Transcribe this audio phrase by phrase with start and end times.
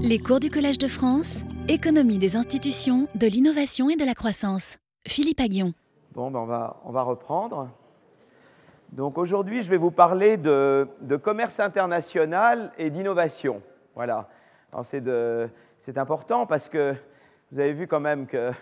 [0.00, 4.78] Les cours du Collège de France, économie des institutions, de l'innovation et de la croissance.
[5.06, 5.72] Philippe Aguillon.
[6.12, 7.68] Bon, ben on, va, on va reprendre.
[8.92, 10.86] Donc aujourd'hui, je vais vous parler de,
[11.22, 13.62] commerce international et d'innovation.
[13.94, 14.28] Voilà.
[14.82, 16.94] C'est important parce que
[17.52, 18.52] vous avez vu quand même que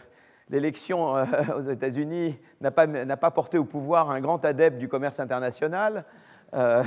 [0.51, 1.25] l'élection euh,
[1.57, 6.05] aux États-Unis n'a pas, pas, porté au pouvoir un grand adepte du commerce international.
[6.55, 6.83] Euh,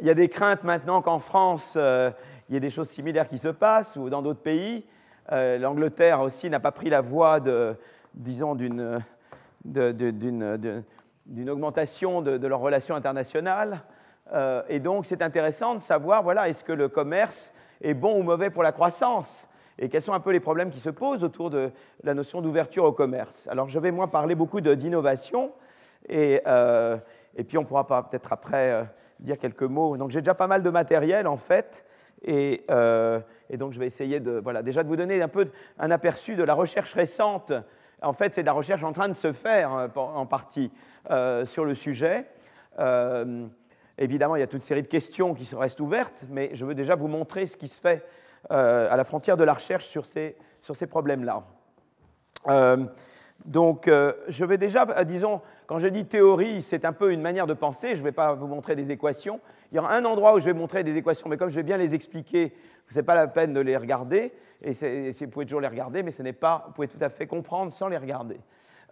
[0.00, 2.10] il y a des craintes maintenant qu'en France, euh,
[2.48, 4.84] il y ait des choses similaires qui se passent ou dans d'autres pays.
[5.32, 7.76] Euh, L'Angleterre aussi n'a pas pris la voie de,
[8.14, 9.02] disons, d'une
[11.48, 13.82] augmentation de, leurs relations internationales.
[14.32, 18.22] Euh, et donc, c'est intéressant de savoir, voilà, est-ce que le commerce est bon ou
[18.22, 19.48] mauvais pour la croissance
[19.80, 21.70] et quels sont un peu les problèmes qui se posent autour de
[22.02, 23.46] la notion d'ouverture au commerce.
[23.48, 25.52] Alors, je vais, moi, parler beaucoup d'innovation
[26.08, 26.42] et,
[27.36, 28.88] et, puis on pourra peut-être après
[29.20, 29.96] dire quelques mots.
[29.96, 31.84] Donc j'ai déjà pas mal de matériel en fait,
[32.26, 35.90] euh, et, donc je vais essayer de, voilà, déjà de vous donner un peu un
[35.90, 37.52] aperçu de la recherche récente.
[38.02, 40.70] En fait, c'est de la recherche en train de se faire euh, en partie
[41.10, 42.26] euh, sur le sujet.
[43.98, 46.74] évidemment, il y a toute une série de questions qui restent ouvertes, mais je veux
[46.74, 48.04] déjà vous montrer ce qui se fait
[48.50, 51.42] à la frontière de la recherche sur ces, sur ces problèmes-là.
[53.44, 57.52] Donc, je vais déjà, disons, quand je dis théorie, c'est un peu une manière de
[57.52, 57.88] penser.
[57.94, 59.38] Je ne vais pas vous montrer des équations.
[59.70, 61.62] Il y aura un endroit où je vais montrer des équations, mais comme je vais
[61.62, 62.54] bien les expliquer,
[62.88, 64.32] ce n'est pas la peine de les regarder.
[64.62, 67.26] Et, vous pouvez toujours les regarder, mais ce n'est pas, vous pouvez tout à fait
[67.26, 68.40] comprendre sans les regarder.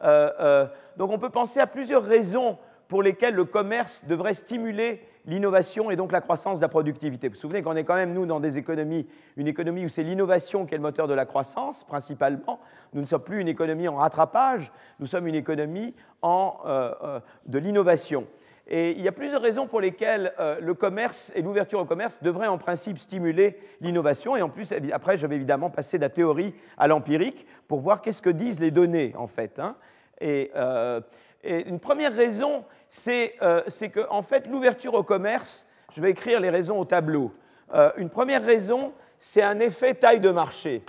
[0.02, 0.66] Euh,
[0.98, 2.58] donc, on peut penser à plusieurs raisons
[2.88, 7.28] pour lesquels le commerce devrait stimuler l'innovation et donc la croissance de la productivité.
[7.28, 9.06] Vous vous souvenez qu'on est quand même, nous, dans des économies,
[9.36, 12.60] une économie où c'est l'innovation qui est le moteur de la croissance, principalement.
[12.92, 17.20] Nous ne sommes plus une économie en rattrapage, nous sommes une économie en, euh, euh,
[17.46, 18.26] de l'innovation.
[18.68, 22.20] Et il y a plusieurs raisons pour lesquelles euh, le commerce et l'ouverture au commerce
[22.22, 24.36] devraient en principe stimuler l'innovation.
[24.36, 28.00] Et en plus, après, je vais évidemment passer de la théorie à l'empirique pour voir
[28.00, 29.60] qu'est-ce que disent les données, en fait.
[29.60, 29.76] Hein.
[30.20, 30.50] Et,
[31.44, 32.64] et, une première raison,
[33.08, 37.32] euh, c'est que en fait, l'ouverture au commerce, je vais écrire les raisons au tableau.
[37.74, 40.84] Euh, une première raison, c'est un effet taille de marché.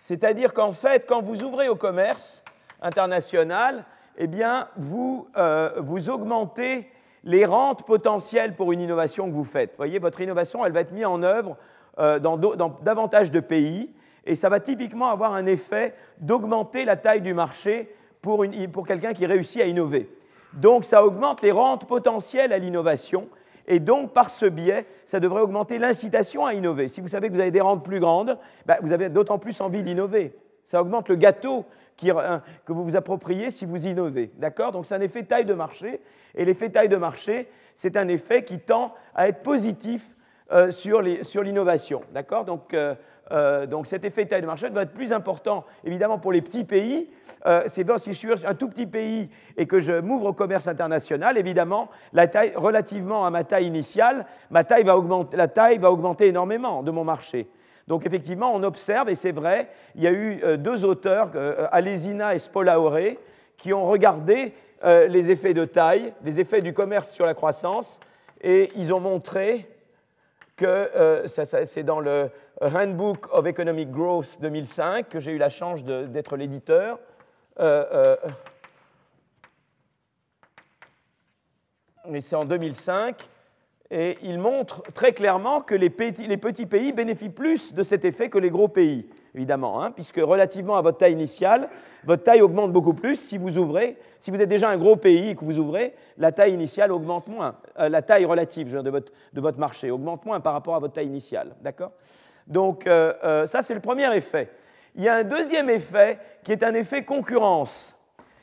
[0.00, 2.44] C'est-à-dire qu'en fait, quand vous ouvrez au commerce
[2.82, 3.84] international,
[4.16, 6.90] eh bien, vous, euh, vous augmentez
[7.24, 9.70] les rentes potentielles pour une innovation que vous faites.
[9.70, 11.56] Vous voyez, votre innovation, elle va être mise en œuvre
[11.96, 13.94] dans, dans davantage de pays
[14.26, 19.12] et ça va typiquement avoir un effet d'augmenter la taille du marché pour, pour quelqu'un
[19.12, 20.10] qui réussit à innover.
[20.54, 23.28] Donc ça augmente les rentes potentielles à l'innovation,
[23.66, 26.88] et donc par ce biais, ça devrait augmenter l'incitation à innover.
[26.88, 29.60] Si vous savez que vous avez des rentes plus grandes, bah, vous avez d'autant plus
[29.60, 30.36] envie d'innover.
[30.64, 31.64] Ça augmente le gâteau
[32.04, 34.30] euh, que vous vous appropriez si vous innovez.
[34.36, 34.72] D'accord?
[34.72, 36.00] Donc c'est un effet taille de marché,
[36.34, 40.04] et l'effet taille de marché, c'est un effet qui tend à être positif
[40.52, 41.02] euh, sur
[41.42, 42.02] l'innovation.
[42.12, 42.44] D'accord?
[42.44, 42.94] Donc euh,
[43.32, 46.42] euh, donc cet effet de taille de marché va être plus important, évidemment, pour les
[46.42, 47.08] petits pays.
[47.46, 50.68] Euh, c'est si je suis un tout petit pays et que je m'ouvre au commerce
[50.68, 55.78] international, évidemment, la taille, relativement à ma taille initiale, ma taille va augmenter, la taille
[55.78, 57.48] va augmenter énormément de mon marché.
[57.86, 61.30] Donc effectivement, on observe, et c'est vrai, il y a eu euh, deux auteurs,
[61.70, 63.16] Alesina et Spolaore,
[63.56, 68.00] qui ont regardé les effets de taille, les effets du commerce sur la croissance,
[68.42, 69.66] et ils ont montré
[70.56, 75.82] que euh, c'est dans le Handbook of Economic Growth 2005 que j'ai eu la chance
[75.84, 76.98] d'être l'éditeur.
[77.60, 78.16] Euh, euh,
[82.08, 83.16] mais c'est en 2005.
[83.90, 88.38] Et il montre très clairement que les petits, pays bénéficient plus de cet effet que
[88.38, 91.68] les gros pays, évidemment, hein, puisque relativement à votre taille initiale,
[92.04, 93.98] votre taille augmente beaucoup plus si vous ouvrez.
[94.20, 97.26] Si vous êtes déjà un gros pays et que vous ouvrez, la taille initiale augmente
[97.28, 97.56] moins.
[97.78, 98.90] Euh, la taille relative de,
[99.40, 101.54] votre, marché augmente moins par rapport à votre taille initiale.
[101.62, 101.92] D'accord?
[102.46, 104.50] Donc, euh, euh, ça, c'est le premier effet.
[104.94, 107.96] Il y a un deuxième effet qui est un effet concurrence.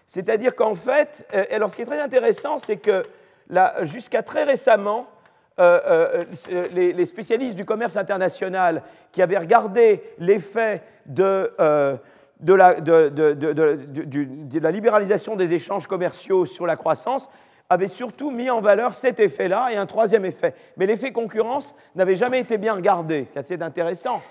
[0.08, 3.04] C'est-à-dire qu'en fait, alors ce qui est très intéressant, c'est que
[3.84, 5.08] jusqu'à très récemment,
[5.60, 11.98] euh, euh, les, spécialistes du commerce international qui avaient regardé l'effet de, euh,
[12.48, 12.74] la,
[14.72, 17.30] libéralisation des échanges commerciaux sur la croissance
[17.70, 20.56] avaient surtout mis en valeur cet effet-là et un troisième effet.
[20.78, 24.22] Mais l'effet concurrence n'avait jamais été bien regardé, c'est intéressant.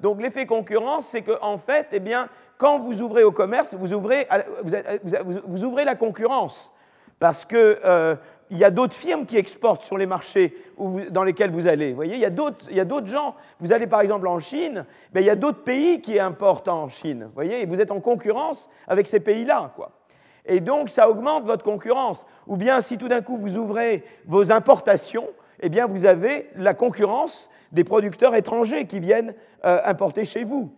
[0.00, 2.28] donc l'effet concurrence, c'est qu'en en fait, eh bien,
[2.58, 4.26] quand vous ouvrez au commerce, vous ouvrez,
[5.46, 6.72] vous ouvrez la concurrence.
[7.20, 8.18] Parce que
[8.50, 10.56] il y a d'autres firmes qui exportent sur les marchés
[11.10, 11.90] dans lesquels vous allez.
[11.90, 13.34] Vous voyez, il y a d'autres gens.
[13.60, 16.88] Vous allez par exemple en Chine, mais il y a d'autres pays qui importent en
[16.88, 17.24] Chine.
[17.24, 19.72] Vous voyez, et vous êtes en concurrence avec ces pays-là.
[19.76, 19.92] Quoi.
[20.46, 22.26] Et donc, ça augmente votre concurrence.
[22.46, 25.28] Ou bien, si tout d'un coup vous ouvrez vos importations,
[25.60, 29.34] eh bien, vous avez la concurrence des producteurs étrangers qui viennent
[29.64, 30.72] euh, importer chez vous.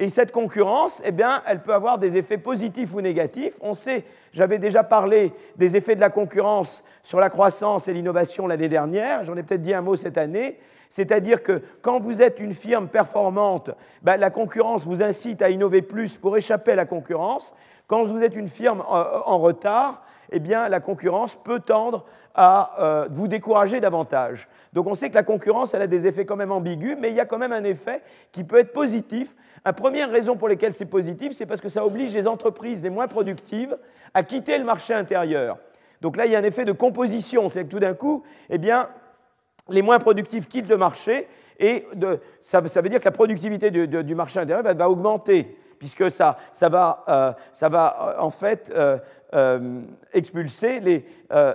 [0.00, 3.54] Et cette concurrence, eh bien, elle peut avoir des effets positifs ou négatifs.
[3.60, 8.46] On sait, j'avais déjà parlé des effets de la concurrence sur la croissance et l'innovation
[8.46, 10.58] l'année dernière, j'en ai peut-être dit un mot cette année.
[10.90, 13.70] C'est-à-dire que quand vous êtes une firme performante,
[14.02, 17.54] ben, la concurrence vous incite à innover plus pour échapper à la concurrence.
[17.86, 22.04] Quand vous êtes une firme euh, en retard, eh bien, la concurrence peut tendre
[22.34, 24.48] à euh, vous décourager davantage.
[24.72, 27.14] Donc on sait que la concurrence, elle a des effets quand même ambigus, mais il
[27.14, 28.02] y a quand même un effet
[28.32, 29.34] qui peut être positif.
[29.64, 32.90] La première raison pour laquelle c'est positif, c'est parce que ça oblige les entreprises les
[32.90, 33.76] moins productives
[34.14, 35.58] à quitter le marché intérieur.
[36.00, 38.58] Donc là, il y a un effet de composition, c'est que tout d'un coup, eh
[38.58, 38.88] bien,
[39.68, 41.28] les moins productifs quittent le marché
[41.58, 41.84] et
[42.40, 47.32] ça, veut dire que la productivité du, marché intérieur va, augmenter, puisque ça, va, euh,
[47.62, 48.72] euh, en fait
[50.12, 51.04] expulser, les,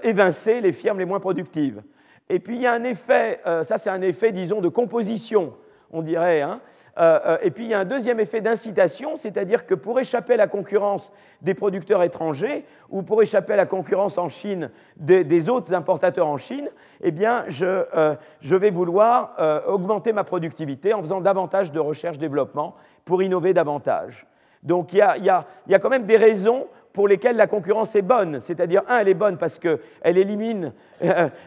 [0.04, 1.82] évincer les firmes les moins productives.
[2.30, 5.54] Et puis il y a un effet, ça c'est un effet, disons, de composition,
[5.92, 6.60] on dirait, hein,
[6.98, 10.34] euh, euh, et puis il y a un deuxième effet d'incitation, c'est-à-dire que pour échapper
[10.36, 11.12] à la concurrence
[11.42, 16.38] des producteurs étrangers ou pour échapper à la concurrence en Chine des, autres importateurs en
[16.38, 16.70] Chine,
[17.02, 19.36] eh bien je, euh, vais vouloir
[19.68, 24.28] augmenter ma productivité en faisant davantage de recherche-développement pour innover davantage.
[24.62, 25.46] Donc il y, a,
[25.80, 28.40] quand même des raisons pour lesquelles la concurrence est bonne.
[28.40, 29.80] C'est-à-dire, un, elle est bonne parce qu'elle
[30.18, 30.74] élimine,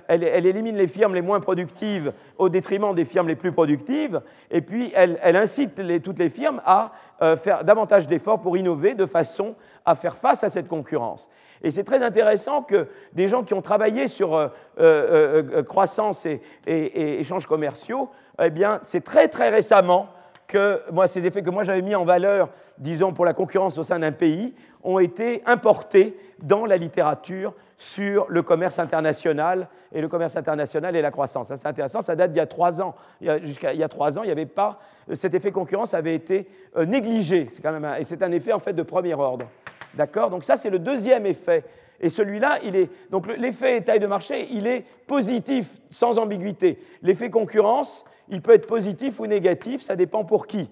[0.08, 4.20] elle, élimine les firmes les moins productives au détriment des firmes les plus productives,
[4.50, 9.06] et puis elle, incite toutes les firmes à euh, faire davantage d'efforts pour innover de
[9.06, 9.54] façon
[9.84, 11.30] à faire face à cette concurrence.
[11.62, 14.48] Et c'est très intéressant que des gens qui ont travaillé sur euh,
[14.78, 18.10] euh, croissance et, et, échanges commerciaux,
[18.42, 20.08] eh bien, c'est très très récemment
[20.46, 23.84] que moi, ces effets que moi j'avais mis en valeur, disons, pour la concurrence au
[23.84, 24.54] sein d'un pays,
[24.86, 31.02] ont été importés dans la littérature sur le commerce international et le commerce international et
[31.02, 31.48] la croissance.
[31.54, 32.94] c'est intéressant, ça date d'il y a trois ans.
[33.42, 34.78] Jusqu'à il y a trois ans, il n'y avait pas
[35.14, 37.48] cet effet concurrence avait été euh, négligé.
[37.50, 39.46] C'est quand même et c'est un effet en fait de premier ordre.
[39.94, 40.30] D'accord?
[40.30, 41.64] Donc ça, c'est le deuxième effet.
[42.00, 46.78] Et celui-là, il est donc l'effet taille de marché, il est positif sans ambiguïté.
[47.02, 50.68] L'effet concurrence, il peut être positif ou négatif, ça dépend pour qui.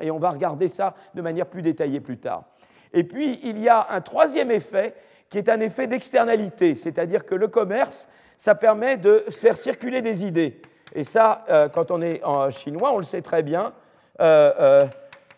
[0.00, 2.44] Et on va regarder ça de manière plus détaillée plus tard.
[2.92, 4.94] Et puis, il y a un troisième effet
[5.30, 10.24] qui est un effet d'externalité, c'est-à-dire que le commerce, ça permet de faire circuler des
[10.24, 10.60] idées.
[10.94, 13.72] Et ça, euh, quand on est en chinois, on le sait très bien.
[14.20, 14.86] Euh, euh,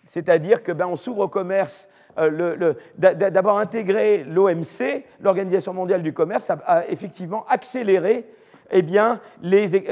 [0.07, 1.89] c'est-à-dire que ben, on s'ouvre au commerce.
[2.99, 8.27] D'avoir intégré l'OMC, l'Organisation mondiale du commerce, a effectivement accéléré
[8.73, 9.85] eh bien, les,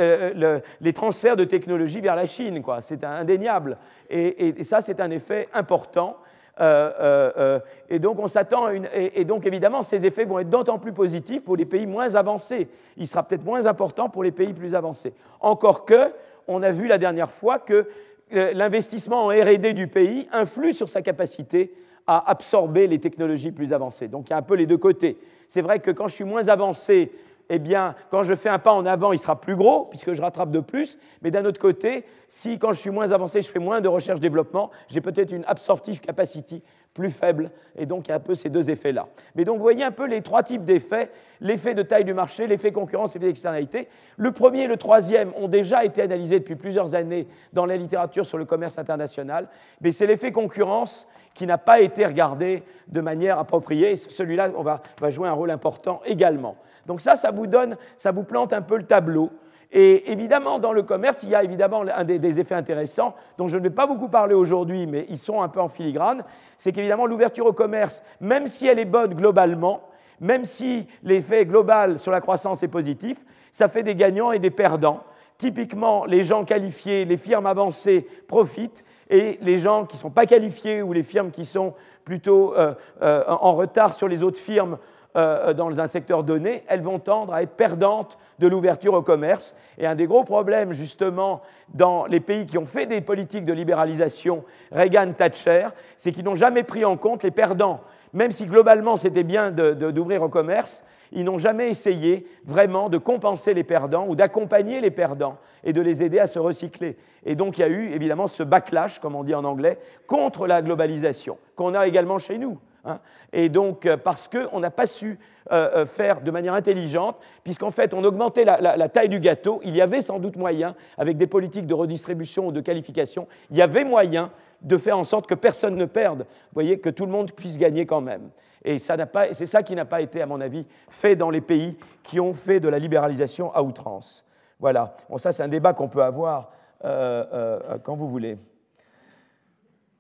[0.81, 2.61] les, transferts de technologie vers la Chine.
[2.83, 3.79] C'est indéniable.
[4.11, 6.19] Et, ça, c'est un effet important.
[6.61, 8.89] Euh, et donc, on s'attend à une.
[8.93, 12.69] Et, donc, évidemment, ces effets vont être d'autant plus positifs pour les pays moins avancés.
[12.97, 15.15] Il sera peut-être moins important pour les pays plus avancés.
[15.41, 16.13] Encore que,
[16.47, 17.87] on a vu la dernière fois que
[18.31, 21.73] l'investissement en RD du pays influe sur sa capacité
[22.07, 24.09] à absorber les technologies plus avancées.
[24.09, 25.19] Donc il y a un peu les deux côtés.
[25.47, 27.13] C'est vrai que quand je suis moins avancé
[27.51, 30.21] eh bien, quand je fais un pas en avant, il sera plus gros, puisque je
[30.21, 30.99] rattrape de plus.
[31.23, 34.71] Mais d'un autre côté, si quand je suis moins avancé, je fais moins de recherche-développement,
[34.89, 36.63] j'ai peut-être une absorptive capacity
[36.93, 37.51] plus faible.
[37.77, 39.07] Et donc, il y a un peu ces deux effets-là.
[39.35, 41.11] Mais donc, vous voyez un peu les trois types d'effets
[41.41, 43.89] l'effet de taille du marché, l'effet concurrence et l'effet d'externalité.
[44.17, 48.27] Le premier et le troisième ont déjà été analysés depuis plusieurs années dans la littérature
[48.27, 49.49] sur le commerce international.
[49.81, 51.07] Mais c'est l'effet concurrence
[51.39, 53.95] qui n'a pas été regardé de manière appropriée.
[53.95, 56.57] Celui-là va, va jouer un rôle important également.
[56.85, 59.31] Donc ça, ça vous donne, ça vous plante un peu le tableau.
[59.71, 63.57] Et évidemment, dans le commerce, il y a évidemment un des, effets intéressants dont je
[63.57, 66.25] ne vais pas beaucoup parler aujourd'hui, mais ils sont un peu en filigrane,
[66.57, 69.83] c'est qu'évidemment l'ouverture au commerce, même si elle est bonne globalement,
[70.19, 73.19] même si l'effet global sur la croissance est positif,
[73.53, 75.05] ça fait des gagnants et des perdants.
[75.37, 80.27] Typiquement, les gens qualifiés, les firmes avancées profitent, et les gens qui ne sont pas
[80.27, 81.75] qualifiés ou les firmes qui sont
[82.05, 84.79] plutôt euh, euh, en retard sur les autres firmes
[85.17, 89.55] euh, dans un secteur donné, elles vont tendre à être perdantes de l'ouverture au commerce.
[89.79, 91.43] Et un des gros problèmes, justement,
[91.75, 96.37] dans les pays qui ont fait des politiques de libéralisation, Reagan, Thatcher, c'est qu'ils n'ont
[96.37, 97.81] jamais pris en compte les perdants.
[98.13, 103.55] Même si globalement c'était bien d'ouvrir au commerce, ils n'ont jamais essayé vraiment de compenser
[103.55, 106.97] les perdants ou d'accompagner les perdants et de les aider à se recycler.
[107.25, 110.47] Et donc il y a eu évidemment ce backlash, comme on dit en anglais, contre
[110.47, 112.59] la globalisation, qu'on a également chez nous.
[112.85, 113.01] Hein.
[113.33, 115.19] Et donc, euh, parce qu'on n'a pas su
[115.51, 119.77] euh, euh, faire de manière intelligente, puisqu'en fait, on augmentait la, taille du gâteau, il
[119.77, 123.63] y avait sans doute moyen, avec des politiques de redistribution ou de qualification, il y
[123.63, 124.31] avait moyen
[124.63, 127.59] de faire en sorte que personne ne perde, vous voyez, que tout le monde puisse
[127.59, 128.31] gagner quand même.
[128.65, 132.19] Et c'est ça qui n'a pas été, à mon avis, fait dans les pays qui
[132.21, 134.25] ont fait de la libéralisation à outrance.
[134.59, 134.97] Voilà.
[135.09, 136.51] Bon, ça, c'est un débat qu'on peut avoir
[136.83, 138.37] quand vous voulez.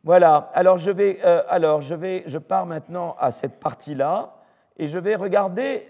[0.02, 0.50] Voilà.
[0.54, 4.34] Alors, je vais, alors je, vais, je pars maintenant à cette partie-là
[4.76, 5.86] et je vais regarder.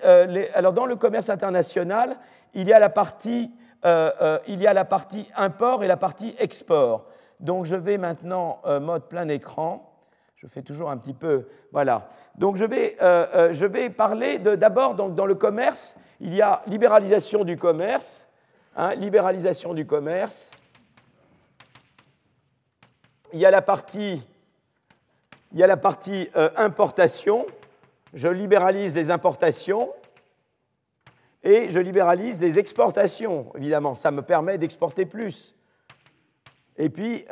[0.55, 2.17] Alors, dans le commerce international,
[2.55, 3.51] il y a la partie,
[3.85, 7.07] il y a la partie import et la partie export.
[7.41, 9.88] Donc, je vais maintenant mode plein écran.
[10.41, 11.49] Je fais toujours un petit peu.
[11.73, 12.11] Voilà.
[12.37, 17.43] Donc je vais, euh, euh, je parler d'abord, dans le commerce, il y a libéralisation
[17.43, 18.29] du commerce.
[18.77, 20.53] Hein, libéralisation du commerce.
[23.33, 24.25] Il y a la partie,
[25.51, 27.45] il y a la partie euh, importation.
[28.15, 29.93] Je libéralise les importations
[31.43, 33.97] et je libéralise les exportations, évidemment.
[33.97, 35.57] Ça me permet d'exporter plus.
[36.77, 37.27] Et puis,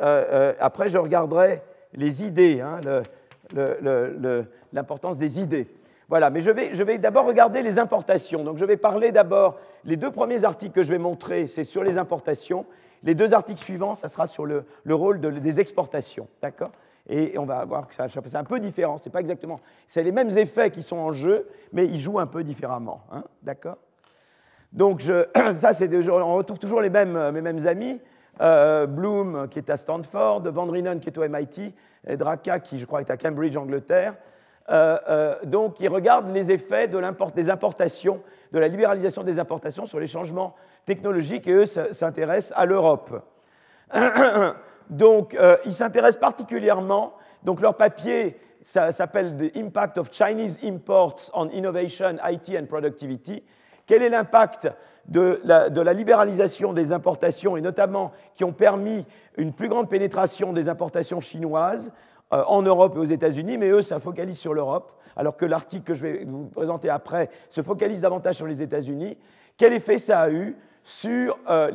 [0.59, 1.63] après, je regarderai
[1.97, 2.79] les idées, hein,
[4.71, 5.67] l'importance des idées.
[6.09, 8.43] Voilà, mais je vais, d'abord regarder les importations.
[8.43, 11.83] Donc je vais parler d'abord, les deux premiers articles que je vais montrer, c'est sur
[11.83, 12.65] les importations.
[13.03, 16.27] Les deux articles suivants, ça sera sur le, rôle des exportations.
[16.41, 16.71] D'accord?
[17.09, 18.97] Et on va voir que c'est un peu différent.
[19.01, 19.59] C'est pas exactement.
[19.87, 23.01] C'est les mêmes effets qui sont en jeu, mais ils jouent un peu différemment.
[23.11, 23.77] Hein D'accord?
[24.71, 25.01] Donc,
[25.53, 27.99] ça, c'est on retrouve toujours les mêmes, mes mêmes amis.
[28.41, 31.73] Euh, Bloom qui est à Stanford, Van Rienen qui est au MIT,
[32.07, 34.15] et Draka qui je crois est à Cambridge, Angleterre.
[34.69, 37.01] Euh, euh, donc ils regardent les effets de
[37.33, 42.65] des importations, de la libéralisation des importations sur les changements technologiques et eux s'intéressent à
[42.65, 43.23] l'Europe.
[44.89, 47.13] donc ils s'intéressent particulièrement,
[47.43, 53.43] donc leur papier s'appelle The Impact of Chinese Imports on Innovation, IT and Productivity.
[53.85, 54.69] Quel est l'impact
[55.07, 59.05] de la, libéralisation des importations, et notamment qui ont permis
[59.37, 61.91] une plus grande pénétration des importations chinoises
[62.33, 65.83] euh, en Europe et aux États-Unis, mais eux, ça focalise sur l'Europe, alors que l'article
[65.83, 69.17] que je vais vous présenter après se focalise davantage sur les États-Unis.
[69.55, 71.71] Quel effet ça a eu sur euh,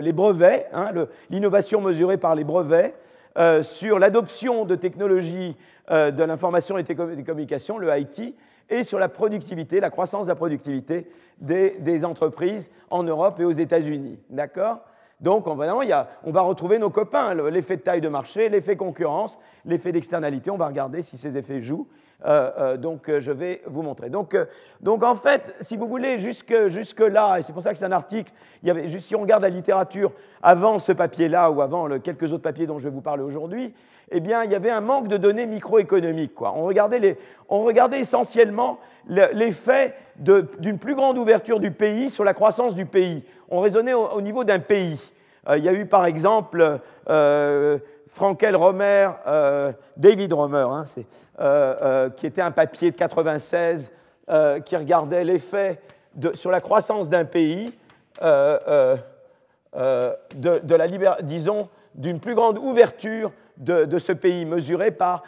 [0.00, 0.90] les brevets, hein,
[1.30, 2.94] l'innovation mesurée par les brevets,
[3.38, 5.56] euh, sur l'adoption de technologies
[5.88, 8.34] de l'information et des communications, le IT,
[8.68, 11.08] et sur la productivité, la croissance de la productivité
[11.38, 14.18] des, entreprises en Europe et aux États-Unis.
[14.30, 14.80] D'accord?
[15.20, 20.50] Donc, on va retrouver nos copains, l'effet de taille de marché, l'effet concurrence, l'effet d'externalité.
[20.50, 21.88] On va regarder si ces effets jouent.
[22.24, 24.08] Euh, euh, donc, euh, je vais vous montrer.
[24.08, 24.34] Donc,
[25.02, 27.92] en fait, si vous voulez, jusque, jusque là, et c'est pour ça que c'est un
[27.92, 28.32] article,
[28.62, 32.66] il y si on regarde la littérature avant ce papier-là ou avant quelques autres papiers
[32.66, 33.74] dont je vais vous parler aujourd'hui,
[34.10, 36.40] eh bien, il y avait un manque de données microéconomiques.
[36.40, 43.24] On, regardait essentiellement l'effet d'une plus grande ouverture du pays sur la croissance du pays.
[43.50, 45.00] On raisonnait au, niveau d'un pays.
[45.52, 46.80] il y a eu, par exemple,
[48.16, 50.84] Frankel Romer, euh, David Romer, hein,
[51.38, 53.92] euh, euh, qui était un papier de 96
[54.64, 55.78] qui regardait l'effet
[56.34, 57.72] sur la croissance d'un pays
[58.20, 58.98] de,
[60.74, 60.88] la
[61.20, 65.22] disons, d'une plus grande ouverture de, ce pays, mesuré par,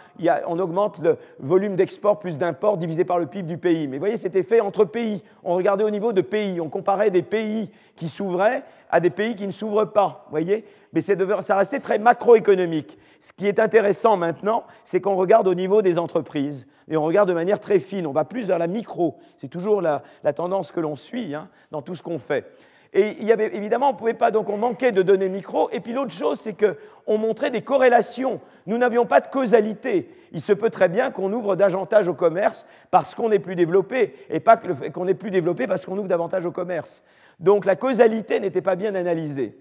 [0.46, 3.88] on augmente le volume d'export plus d'import divisé par le PIB du pays.
[3.88, 5.22] Mais vous voyez, c'était fait entre pays.
[5.44, 9.34] On regardait au niveau de pays, on comparait des pays qui s'ouvraient à des pays
[9.34, 12.96] qui ne s'ouvrent pas, voyez Mais ça restait très macroéconomique.
[13.20, 17.28] Ce qui est intéressant maintenant, c'est qu'on regarde au niveau des entreprises, et on regarde
[17.28, 19.18] de manière très fine, on va plus vers la micro.
[19.36, 20.02] C'est toujours la,
[20.34, 22.50] tendance que l'on suit hein, dans tout ce qu'on fait.
[22.94, 25.68] Et il y avait, évidemment, on pouvait pas, donc on manquait de données micro.
[25.72, 28.40] Et puis l'autre chose, c'est qu'on montrait des corrélations.
[28.66, 30.10] Nous n'avions pas de causalité.
[30.32, 34.14] Il se peut très bien qu'on ouvre davantage au commerce parce qu'on est plus développé,
[34.30, 37.02] et pas qu'on est plus développé parce qu'on ouvre davantage au commerce.
[37.40, 39.54] Donc la causalité n'était pas bien analysée.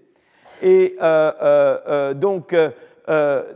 [0.62, 2.54] Et euh, euh, euh, donc,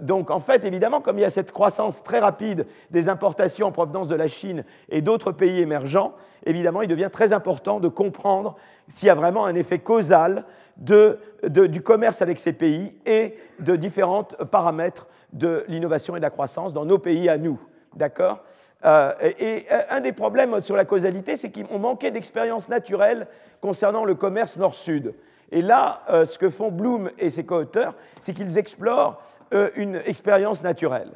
[0.00, 3.72] donc, en fait, évidemment, comme il y a cette croissance très rapide des importations en
[3.72, 6.14] provenance de la Chine et d'autres pays émergents,
[6.46, 8.56] évidemment, il devient très important de comprendre
[8.88, 10.44] s'il y a vraiment un effet causal
[10.78, 16.72] du commerce avec ces pays et de différents paramètres de l'innovation et de la croissance
[16.72, 17.60] dans nos pays à nous.
[17.94, 18.42] D'accord
[18.84, 23.28] euh, et, un des problèmes sur la causalité, c'est qu'on manquait d'expérience naturelle
[23.60, 25.14] concernant le commerce nord-sud.
[25.52, 29.96] Et là, euh, ce que font Bloom et ses co-auteurs, c'est qu'ils explorent euh, une
[30.04, 31.10] expérience naturelle.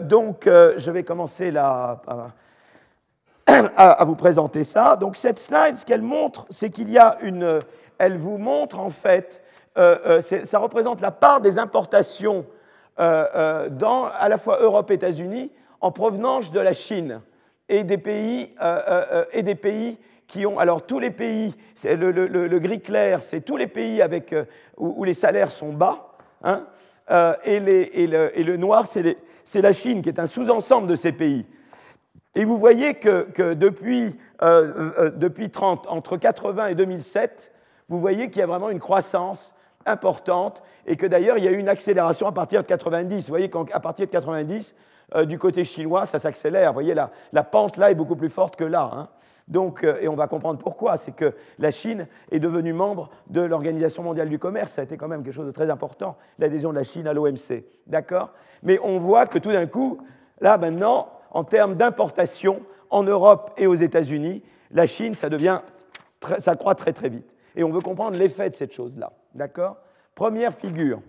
[0.00, 2.00] donc, je vais commencer là
[3.46, 4.96] à, vous présenter ça.
[4.96, 7.58] Donc, cette slide, ce qu'elle montre, c'est qu'il y a une.
[7.98, 9.42] Elle vous montre en fait,
[9.76, 12.46] ça représente la part des importations
[12.96, 17.20] dans à la fois Europe et États-Unis en provenance de la Chine
[17.68, 20.58] et des pays, euh, euh, euh, et des pays qui ont.
[20.58, 21.54] Alors, tous les pays,
[21.84, 24.34] le, le, gris clair, c'est tous les pays avec,
[24.76, 26.66] où, les salaires sont bas, hein,
[27.10, 28.06] et, les, et,
[28.44, 31.46] le, noir, c'est la Chine, qui est un sous-ensemble de ces pays.
[32.34, 37.52] Et vous voyez que, depuis, depuis 30, entre 80 et 2007,
[37.88, 39.54] vous voyez qu'il y a vraiment une croissance
[39.86, 43.26] importante et que d'ailleurs il y a eu une accélération à partir de 90.
[43.26, 44.74] Vous voyez qu'à partir de 90,
[45.14, 46.70] euh, du côté chinois, ça s'accélère.
[46.70, 48.90] Vous voyez, la, la, pente là est beaucoup plus forte que là.
[48.92, 49.08] Hein.
[49.48, 50.96] Donc, euh, et on va comprendre pourquoi.
[50.96, 54.72] C'est que la Chine est devenue membre de l'Organisation mondiale du commerce.
[54.72, 57.12] Ça a été quand même quelque chose de très important, l'adhésion de la Chine à
[57.12, 57.64] l'OMC.
[57.86, 58.30] D'accord?
[58.62, 59.98] Mais on voit que tout d'un coup,
[60.40, 65.60] là maintenant, en termes d'importation, en Europe et aux États-Unis, la Chine, ça devient,
[66.58, 67.36] croît très très vite.
[67.56, 69.12] Et on veut comprendre l'effet de cette chose-là.
[69.34, 69.76] D'accord?
[70.14, 71.00] Première figure.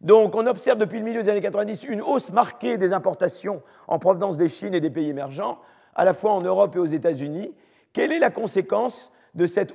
[0.00, 3.98] Donc on observe depuis le milieu des années 90 une hausse marquée des importations en
[3.98, 5.58] provenance des Chines et des pays émergents,
[5.96, 7.52] à la fois en Europe et aux États-Unis.
[7.92, 9.74] Quelle est la conséquence de cette,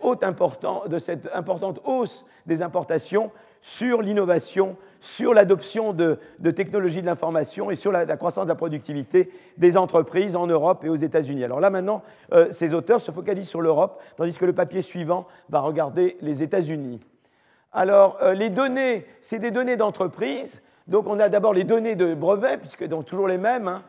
[1.00, 6.18] cette importante hausse des importations sur l'innovation, sur l'adoption de,
[6.56, 10.90] technologies de l'information et sur la, croissance de la productivité des entreprises en Europe et
[10.90, 11.44] aux États-Unis?
[11.44, 12.02] Alors là maintenant,
[12.34, 16.42] euh, ces auteurs se focalisent sur l'Europe, tandis que le papier suivant va regarder les
[16.42, 17.02] États-Unis.
[17.74, 20.62] Alors, euh, les données, c'est des données d'entreprise.
[20.88, 23.68] Donc, on a d'abord les données de brevets, puisque sont toujours les mêmes.
[23.68, 23.84] Hein.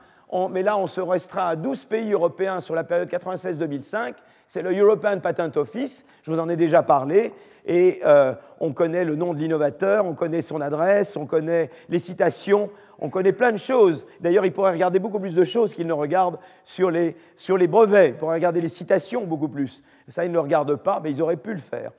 [0.50, 4.14] Mais là, on se restreint à 12 pays européens sur la période 96-2005.
[4.46, 7.32] C'est le European Patent Office, je vous en ai déjà parlé.
[7.64, 12.00] Et euh, on connaît le nom de l'innovateur, on connaît son adresse, on connaît les
[12.00, 14.04] citations, on connaît plein de choses.
[14.20, 17.68] D'ailleurs, il pourrait regarder beaucoup plus de choses qu'il ne regarde sur les, sur les
[17.68, 18.08] brevets.
[18.08, 19.82] Il pourrait regarder les citations beaucoup plus.
[20.08, 21.92] Ça, il ne le regarde pas, mais ils auraient pu le faire.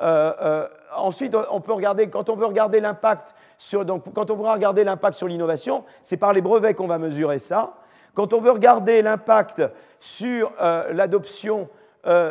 [0.00, 4.36] Euh, euh, ensuite, on peut regarder, quand on veut regarder l'impact sur, donc, quand on
[4.36, 7.74] regarder l'impact sur l'innovation, c'est par les brevets qu'on va mesurer ça.
[8.14, 9.62] Quand on veut regarder l'impact
[10.00, 11.68] sur euh, l'adoption,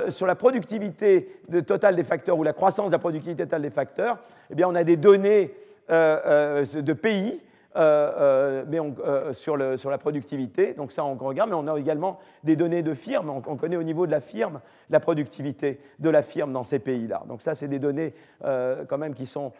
[0.10, 4.18] sur la productivité totale des facteurs ou la croissance de la productivité totale des facteurs,
[4.50, 5.54] eh bien, on a des données
[5.88, 7.40] de pays
[7.78, 10.74] euh, euh, mais euh, sur, la productivité.
[10.74, 13.30] Donc ça, on regarde, mais on a également des données de firmes.
[13.30, 17.24] On, connaît au niveau de la firme la productivité de la firme dans ces pays-là.
[17.28, 19.52] Donc ça, c'est des données quand même qui sont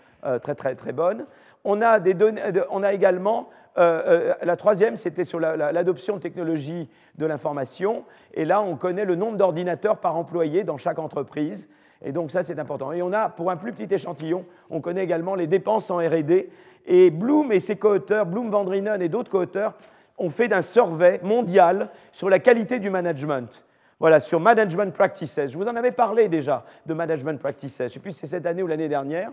[0.42, 1.26] très très très bonnes.
[1.64, 2.42] On a, des données,
[2.72, 8.04] on a également, la troisième, c'était sur l'adoption de technologies de l'information.
[8.34, 11.70] Et là, on connaît le nombre d'ordinateurs par employé dans chaque entreprise.
[12.04, 12.92] Et donc ça, c'est important.
[12.92, 16.48] Et on a, pour un plus petit échantillon, on connaît également les dépenses en RD
[16.88, 19.76] et Bloom et ses co-auteurs, Bloom, Vandrinen et d'autres co-auteurs,
[20.18, 23.64] ont fait d'un survey mondial sur la qualité du management.
[24.00, 25.40] Voilà, sur Management Practices.
[25.48, 27.78] Je vous en avais parlé déjà de Management Practices.
[27.80, 29.32] Je ne sais plus si c'est cette année ou l'année dernière.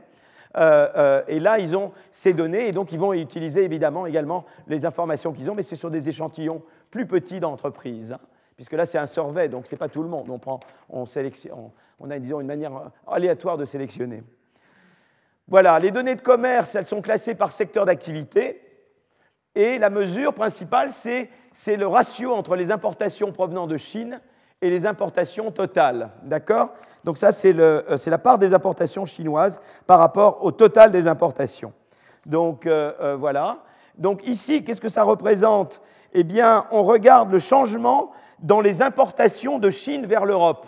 [0.57, 4.45] Euh, euh, et là, ils ont ces données, et donc ils vont utiliser évidemment également
[4.69, 8.21] les informations qu'ils ont, mais c'est sur des échantillons plus petits d'entreprises, hein.
[8.55, 10.31] puisque là c'est un survey, donc ce n'est pas tout le monde.
[10.31, 14.23] On, prend, on, sélectionne, on a disons, une manière aléatoire de sélectionner.
[15.47, 18.61] Voilà, les données de commerce, elles sont classées par secteur d'activité.
[19.55, 24.21] Et la mesure principale, c'est le ratio entre les importations provenant de Chine
[24.61, 26.11] et les importations totales.
[26.23, 26.71] D'accord?
[27.05, 31.73] Donc ça, euh, c'est la part des importations chinoises par rapport au total des importations.
[32.25, 33.59] Donc euh, euh, voilà.
[33.99, 35.83] Donc ici, qu'est-ce que ça représente?
[36.15, 40.67] Eh bien, on regarde le changement dans les importations de Chine vers l'Europe.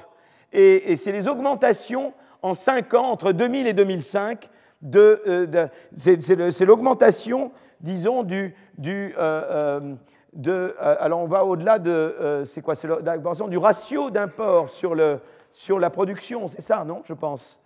[0.53, 2.12] Et, et c'est les augmentations
[2.43, 4.49] en 5 ans, entre 2000 et 2005,
[4.95, 8.55] euh, c'est l'augmentation, disons, du,
[9.19, 9.95] euh,
[10.47, 15.21] euh, alors on va au-delà de, c'est quoi, c'est l'augmentation du ratio d'import sur, le,
[15.53, 17.59] sur la production, c'est ça, non, je pense.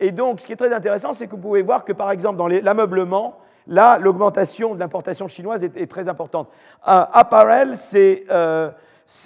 [0.00, 2.36] et donc, ce qui est très intéressant, c'est que vous pouvez voir que, par exemple,
[2.36, 6.48] dans l'ameublement, là, l'augmentation de l'importation chinoise est, très importante.
[6.82, 8.24] apparel, c'est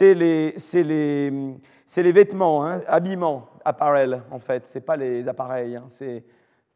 [0.00, 1.30] les, les,
[1.96, 4.66] les, vêtements, hein, habillement apparel, en fait.
[4.66, 5.84] Ce pas les appareils, hein.
[5.88, 6.24] c'est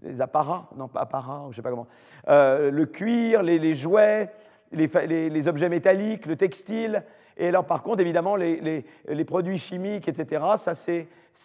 [0.02, 1.86] les apparats, non pas apparats, je ne sais pas comment.
[2.28, 4.30] Euh, le cuir, les, jouets,
[4.72, 7.02] les, objets métalliques, le textile.
[7.36, 8.84] Et alors, par contre, évidemment, les,
[9.26, 10.72] produits chimiques, etc., ça,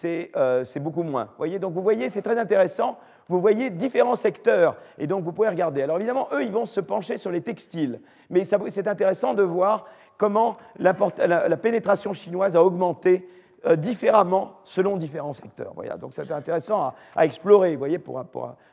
[0.06, 1.26] euh, c'est beaucoup moins.
[1.26, 2.98] Vous voyez donc, vous voyez, c'est très intéressant.
[3.28, 4.76] Vous voyez différents secteurs.
[4.98, 5.82] Et donc, vous pouvez regarder.
[5.82, 8.02] Alors, évidemment, eux, ils vont se pencher sur les textiles.
[8.30, 9.86] Mais c'est intéressant de voir
[10.18, 13.28] comment la pénétration chinoise a augmenté
[13.66, 15.74] euh, différemment selon différents secteurs.
[15.76, 18.24] Voilà, donc c'est intéressant à, explorer, voyez, pour,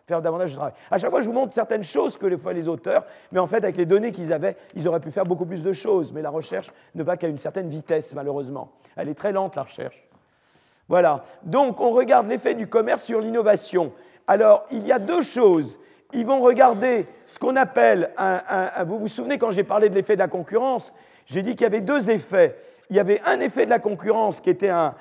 [0.06, 0.72] faire davantage de travail.
[0.90, 3.58] À chaque fois, je vous montre certaines choses que les les auteurs, mais en fait,
[3.58, 6.12] avec les données qu'ils avaient, ils auraient pu faire beaucoup plus de choses.
[6.12, 8.72] Mais la recherche ne va qu'à une certaine vitesse, malheureusement.
[8.96, 10.02] Elle est très lente, la recherche.
[10.88, 11.24] Voilà.
[11.42, 13.92] Donc, on regarde l'effet du commerce sur l'innovation.
[14.26, 15.78] Alors, il y a deux choses.
[16.14, 20.14] Ils vont regarder ce qu'on appelle un, Vous vous souvenez quand j'ai parlé de l'effet
[20.14, 20.94] de la concurrence?
[21.26, 22.56] J'ai dit qu'il y avait deux effets
[22.90, 24.94] il y avait un effet de la concurrence qui était un,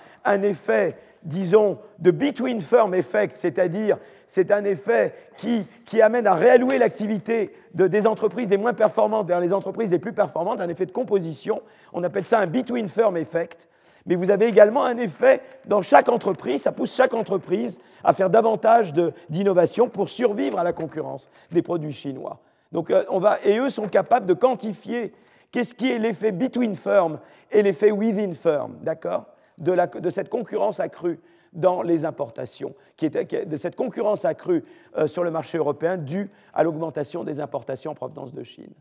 [0.44, 3.98] effet, disons, de between firm effect, c'est-à-dire
[4.28, 9.54] c'est un effet qui, amène à réallouer l'activité des entreprises les moins performantes vers les
[9.54, 11.62] entreprises les plus performantes, un effet de composition.
[11.94, 13.70] On appelle ça un between firm effect.
[14.06, 18.30] mais vous avez également un effet dans chaque entreprise, ça pousse chaque entreprise à faire
[18.30, 18.94] davantage
[19.30, 22.40] d'innovation pour survivre à la concurrence des produits chinois.
[22.72, 25.14] Donc, euh, on va, et eux sont capables de quantifier
[25.52, 27.20] qu'est-ce qui est l'effet between firm
[27.52, 29.26] et l'effet within firm, d'accord
[29.58, 31.20] de, cette concurrence accrue
[31.54, 34.64] dans les importations, de cette concurrence accrue
[34.98, 38.74] euh, sur le marché européen due à l'augmentation des importations en provenance de Chine?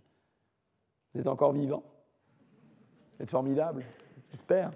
[1.14, 1.82] Vous êtes encore vivant?
[3.16, 3.84] Vous êtes formidable,
[4.30, 4.70] j'espère.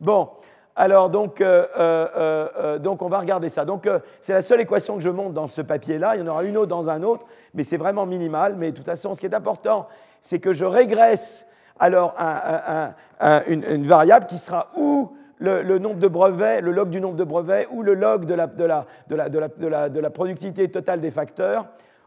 [0.00, 0.30] Bon,
[0.76, 3.64] alors donc, euh, euh, donc on va regarder ça.
[3.64, 3.88] Donc
[4.20, 6.14] c'est la seule équation que je montre dans ce papier-là.
[6.14, 8.54] Il y en aura une autre dans un autre, mais c'est vraiment minimal.
[8.56, 9.88] Mais de toute façon, ce qui est important,
[10.20, 11.46] c'est que je régresse
[11.78, 12.14] alors
[13.48, 17.66] une, variable qui sera ou le, nombre de brevets, le log du nombre de brevets,
[17.70, 18.34] ou le log de
[20.00, 21.66] la, productivité totale des facteurs,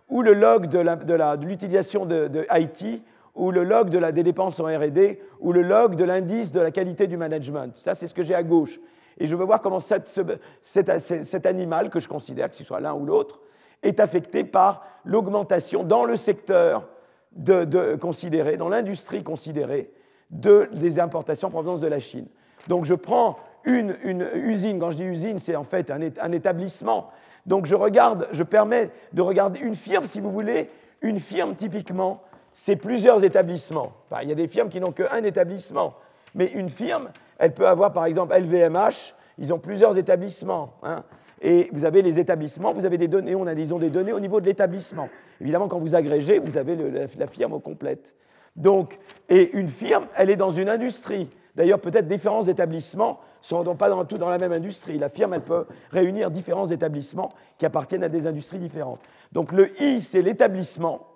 [0.10, 3.04] ou le log de l'utilisation de, IT,
[3.36, 7.08] ou le log des dépenses en RD, ou le log de l'indice de la qualité
[7.08, 7.76] du management.
[7.76, 8.80] Ça, c'est ce que j'ai à gauche.
[9.17, 10.08] Et je veux voir comment cet,
[10.62, 13.41] cet, animal, que je considère, que ce soit l'un ou l'autre,
[13.82, 16.88] est affecté par l'augmentation dans le secteur
[17.36, 19.91] de, considéré, dans l'industrie considérée,
[20.30, 22.28] de, des importations en provenance de la Chine.
[22.67, 23.96] Donc je prends une,
[24.34, 27.10] usine, quand je dis usine, c'est en fait un, établissement.
[27.46, 30.69] Donc je regarde, je permets de regarder une firme, si vous voulez,
[31.02, 32.22] une firme typiquement,
[32.54, 33.93] c'est plusieurs établissements.
[34.22, 35.96] il y a des firmes qui n'ont qu'un établissement,
[36.36, 40.74] mais une firme, elle peut avoir par exemple LVMH, ils ont plusieurs établissements.
[40.84, 41.04] Hein.
[41.43, 44.39] Et vous avez les établissements, vous avez des données, on a des données au niveau
[44.39, 45.10] de l'établissement.
[45.41, 46.77] Évidemment, quand vous agrégez, vous avez
[47.17, 48.15] la, firme complète.
[48.56, 51.29] Donc, et une firme, elle est dans une industrie.
[51.53, 54.97] D'ailleurs, peut-être différents établissements ne sont pas dans, tout dans la même industrie.
[54.97, 59.01] La firme, elle peut réunir différents établissements qui appartiennent à des industries différentes.
[59.34, 61.08] Donc le I, c'est l'établissement,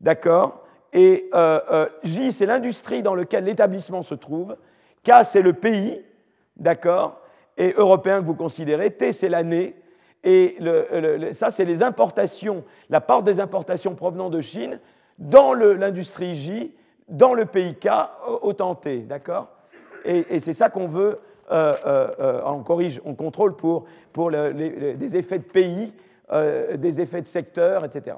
[0.00, 0.64] d'accord?
[0.92, 4.56] Et euh, euh, J, c'est l'industrie dans laquelle l'établissement se trouve.
[5.04, 6.02] K, c'est le pays,
[6.56, 7.20] d'accord?
[7.56, 8.90] Et européen que vous considérez.
[8.90, 9.74] T, c'est l'année.
[10.24, 10.56] Et
[11.32, 14.80] ça, c'est les importations, la part des importations provenant de Chine
[15.18, 16.74] dans l'industrie J,
[17.08, 17.88] dans le pays K,
[18.42, 19.48] au temps T, d'accord?
[20.04, 25.16] Et, c'est ça qu'on veut, euh, euh, euh, on corrige, on contrôle pour, pour des
[25.16, 25.92] effets de pays,
[26.76, 28.16] des effets de secteur, etc.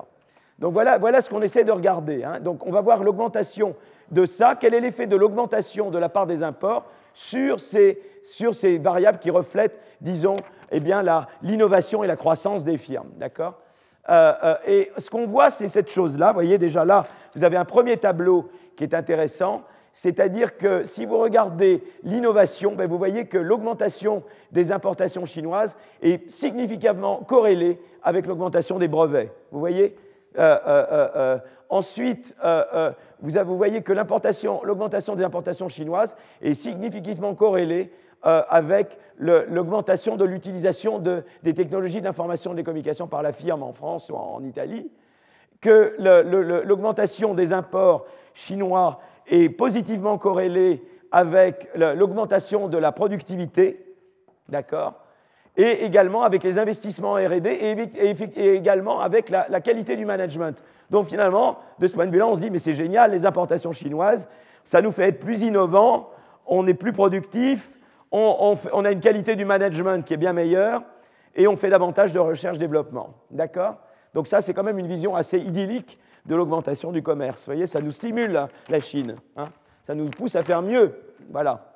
[0.59, 2.25] Donc voilà, voilà ce qu'on essaie de regarder.
[2.25, 2.41] Hein.
[2.41, 3.75] Donc on va voir l'augmentation
[4.11, 4.57] de ça.
[4.59, 9.19] Quel est l'effet de l'augmentation de la part des imports sur ces, sur ces variables
[9.19, 10.37] qui reflètent, disons,
[10.71, 11.05] eh bien,
[11.43, 13.11] l'innovation et la croissance des firmes.
[13.17, 13.61] D'accord?
[14.67, 16.29] Et ce qu'on voit, c'est cette chose-là.
[16.29, 19.63] Vous voyez déjà là, vous avez un premier tableau qui est intéressant.
[19.93, 26.31] C'est-à-dire que si vous regardez l'innovation, ben, vous voyez que l'augmentation des importations chinoises est
[26.31, 29.33] significativement corrélée avec l'augmentation des brevets.
[29.51, 29.97] Vous voyez?
[30.39, 32.37] Euh, euh, euh, Ensuite,
[33.21, 37.91] vous, voyez que l'augmentation des importations chinoises est significativement corrélée
[38.27, 43.73] avec l'augmentation de l'utilisation des technologies de l'information et des communications par la firme en
[43.73, 44.91] France ou en Italie,
[45.61, 45.95] que
[46.65, 53.95] l'augmentation des imports chinois est positivement corrélé avec l'augmentation de la productivité,
[54.49, 55.07] d'accord
[55.57, 60.63] et également avec les investissements en RD et, également avec la, qualité du management.
[60.91, 63.73] Donc finalement, de ce point de vue-là, on se dit, mais c'est génial, les importations
[63.73, 64.29] chinoises,
[64.65, 66.11] ça nous fait être plus innovants,
[66.47, 67.79] on est plus productif,
[68.17, 70.83] on, a une qualité du management qui est bien meilleure,
[71.35, 73.15] et on fait davantage de recherche-développement.
[73.31, 73.77] D'accord?
[74.15, 77.41] Donc ça, c'est quand même une vision assez idyllique de l'augmentation du commerce.
[77.41, 79.17] Vous voyez, ça nous stimule, la Chine.
[79.37, 79.47] Hein.
[79.83, 80.95] ça nous pousse à faire mieux.
[81.31, 81.67] Voilà.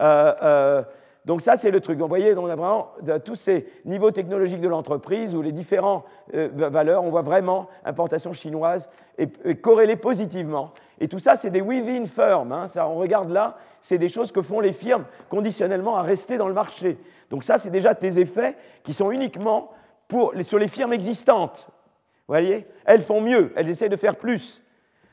[0.00, 0.82] Euh, euh,
[1.24, 1.98] donc ça, c'est le truc.
[1.98, 2.92] Vous voyez, on a vraiment
[3.24, 8.32] tous ces niveaux technologiques de l'entreprise où les différentes euh, valeurs, on voit vraiment importation
[8.32, 10.72] chinoise et, corrélées positivement.
[11.00, 12.52] Et tout ça, c'est des within firms.
[12.52, 12.66] Hein.
[12.76, 16.54] On regarde là, c'est des choses que font les firmes conditionnellement à rester dans le
[16.54, 16.98] marché.
[17.30, 19.70] Donc ça, c'est déjà des effets qui sont uniquement
[20.40, 21.66] sur les firmes existantes.
[21.68, 22.66] Vous voyez?
[22.84, 24.62] Elles font mieux, elles essaient de faire plus.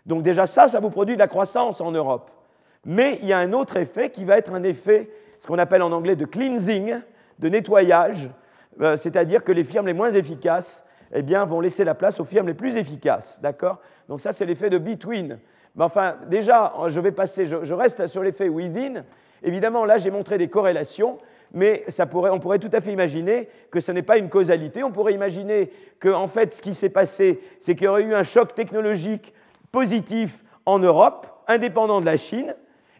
[0.05, 2.31] Donc déjà ça, ça vous produit de la croissance en Europe.
[2.85, 5.81] Mais il y a un autre effet qui va être un effet, ce qu'on appelle
[5.81, 6.99] en anglais de cleansing,
[7.39, 8.29] de nettoyage,
[8.81, 12.25] euh, c'est-à-dire que les firmes les moins efficaces eh bien, vont laisser la place aux
[12.25, 13.39] firmes les plus efficaces.
[13.41, 13.79] D'accord?
[14.09, 15.39] Donc ça, c'est l'effet de between.
[15.75, 19.03] Mais enfin, déjà, je vais passer, je reste sur l'effet within.
[19.43, 21.17] Évidemment, là, j'ai montré des corrélations
[21.55, 24.83] mais on pourrait tout à fait imaginer que ce n'est pas une causalité.
[24.83, 28.13] On pourrait imaginer que, en fait, ce qui s'est passé, c'est qu'il y aurait eu
[28.13, 29.33] un choc technologique
[29.71, 32.55] positif en Europe, indépendant de la Chine,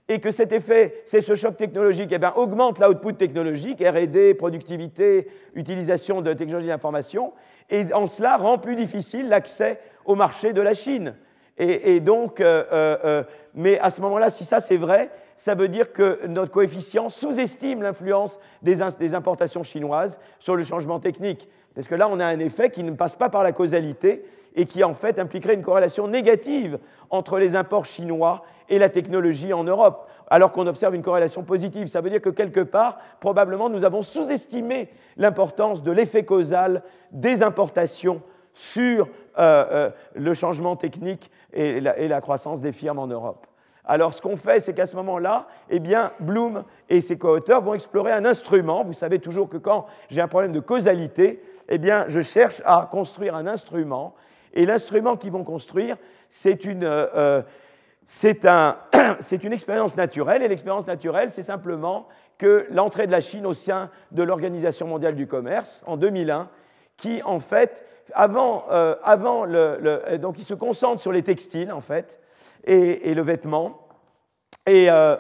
[0.07, 5.27] et que cet effet, c'est ce choc technologique, eh bien, augmente l'output technologique, RD, productivité,
[5.55, 7.33] utilisation de technologies d'information,
[7.69, 11.15] et en cela rend plus difficile l'accès au marché de la Chine.
[11.58, 15.70] Et, donc, euh, euh, euh, mais à ce moment-là, si ça c'est vrai, ça veut
[15.70, 18.82] dire que notre coefficient sous-estime l'influence des,
[19.13, 21.48] importations chinoises sur le changement technique.
[21.74, 24.65] Parce que là, on a un effet qui ne passe pas par la causalité et
[24.65, 29.63] qui en fait impliquerait une corrélation négative entre les imports chinois et la technologie en
[29.63, 31.88] Europe, alors qu'on observe une corrélation positive.
[31.88, 37.44] Ça veut dire que quelque part, probablement, nous avons sous-estimé l'importance de l'effet causal des
[37.44, 38.22] importations
[38.54, 43.48] sur le changement technique et la, croissance des firmes en Europe.
[43.86, 47.76] Alors, ce qu'on fait, c'est qu'à ce moment-là, eh bien, Bloom et ses co-auteurs vont
[47.76, 48.84] explorer un instrument.
[48.84, 52.89] Vous savez toujours que quand j'ai un problème de causalité, eh bien, je cherche à
[52.91, 54.15] construire un instrument.
[54.54, 55.98] Et l'instrument qu'ils vont construire,
[56.30, 57.41] c'est une, euh,
[58.44, 58.78] un,
[59.44, 60.41] une expérience naturelle.
[60.41, 65.15] Et l'expérience naturelle, c'est simplement que l'entrée de la Chine au sein de l'Organisation mondiale
[65.15, 66.50] du commerce en 2001,
[66.97, 71.81] qui en fait avant, euh, avant le, donc il se concentre sur les textiles en
[71.81, 72.19] fait
[72.63, 73.79] et, le vêtement.
[74.65, 75.15] Et, euh,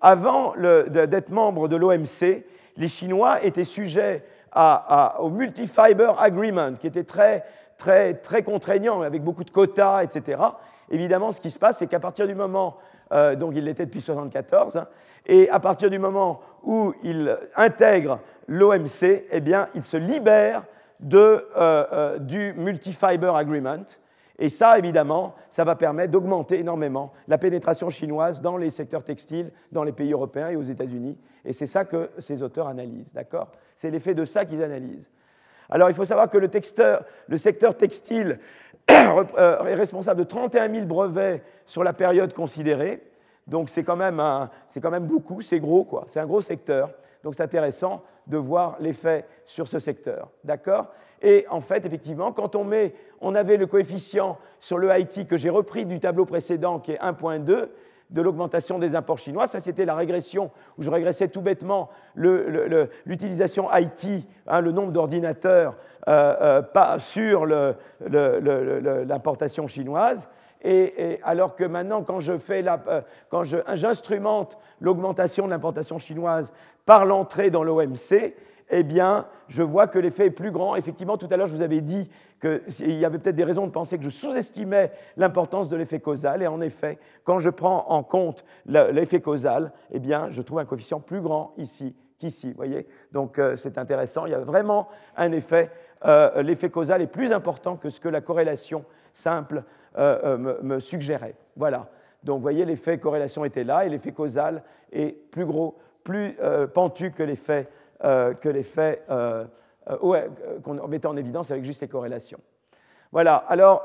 [0.00, 2.44] avant d'être membre de l'OMC,
[2.76, 4.24] les Chinois étaient sujets
[5.18, 7.44] au Multi-Fiber Agreement, qui était très,
[7.76, 10.40] très, très contraignant, avec beaucoup de quotas, etc.
[10.90, 12.76] Évidemment, ce qui se passe, c'est qu'à partir du moment,
[13.12, 14.86] euh, donc il l'était depuis 1974, hein,
[15.26, 20.62] et à partir du moment où il intègre l'OMC, eh bien, il se libère
[21.12, 23.84] euh, euh, du multi-fiber agreement.
[24.38, 29.50] Et ça, évidemment, ça va permettre d'augmenter énormément la pénétration chinoise dans les secteurs textiles,
[29.72, 31.18] dans les pays européens et aux États-Unis.
[31.44, 33.52] Et c'est ça que ces auteurs analysent, d'accord?
[33.74, 35.10] C'est l'effet de ça qu'ils analysent.
[35.68, 36.50] Alors, il faut savoir que le,
[37.28, 38.38] le secteur textile
[38.90, 43.02] euh, est responsable de 31 000 brevets sur la période considérée.
[43.46, 44.22] Donc, c'est quand, même
[44.82, 46.04] quand même beaucoup, c'est gros, quoi.
[46.08, 46.90] C'est un gros secteur.
[47.22, 50.30] Donc, c'est intéressant de voir l'effet sur ce secteur.
[50.44, 50.88] D'accord?
[51.22, 55.36] Et en fait, effectivement, quand on met, on avait le coefficient sur le Haïti que
[55.36, 57.68] j'ai repris du tableau précédent qui est 1.2
[58.10, 59.46] de l'augmentation des imports chinois.
[59.46, 65.76] Ça, c'était la régression où je régressais tout bêtement l'utilisation Haïti, hein, le nombre d'ordinateurs
[66.08, 67.46] euh, euh, sur
[69.06, 70.28] l'importation chinoise.
[70.62, 73.42] Et, alors que maintenant, quand euh, quand
[73.74, 76.52] j'instrumente l'augmentation de l'importation chinoise
[76.86, 78.34] par l'entrée dans l'OMC,
[78.70, 80.74] eh bien, je vois que l'effet est plus grand.
[80.76, 82.08] Effectivement, tout à l'heure, je vous avais dit
[82.40, 86.42] qu'il y avait peut-être des raisons de penser que je sous-estimais l'importance de l'effet causal.
[86.42, 90.64] Et en effet, quand je prends en compte l'effet causal, eh bien, je trouve un
[90.64, 92.52] coefficient plus grand ici qu'ici.
[92.54, 94.26] voyez Donc, euh, c'est intéressant.
[94.26, 95.70] Il y a vraiment un effet.
[96.04, 99.64] Euh, l'effet causal est plus important que ce que la corrélation simple
[99.98, 101.36] euh, me, me, suggérait.
[101.56, 101.88] Voilà.
[102.22, 106.68] Donc, vous voyez, l'effet corrélation était là et l'effet causal est plus gros plus euh,
[106.68, 107.68] pentu que l'effet
[108.04, 108.32] euh,
[109.02, 109.44] euh,
[110.62, 112.38] qu'on mettait en évidence avec juste les corrélations.
[113.10, 113.84] Voilà, alors,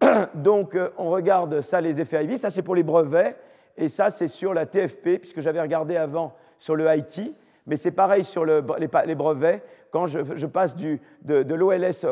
[0.34, 3.36] donc on regarde ça, les effets IV, ça c'est pour les brevets,
[3.76, 7.34] et ça c'est sur la TFP, puisque j'avais regardé avant sur le IT,
[7.66, 9.62] mais c'est pareil sur le, les, brevets.
[9.90, 12.06] Quand je, passe de, de l'OLS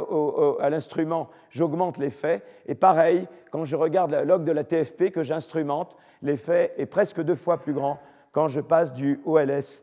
[0.61, 2.43] à l'instrument, j'augmente l'effet.
[2.67, 7.21] Et pareil, quand je regarde la log de la TFP que j'instrumente, l'effet est presque
[7.21, 7.99] deux fois plus grand
[8.37, 9.83] quand je passe du OLS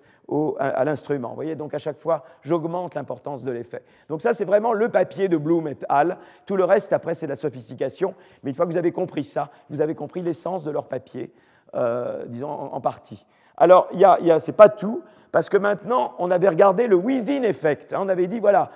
[0.59, 1.29] à, l'instrument.
[1.29, 3.81] Vous voyez, donc à chaque fois, j'augmente l'importance de l'effet.
[4.09, 6.19] Donc ça, c'est vraiment le papier de Bloom et al.
[6.45, 8.13] Tout le reste, après, c'est la sophistication.
[8.43, 11.33] Mais une fois que vous avez compris ça, vous avez compris l'essence de leur papier,
[11.73, 13.25] euh, disons, en, partie.
[13.57, 16.95] Alors, y a, y a, c'est pas tout, parce que maintenant, on avait regardé le
[16.95, 17.91] within effect.
[17.91, 18.01] Hein.
[18.01, 18.69] on avait dit, voilà,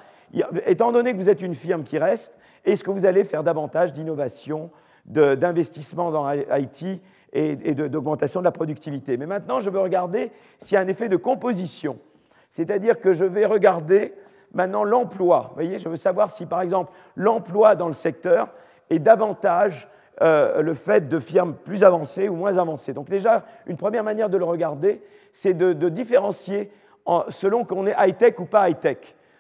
[0.66, 2.34] étant donné que vous êtes une firme qui reste,
[2.66, 4.72] est-ce que vous allez faire davantage d'innovation,
[5.06, 7.00] d'investissement dans IT
[7.34, 9.18] et, d'augmentation de la productivité.
[9.18, 11.98] Mais maintenant, je veux regarder s'il y a un effet de composition.
[12.52, 14.14] C'est-à-dire que je vais regarder
[14.54, 15.48] maintenant l'emploi.
[15.50, 18.50] Vous voyez, je veux savoir si, par exemple, l'emploi dans le secteur
[18.90, 19.90] est davantage
[20.22, 22.94] euh, le fait de firmes plus avancées ou moins avancées.
[22.94, 26.72] Donc déjà, une première manière de le regarder, c'est de, différencier
[27.30, 28.98] selon qu'on est high-tech ou pas high-tech.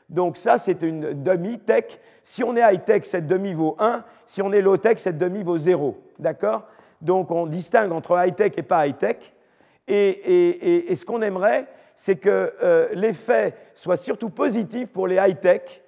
[0.09, 1.99] Donc ça, c'est une demi-tech.
[2.23, 4.03] Si on est high-tech, cette demi vaut 1.
[4.25, 5.97] Si on est low-tech, cette demi vaut 0.
[6.19, 6.67] D'accord?
[7.01, 9.17] Donc on distingue entre high-tech et pas high-tech.
[9.87, 15.81] Et, ce qu'on aimerait, c'est que euh, l'effet soit surtout positif pour les high-tech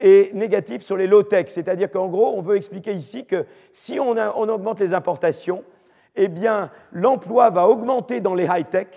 [0.00, 1.46] et négatif sur les low-tech.
[1.48, 4.12] C'est-à-dire qu'en gros, on veut expliquer ici que si on,
[4.48, 5.64] augmente les importations,
[6.14, 8.88] eh bien l'emploi va augmenter dans les high-tech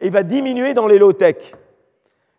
[0.00, 1.52] et va diminuer dans les low-tech.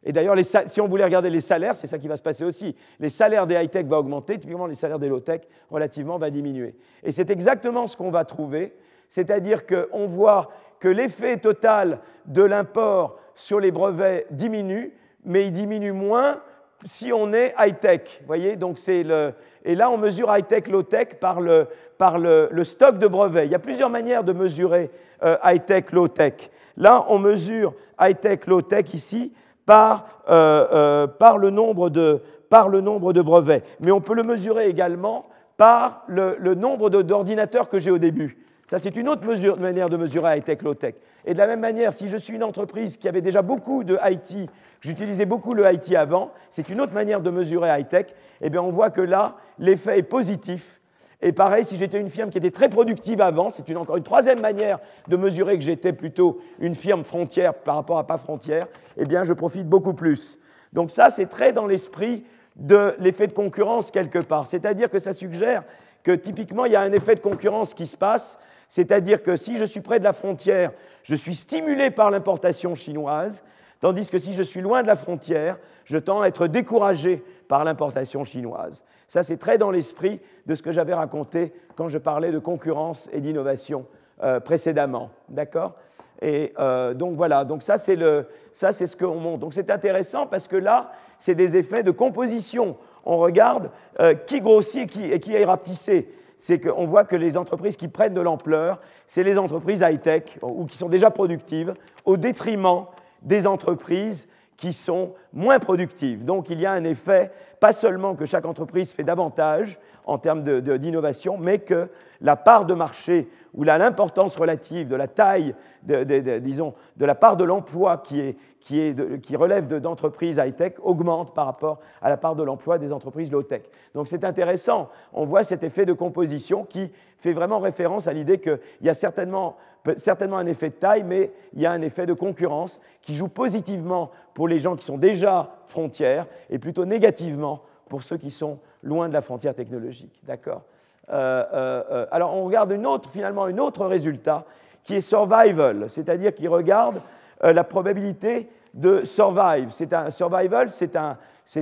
[0.07, 2.73] Et d'ailleurs, si on voulait regarder les salaires, c'est ça qui va se passer aussi.
[2.97, 6.75] Les salaires des high-tech vont augmenter, typiquement les salaires des low-tech relativement vont diminuer.
[7.03, 8.73] Et c'est exactement ce qu'on va trouver,
[9.09, 10.47] c'est-à-dire qu'on voit
[10.79, 14.93] que l'effet total de l'import sur les brevets diminue,
[15.25, 16.41] mais il diminue moins
[16.85, 18.21] si on est high-tech.
[18.27, 19.33] voyez, donc c'est le.
[19.65, 21.67] Et là, on mesure high-tech, low-tech par, le,
[21.97, 23.45] par le, stock de brevets.
[23.45, 24.89] Il y a plusieurs manières de mesurer
[25.21, 26.49] euh, high-tech, low-tech.
[26.77, 29.33] Là, on mesure high-tech, low-tech ici
[29.67, 33.63] par, euh, euh, par, le nombre de, par le nombre de brevets.
[33.79, 35.27] Mais on peut le mesurer également
[35.57, 38.43] par le, le nombre d'ordinateurs que j'ai au début.
[38.65, 39.21] Ça, c'est une autre
[39.59, 40.95] manière de mesurer high-tech, low-tech.
[41.25, 43.97] Et de la même manière, si je suis une entreprise qui avait déjà beaucoup de
[44.03, 44.49] IT
[44.81, 48.07] j'utilisais beaucoup le IT avant, c'est une autre manière de mesurer high-tech,
[48.41, 50.76] eh bien on voit que là, l'effet est positif.
[51.21, 54.03] Et pareil, si j'étais une firme qui était très productive avant, c'est une, encore une
[54.03, 58.67] troisième manière de mesurer que j'étais plutôt une firme frontière par rapport à pas frontière,
[58.97, 60.37] eh bien je profite beaucoup plus.
[60.73, 62.23] Donc ça, c'est très dans l'esprit
[62.55, 64.45] de l'effet de concurrence quelque part.
[64.45, 65.63] C'est-à-dire que ça suggère
[66.03, 69.57] que typiquement, il y a un effet de concurrence qui se passe, c'est-à-dire que si
[69.57, 70.71] je suis près de la frontière,
[71.03, 73.43] je suis stimulé par l'importation chinoise,
[73.79, 77.63] Tandis que si je suis loin de la frontière, je tends à être découragé par
[77.63, 78.83] l'importation chinoise.
[79.07, 83.09] Ça, c'est très dans l'esprit de ce que j'avais raconté quand je parlais de concurrence
[83.13, 83.85] et d'innovation
[84.23, 85.11] euh, précédemment.
[85.29, 85.75] D'accord?
[86.21, 89.39] Et euh, donc voilà, donc ça, c'est ce qu'on montre.
[89.39, 92.75] Donc c'est intéressant parce que là, c'est des effets de composition.
[93.05, 97.15] On regarde euh, qui grossit et qui, et qui est rapetissé c'est qu'on voit que
[97.15, 101.73] les entreprises qui prennent de l'ampleur, c'est les entreprises high-tech ou qui sont déjà productives,
[102.05, 102.85] au détriment
[103.23, 106.25] des entreprises qui sont moins productives.
[106.25, 110.43] Donc il y a un effet, pas seulement que chaque entreprise fait davantage en termes
[110.61, 111.89] d'innovation, mais que
[112.21, 117.43] la part de marché ou l'importance relative de la taille, disons, de la part de
[117.43, 122.91] l'emploi qui, qui, relève d'entreprises high-tech augmente par rapport à la part de l'emploi des
[122.91, 123.63] entreprises low-tech.
[123.93, 128.39] Donc c'est intéressant, on voit cet effet de composition qui fait vraiment référence à l'idée
[128.39, 129.57] qu'il y a certainement
[129.95, 133.27] certainement un effet de taille, mais il y a un effet de concurrence qui joue
[133.27, 138.59] positivement pour les gens qui sont déjà frontières et plutôt négativement pour ceux qui sont
[138.83, 140.21] loin de la frontière technologique.
[140.23, 140.63] D'accord?
[141.09, 144.45] Euh, euh, euh, Alors on regarde une autre, finalement un autre résultat
[144.83, 147.01] qui est survival, c'est-à-dire qui regarde
[147.41, 149.69] la probabilité de survive.
[149.71, 151.17] C'est un survival, c'est un,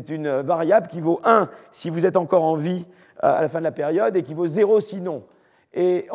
[0.10, 2.86] une variable qui vaut 1 si vous êtes encore en vie
[3.20, 5.24] à la fin de la période et qui vaut 0 sinon.
[5.76, 6.08] Et,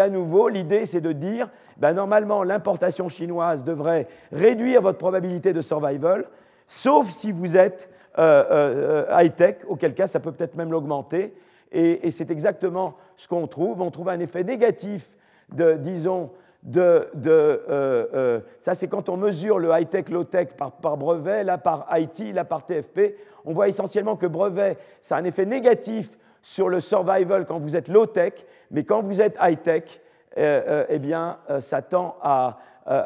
[0.00, 5.60] à nouveau, l'idée, c'est de dire, ben, normalement, l'importation chinoise devrait réduire votre probabilité de
[5.60, 6.26] survival,
[6.66, 11.32] sauf si vous êtes euh, euh, high-tech, auquel cas, ça peut peut-être même l'augmenter.
[11.70, 13.80] Et, c'est exactement ce qu'on trouve.
[13.80, 15.08] On trouve un effet négatif
[15.52, 16.30] de, disons,
[16.62, 21.86] de, euh, ça c'est quand on mesure le high-tech, low-tech par, par, brevet, là par
[21.96, 23.16] IT, là par TFP.
[23.44, 26.08] On voit essentiellement que brevet, ça a un effet négatif
[26.44, 28.34] sur le survival quand vous êtes low-tech,
[28.70, 30.00] mais quand vous êtes high-tech,
[30.36, 32.58] euh, euh, eh bien, euh, ça tend à...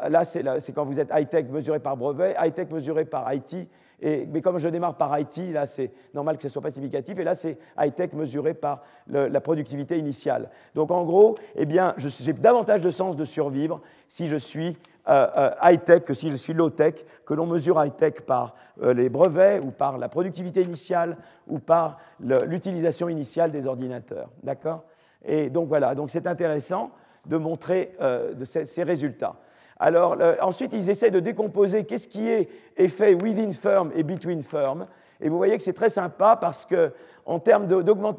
[0.09, 3.67] là, c'est quand vous êtes high-tech mesuré par brevet, high-tech mesuré par IT.
[4.01, 7.19] Mais comme je démarre par IT, là, c'est normal que ce soit pas significatif.
[7.19, 10.49] Et là, c'est high-tech mesuré par la productivité initiale.
[10.75, 14.77] Donc, en gros, eh bien, j'ai davantage de sens de survivre si je suis
[15.09, 16.93] euh, euh, high-tech que si je suis low-tech,
[17.25, 21.97] que l'on mesure high-tech par euh, les brevets ou par la productivité initiale ou par
[22.19, 24.29] l'utilisation initiale des ordinateurs.
[24.43, 24.83] D'accord?
[25.25, 26.91] Et donc voilà, donc c'est intéressant
[27.25, 27.95] de montrer
[28.43, 29.35] ces, résultats.
[29.79, 34.85] Alors ensuite, ils essaient de décomposer qu'est-ce qui est effet within firm et between firm.
[35.21, 36.91] Et vous voyez que c'est très sympa parce que
[37.25, 37.67] en termes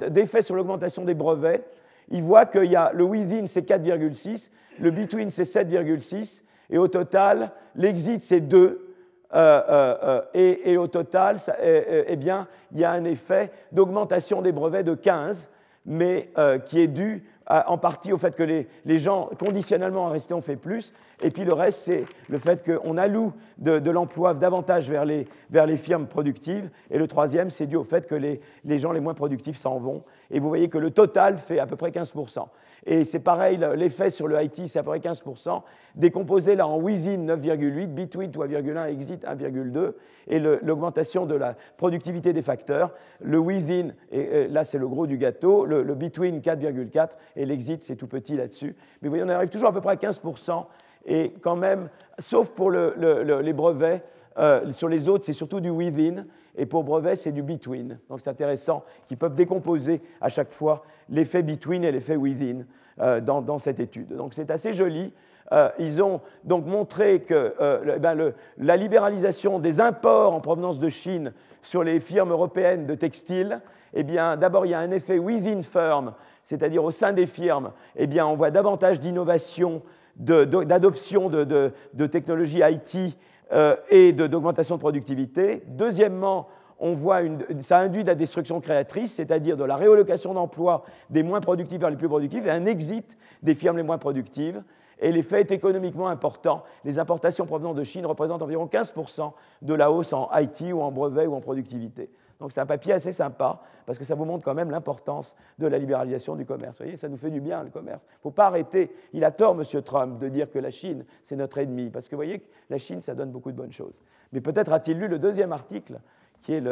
[0.08, 1.64] d'effet sur l'augmentation des brevets,
[2.08, 6.88] ils voient qu'il y a le within c'est 4,6, le between c'est 7,6 et au
[6.88, 8.86] total, l'exit, c'est 2.
[9.32, 14.52] Euh, euh, euh, et, au total, eh bien, il y a un effet d'augmentation des
[14.52, 15.48] brevets de 15,
[15.86, 16.30] mais
[16.66, 20.56] qui est dû en partie au fait que les, gens, conditionnellement en resté, ont fait
[20.56, 20.92] plus.
[21.22, 25.66] Et puis le reste, c'est le fait qu'on alloue de, l'emploi davantage vers les, vers
[25.66, 26.70] les, firmes productives.
[26.90, 29.78] Et le troisième, c'est dû au fait que les, les gens les moins productifs s'en
[29.78, 30.04] vont.
[30.30, 32.46] Et vous voyez que le total fait à peu près 15%.
[32.86, 35.62] Et c'est pareil, l'effet sur le IT, c'est à peu près 15%.
[35.96, 39.92] Décomposé là en within 9,8, between 3,1, exit 1,2.
[40.28, 42.94] Et l'augmentation de la productivité des facteurs.
[43.20, 45.64] Le within, et, là c'est le gros du gâteau.
[45.64, 48.76] Le, between 4,4 et l'exit c'est tout petit là-dessus.
[49.02, 50.64] Mais vous voyez, on arrive toujours à peu près à 15%.
[51.06, 51.88] Et quand même,
[52.18, 54.02] sauf pour les brevets,
[54.38, 56.24] euh, sur les autres, c'est surtout du within,
[56.60, 57.98] et pour brevet, c'est du between.
[58.10, 62.66] Donc c'est intéressant qu'ils peuvent décomposer à chaque fois l'effet between et l'effet within
[63.00, 64.14] euh, dans, cette étude.
[64.14, 65.10] Donc c'est assez joli.
[65.52, 67.54] Euh, ils ont donc montré que
[67.96, 71.32] eh ben, la libéralisation des imports en provenance de Chine
[71.62, 73.62] sur les firmes européennes de textiles,
[73.94, 76.12] eh bien, d'abord, il y a un effet within firm,
[76.44, 79.82] c'est-à-dire au sein des firmes, eh bien, on voit davantage d'innovation,
[80.16, 83.16] d'adoption de technologies IT
[83.52, 85.62] euh, et d'augmentation de, productivité.
[85.66, 86.48] Deuxièmement,
[86.78, 91.40] on voit une, ça induit la destruction créatrice, c'est-à-dire de la réallocation d'emplois des moins
[91.40, 94.62] productifs vers les plus productifs et un exit des firmes les moins productives.
[95.00, 96.62] Et l'effet est économiquement important.
[96.84, 99.32] Les importations provenant de Chine représentent environ 15%
[99.62, 102.10] de la hausse en IT ou en brevet ou en productivité.
[102.40, 105.66] Donc c'est un papier assez sympa parce que ça vous montre quand même l'importance de
[105.66, 106.78] la libéralisation du commerce.
[106.78, 108.04] Vous voyez, ça nous fait du bien le commerce.
[108.08, 108.90] Il ne faut pas arrêter.
[109.12, 109.82] Il a tort, M.
[109.82, 113.02] Trump, de dire que la Chine, c'est notre ennemi parce que vous voyez, la Chine,
[113.02, 114.00] ça donne beaucoup de bonnes choses.
[114.32, 116.00] Mais peut-être a-t-il lu le deuxième article
[116.42, 116.62] qui est,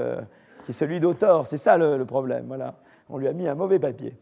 [0.70, 1.46] celui d'Autor.
[1.46, 2.46] C'est ça le, problème.
[2.46, 2.74] Voilà.
[3.10, 4.16] On lui a mis un mauvais papier.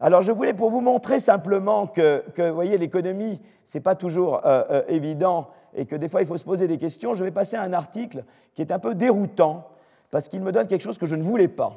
[0.00, 3.94] Alors je voulais pour vous montrer simplement que, que vous voyez, l'économie, ce n'est pas
[3.94, 7.14] toujours euh, euh, évident et que des fois il faut se poser des questions.
[7.14, 8.24] Je vais passer à un article
[8.54, 9.68] qui est un peu déroutant
[10.12, 11.72] parce qu'il me donne quelque chose que je ne voulais pas.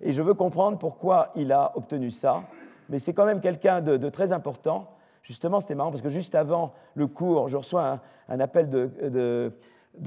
[0.00, 2.44] Et je veux comprendre pourquoi il a obtenu ça.
[2.88, 4.88] Mais c'est quand même quelqu'un de, très important.
[5.22, 9.52] Justement, c'était marrant parce que juste avant le cours, je reçois un, appel de,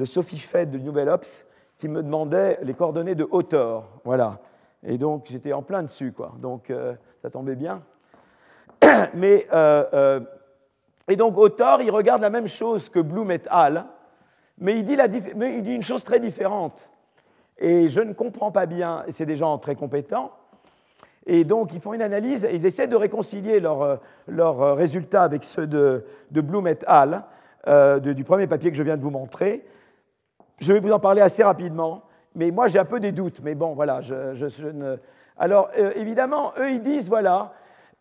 [0.05, 1.45] Sophie Fed de Nouvelle Ops
[1.77, 3.89] qui me demandait les coordonnées de Autor.
[4.05, 4.39] Voilà.
[4.81, 6.31] Et donc, j'étais en plein dessus, quoi.
[6.39, 7.83] Donc, euh, ça tombait bien.
[9.13, 10.19] Mais, euh, euh,
[11.09, 13.85] et donc, Autor, il regarde la même chose que Bloom et la,
[14.61, 16.89] mais il dit une chose très différente.
[17.59, 20.31] Et je ne comprends pas bien, c'est des gens très compétents,
[21.25, 23.97] et donc ils font une analyse, ils essaient de réconcilier leurs euh,
[24.29, 27.23] euh, résultats avec ceux de, de Bloom et al.,
[27.67, 29.65] euh, du premier papier que je viens de vous montrer.
[30.59, 32.03] Je vais vous en parler assez rapidement,
[32.33, 34.95] mais moi j'ai un peu des doutes, mais bon, voilà, je, ne...
[35.37, 37.53] Alors évidemment, eux ils disent, voilà,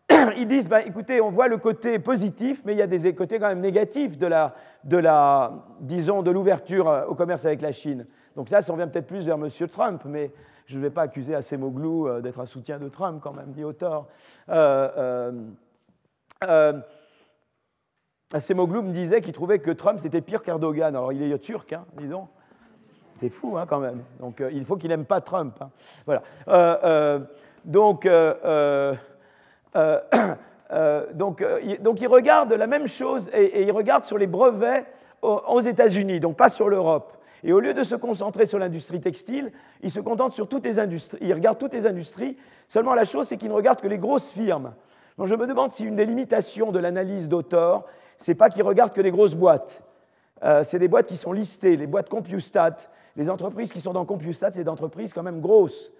[0.37, 3.39] ils disent, ben, écoutez, on voit le côté positif, mais il y a des côtés
[3.39, 4.55] quand même négatifs de la,
[4.85, 5.51] de la
[5.81, 8.07] disons, de l'ouverture au commerce avec la Chine.
[8.35, 9.49] Donc là, ça revient peut-être plus vers M.
[9.69, 10.31] Trump, mais
[10.69, 13.63] je ne vais pas accuser Acemoglu euh, d'être un soutien de Trump quand même, dit
[13.63, 14.05] auteur.
[14.49, 15.31] Euh,
[16.43, 16.73] euh,
[18.33, 20.95] me disait qu'il trouvait que Trump c'était pire qu'Erdogan.
[20.95, 22.29] Alors il est turc, hein, dis donc.
[23.19, 24.03] C'est fou hein, quand même.
[24.19, 25.59] Donc il faut qu'il n'aime pas Trump.
[26.05, 26.21] Voilà.
[27.65, 28.07] donc,
[31.13, 31.43] donc,
[31.81, 34.85] donc, il regarde la même chose et, il regarde sur les brevets
[35.21, 37.18] aux États-Unis, donc pas sur l'Europe.
[37.43, 40.79] Et au lieu de se concentrer sur l'industrie textile, il se contente sur toutes les
[40.79, 41.19] industries.
[41.21, 42.37] Il regarde toutes les industries.
[42.67, 44.73] Seulement la chose, c'est qu'il ne regarde que les grosses firmes.
[45.17, 47.85] Donc je me demande si une des limitations de l'analyse d'auteur,
[48.17, 49.83] c'est pas qu'il regarde que les grosses boîtes.
[50.43, 52.75] Euh, c'est des boîtes qui sont listées, les boîtes CompuStat.
[53.15, 55.91] Les entreprises qui sont dans CompuStat, c'est des entreprises quand même grosses.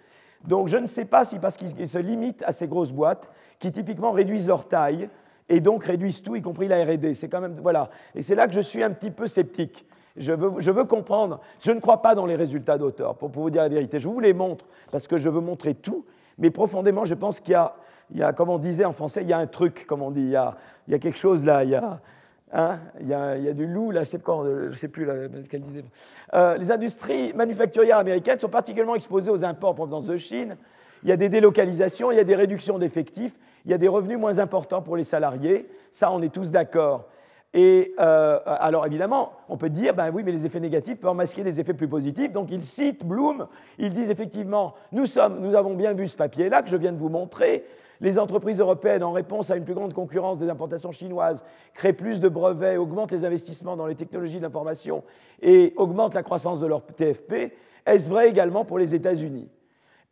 [0.46, 3.30] Donc je ne sais pas si parce qu'ils se limitent à ces grosses boîtes,
[3.60, 5.10] qui typiquement réduisent leur taille,
[5.50, 7.14] et donc réduisent tout, y compris la R&D.
[7.16, 7.90] C'est quand même voilà.
[8.16, 9.86] Et c'est là que je suis un petit peu sceptique.
[10.20, 11.40] Je veux, comprendre.
[11.62, 14.00] Je ne crois pas dans les résultats d'auteur, pour, vous dire la vérité.
[14.00, 16.06] Je vous les montre parce que je veux montrer tout,
[16.38, 17.58] mais profondément, je pense qu'il
[18.14, 20.22] y a, comme on disait en français, il y a un truc, comme on dit.
[20.22, 21.64] Il y a, quelque chose là.
[21.64, 22.02] Il y a,
[22.52, 24.04] hein, il, y a, du loup là.
[24.04, 25.86] Je ne sais plus ce qu'elle disait.
[26.34, 30.58] Euh, les industries manufacturières américaines sont particulièrement exposées aux imports en provenance de Chine.
[31.04, 33.32] Il y a des délocalisations, il y a des réductions d'effectifs,
[33.64, 35.70] il y a des revenus moins importants pour les salariés.
[35.92, 37.08] Ça, on est tous d'accord.
[37.54, 41.44] Et euh, alors évidemment, on peut dire, ben oui, mais les effets négatifs peuvent masquer
[41.44, 42.32] des effets plus positifs.
[42.32, 43.48] Donc ils citent Bloom,
[43.80, 47.00] ils disent effectivement, nous, sommes, nous avons bien vu ce papier-là que je viens de
[47.00, 47.66] vous montrer.
[48.02, 51.44] Les entreprises européennes, en réponse à une plus grande concurrence des importations chinoises,
[51.74, 55.04] créent plus de brevets, augmentent les investissements dans les technologies de l'information
[55.42, 57.52] et augmentent la croissance de leur TFP.
[57.86, 59.50] Est-ce vrai également pour les États-Unis?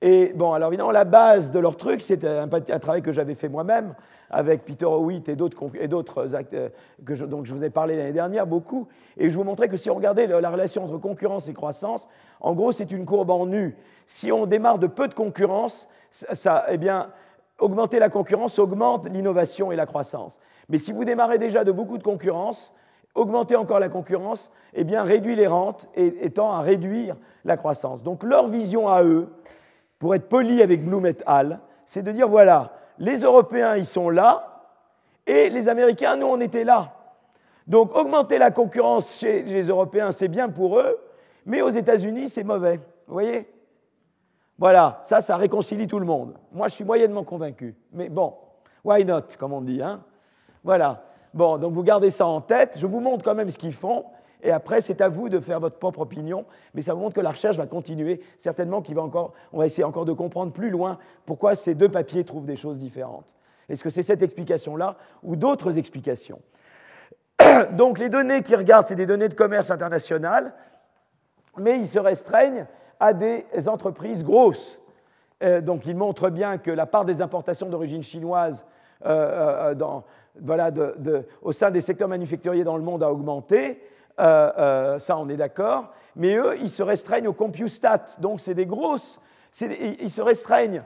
[0.02, 3.50] Et bon, alors évidemment, la base de leur truc, c'est un, travail que j'avais fait
[3.50, 3.96] moi-même
[4.30, 6.70] avec Peter Howitt et d'autres euh,
[7.06, 8.88] que je, donc je vous ai parlé l'année dernière beaucoup.
[9.18, 12.08] Et je vous montrais que si on regardait la relation entre concurrence et croissance,
[12.42, 13.76] en gros, c'est une courbe en nu.
[14.06, 17.10] Si on démarre de peu de concurrence, ça, eh bien,
[17.58, 20.40] augmenter la concurrence augmente l'innovation et la croissance.
[20.70, 22.74] Mais si vous démarrez déjà de beaucoup de concurrence,
[23.16, 28.04] augmenter encore la concurrence, eh bien, réduit les rentes et, tend à réduire la croissance.
[28.04, 29.30] Donc leur vision à eux,
[30.00, 34.10] pour être poli avec Bloom et al., c'est de dire voilà, les Européens, ils sont
[34.10, 34.64] là,
[35.26, 36.94] et les Américains, nous, on était là.
[37.66, 40.98] Donc augmenter la concurrence chez les Européens, c'est bien pour eux,
[41.46, 42.78] mais aux États-Unis, c'est mauvais.
[43.08, 43.50] Vous voyez?
[44.58, 46.34] Voilà, ça, ça réconcilie tout le monde.
[46.52, 47.76] Moi, je suis moyennement convaincu.
[47.94, 48.34] Mais bon,
[48.84, 49.82] why not, comme on dit.
[49.82, 50.02] Hein?
[50.64, 51.04] Voilà.
[51.34, 52.78] Bon, donc vous gardez ça en tête.
[52.78, 54.06] Je vous montre quand même ce qu'ils font.
[54.44, 57.22] Et après, c'est à vous de faire votre propre opinion, mais ça vous montre que
[57.22, 58.22] la recherche va continuer.
[58.38, 62.24] Certainement qu'on va, on va essayer encore de comprendre plus loin pourquoi ces deux papiers
[62.24, 63.34] trouvent des choses différentes.
[63.70, 66.40] Est-ce que c'est cette explication-là ou d'autres explications?
[67.72, 70.54] Donc les données qu'ils regardent, c'est des données de commerce international,
[71.58, 72.68] mais ils se restreignent
[73.00, 74.82] à des entreprises grosses.
[75.44, 78.66] Euh, donc ils montrent bien que la part des importations d'origine chinoise
[79.06, 80.04] euh, euh, dans,
[80.42, 80.72] voilà,
[81.44, 83.80] au sein des secteurs manufacturiers dans le monde a augmenté,
[84.18, 89.20] ça on est d'accord, mais eux, ils se restreignent au CompuStat, donc c'est des grosses,
[89.62, 90.84] ils se restreignent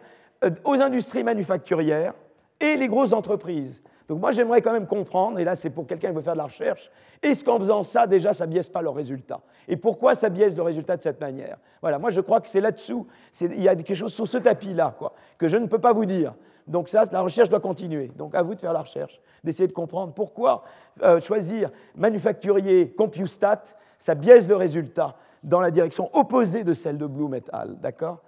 [0.63, 2.13] aux industries manufacturières
[2.59, 3.81] et les grosses entreprises.
[4.09, 6.39] Donc moi, j'aimerais quand même comprendre, et là c'est pour quelqu'un qui veut faire de
[6.39, 6.91] la recherche,
[7.23, 10.63] est-ce qu'en faisant ça, déjà, ça biaise pas le résultat Et pourquoi ça biaise le
[10.63, 11.57] résultat de cette manière?
[11.81, 13.07] Voilà, moi je crois que c'est là-dessous,
[13.39, 16.05] il y a quelque chose sur ce tapis-là, quoi, que je ne peux pas vous
[16.05, 16.33] dire.
[16.67, 18.09] Donc ça, la recherche doit continuer.
[18.15, 20.63] Donc à vous de faire la recherche, d'essayer de comprendre pourquoi
[21.03, 23.63] euh, choisir manufacturier, CompuStat,
[23.97, 27.77] ça biaise le résultat dans la direction opposée de celle de Bloom et al.
[27.79, 28.19] D'accord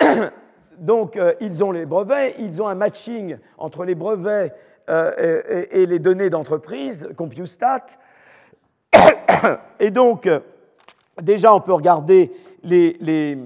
[0.78, 4.54] Donc euh, ils ont les brevets, ils ont un matching entre les brevets
[4.88, 7.86] euh, et, les données d'entreprise, CompuStat.
[9.78, 10.28] Et donc,
[11.22, 12.32] déjà, on peut regarder
[12.64, 13.38] les,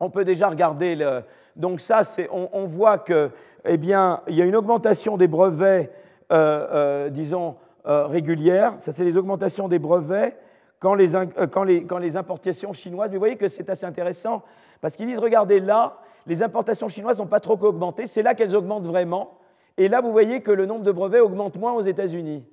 [0.00, 1.22] on peut déjà regarder le,
[1.56, 3.30] donc ça, on, voit que,
[3.64, 5.92] eh y a une augmentation des brevets,
[6.32, 8.74] euh, disons régulières.
[8.78, 10.36] Ça, c'est les augmentations des brevets
[10.78, 11.08] quand les,
[11.50, 13.10] quand, les, quand les importations chinoises.
[13.10, 14.42] Mais vous voyez que c'est assez intéressant
[14.80, 18.06] parce qu'ils disent, regardez là, les importations chinoises n'ont pas trop augmenté.
[18.06, 19.38] C'est là qu'elles augmentent vraiment.
[19.76, 22.44] Et là, vous voyez que le nombre de brevets augmente moins aux États-Unis,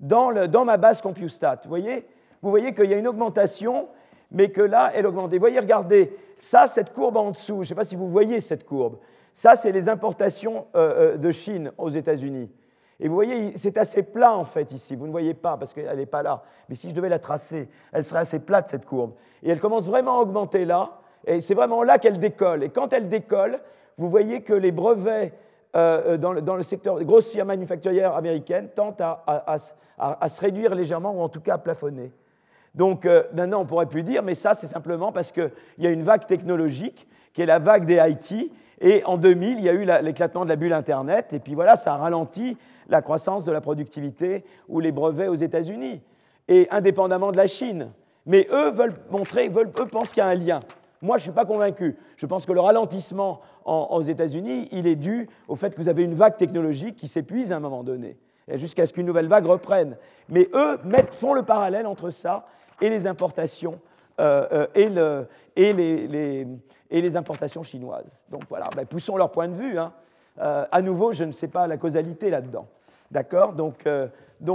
[0.00, 1.60] dans, ma base CompuStat.
[1.64, 2.06] Vous voyez,
[2.42, 3.88] vous voyez qu'il y a une augmentation,
[4.30, 5.32] mais que là, elle augmente.
[5.32, 8.40] vous voyez, regardez, ça, cette courbe en dessous, je ne sais pas si vous voyez
[8.40, 8.98] cette courbe,
[9.32, 12.50] ça, c'est les importations euh, euh, de Chine aux États-Unis.
[13.00, 14.96] Et vous voyez, c'est assez plat en fait ici.
[14.96, 16.42] Vous ne voyez pas parce qu'elle n'est pas là.
[16.68, 19.12] Mais si je devais la tracer, elle serait assez plate cette courbe.
[19.42, 20.98] Et elle commence vraiment à augmenter là.
[21.24, 22.64] Et c'est vraiment là qu'elle décolle.
[22.64, 23.60] Et quand elle décolle,
[23.96, 25.32] vous voyez que les brevets
[25.76, 31.20] euh, dans, le, secteur des grosses firmes manufacturières américaines tentent à, se réduire légèrement ou
[31.20, 32.10] en tout cas à plafonner.
[32.74, 35.90] Donc euh, maintenant, on pourrait plus dire, mais ça, c'est simplement parce qu'il y a
[35.90, 38.50] une vague technologique qui est la vague des IT.
[38.80, 41.32] Et en 2000, il y a eu l'éclatement de la bulle Internet.
[41.32, 42.56] Et puis voilà, ça a ralenti
[42.88, 46.00] la croissance de la productivité ou les brevets aux États-Unis,
[46.48, 47.90] et indépendamment de la Chine.
[48.24, 50.60] Mais eux veulent montrer, eux pensent qu'il y a un lien.
[51.00, 51.96] Moi, je ne suis pas convaincu.
[52.16, 56.02] Je pense que le ralentissement aux États-Unis, il est dû au fait que vous avez
[56.02, 58.16] une vague technologique qui s'épuise à un moment donné,
[58.54, 59.96] jusqu'à ce qu'une nouvelle vague reprenne.
[60.28, 60.78] Mais eux
[61.12, 62.46] font le parallèle entre ça
[62.80, 63.80] et les importations
[64.20, 65.24] euh, euh,
[65.56, 68.24] et, importations chinoises.
[68.30, 69.78] Donc voilà, ben, poussons leur point de vue.
[69.78, 69.92] Hein.
[70.40, 72.66] Euh, à nouveau, je ne sais pas la causalité là-dedans.
[73.10, 73.54] D'accord?
[73.54, 73.82] Donc,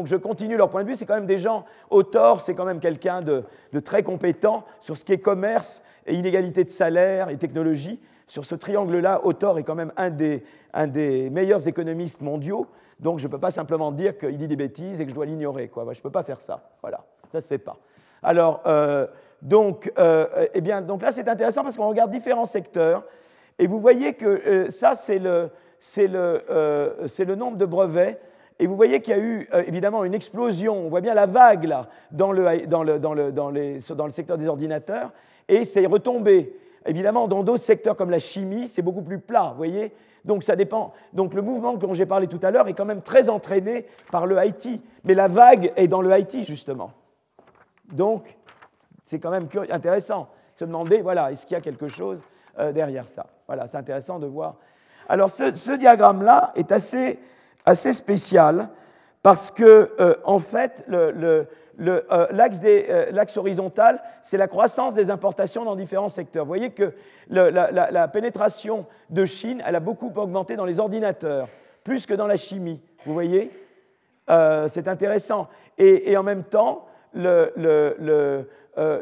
[0.05, 0.95] je continue leur point de vue.
[0.95, 3.43] C'est quand même des gens, Autor, c'est quand même quelqu'un de,
[3.83, 7.99] très compétent sur ce qui est commerce et inégalité de salaire et technologie.
[8.33, 12.65] Sur ce triangle-là, Autor est quand même un des, meilleurs économistes mondiaux.
[12.99, 15.27] Donc je ne peux pas simplement dire qu'il dit des bêtises et que je dois
[15.27, 15.69] l'ignorer.
[15.71, 16.71] Je ne peux pas faire ça.
[16.81, 17.77] Voilà, ça ne se fait pas.
[18.23, 19.05] Alors, euh,
[19.43, 23.03] donc, euh, eh bien, là, c'est intéressant parce qu'on regarde différents secteurs.
[23.59, 25.51] Et vous voyez que euh, ça, c'est le,
[27.35, 28.19] nombre de brevets
[28.57, 31.65] et vous voyez qu'il y a eu évidemment une explosion, on voit bien la vague
[31.65, 35.11] là, dans le secteur des ordinateurs,
[35.47, 36.57] et c'est retombé.
[36.85, 39.93] Évidemment, dans d'autres secteurs comme la chimie, c'est beaucoup plus plat, vous voyez
[40.25, 40.93] donc ça dépend.
[41.11, 44.25] Donc le mouvement dont j'ai parlé tout à l'heure est quand même très entraîné par
[44.25, 44.81] le IT.
[45.03, 46.91] Mais la vague est dans le IT, justement.
[47.91, 48.37] Donc
[49.03, 52.21] c'est quand même intéressant de se demander, voilà, est-ce qu'il y a quelque chose
[52.59, 53.25] euh, derrière ça?
[53.47, 54.55] Voilà, c'est intéressant de voir.
[55.09, 57.19] Alors ce, diagramme-là est assez
[57.65, 58.69] assez spécial
[59.21, 61.45] parce que, euh, en fait, euh,
[61.77, 66.45] l'axe horizontal, c'est la croissance des importations dans différents secteurs.
[66.45, 66.93] Vous voyez que
[67.29, 71.49] la, pénétration de Chine, elle a beaucoup augmenté dans les ordinateurs,
[71.83, 72.79] plus que dans la chimie.
[73.05, 73.51] Vous voyez?
[74.29, 75.47] Euh, C'est intéressant.
[75.77, 76.85] Et, en même temps,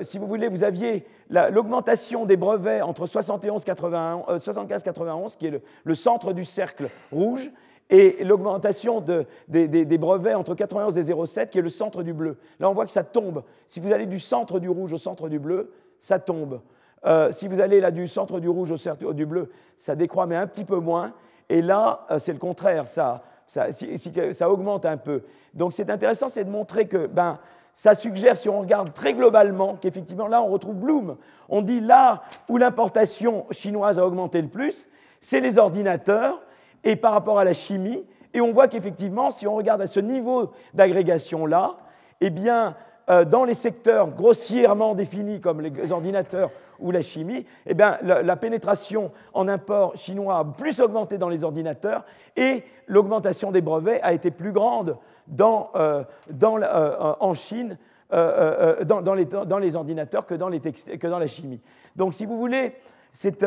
[0.01, 6.45] si vous voulez, vous aviez l'augmentation des brevets entre 75-91, qui est le, centre du
[6.45, 7.51] cercle rouge,
[7.91, 12.37] et l'augmentation des, brevets entre 91 et 0,7, qui est le centre du bleu.
[12.59, 13.43] Là, on voit que ça tombe.
[13.67, 16.61] Si vous allez du centre du rouge au centre du bleu, ça tombe.
[17.05, 20.25] Euh, si vous allez là du centre du rouge au centre du bleu, ça décroît,
[20.25, 21.13] mais un petit peu moins.
[21.49, 25.23] Et là, euh, c'est le contraire, ça, ça, augmente un peu.
[25.53, 27.39] Donc c'est intéressant, c'est de montrer que ben,
[27.73, 31.17] ça suggère, si on regarde très globalement, qu'effectivement là, on retrouve Bloom.
[31.49, 34.87] On dit là où l'importation chinoise a augmenté le plus,
[35.19, 36.41] c'est les ordinateurs
[36.83, 38.05] et par rapport à la chimie.
[38.33, 41.77] Et on voit qu'effectivement, si on regarde à ce niveau d'agrégation-là,
[42.21, 42.75] eh bien,
[43.09, 48.35] euh, dans les secteurs grossièrement définis comme les ordinateurs ou la chimie, eh bien, la,
[48.35, 52.05] pénétration en import chinois a plus augmenté dans les ordinateurs
[52.35, 54.97] et l'augmentation des brevets a été plus grande
[55.39, 56.03] euh,
[56.43, 57.77] euh, en Chine
[58.11, 61.59] dans, les, ordinateurs que dans, les que dans la chimie.
[61.95, 62.75] Donc, si vous voulez,
[63.13, 63.45] c'est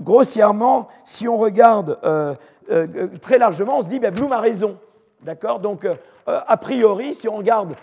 [0.00, 2.34] grossièrement, si on regarde euh,
[2.70, 4.78] euh, très largement, on se dit, ben, Bloom a raison.
[5.22, 5.60] D'accord?
[5.60, 5.94] Donc, euh,
[6.26, 7.74] a priori, si on regarde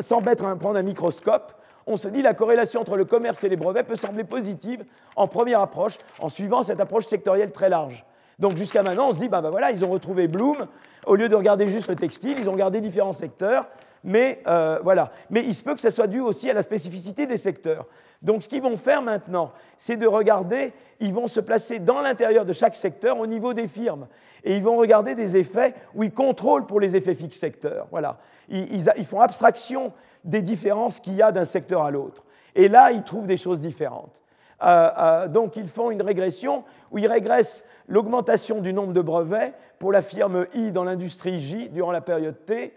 [0.00, 1.52] sans mettre prendre un microscope,
[1.86, 4.84] on se dit la corrélation entre le commerce et les brevets peut sembler positive
[5.14, 8.04] en première approche, en suivant cette approche sectorielle très large.
[8.40, 10.66] Donc jusqu'à maintenant, on se dit, ben, ben voilà, ils ont retrouvé Bloom,
[11.06, 13.68] au lieu de regarder juste le textile, ils ont regardé différents secteurs,
[14.02, 14.42] mais
[14.82, 15.12] voilà.
[15.30, 17.86] Mais il se peut que ça soit dû aussi à la spécificité des secteurs.
[18.22, 22.44] Donc ce qu'ils vont faire maintenant, c'est de regarder, ils vont se placer dans l'intérieur
[22.44, 24.06] de chaque secteur au niveau des firmes.
[24.44, 27.86] Et ils vont regarder des effets où ils contrôlent pour les effets fixes secteurs.
[27.90, 28.18] Voilà.
[28.48, 29.92] Ils, font abstraction
[30.24, 32.24] des différences qu'il y a d'un secteur à l'autre.
[32.54, 34.22] Et là, ils trouvent des choses différentes.
[34.62, 39.54] Euh, euh, donc, ils font une régression où ils régressent l'augmentation du nombre de brevets
[39.78, 42.74] pour la firme I dans l'industrie J durant la période T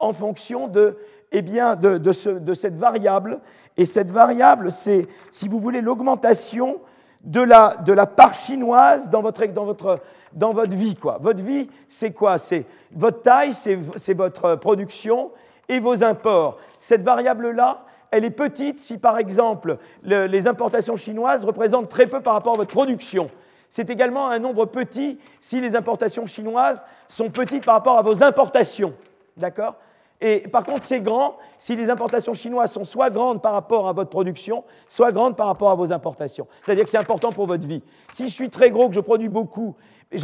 [0.00, 0.98] en fonction de,
[1.32, 3.40] eh bien, de, cette variable.
[3.78, 6.80] Et cette variable, c'est, si vous voulez, l'augmentation
[7.24, 10.00] de la, de la, part chinoise dans votre, dans votre,
[10.32, 10.96] dans votre vie.
[10.96, 11.18] Quoi.
[11.20, 12.38] Votre vie, c'est quoi?
[12.38, 15.30] C'est votre taille, c'est votre production
[15.68, 16.58] et vos imports.
[16.80, 22.34] Cette variable-là, elle est petite si, par exemple, les importations chinoises représentent très peu par
[22.34, 23.30] rapport à votre production.
[23.68, 28.22] C'est également un nombre petit si les importations chinoises sont petites par rapport à vos
[28.24, 28.94] importations.
[29.36, 29.76] D'accord?
[30.20, 33.92] Et par contre, c'est grand si les importations chinoises sont soit grandes par rapport à
[33.92, 36.48] votre production, soit grandes par rapport à vos importations.
[36.64, 37.82] C'est-à-dire que c'est important pour votre vie.
[38.10, 39.76] Si je suis très gros, que je produis beaucoup,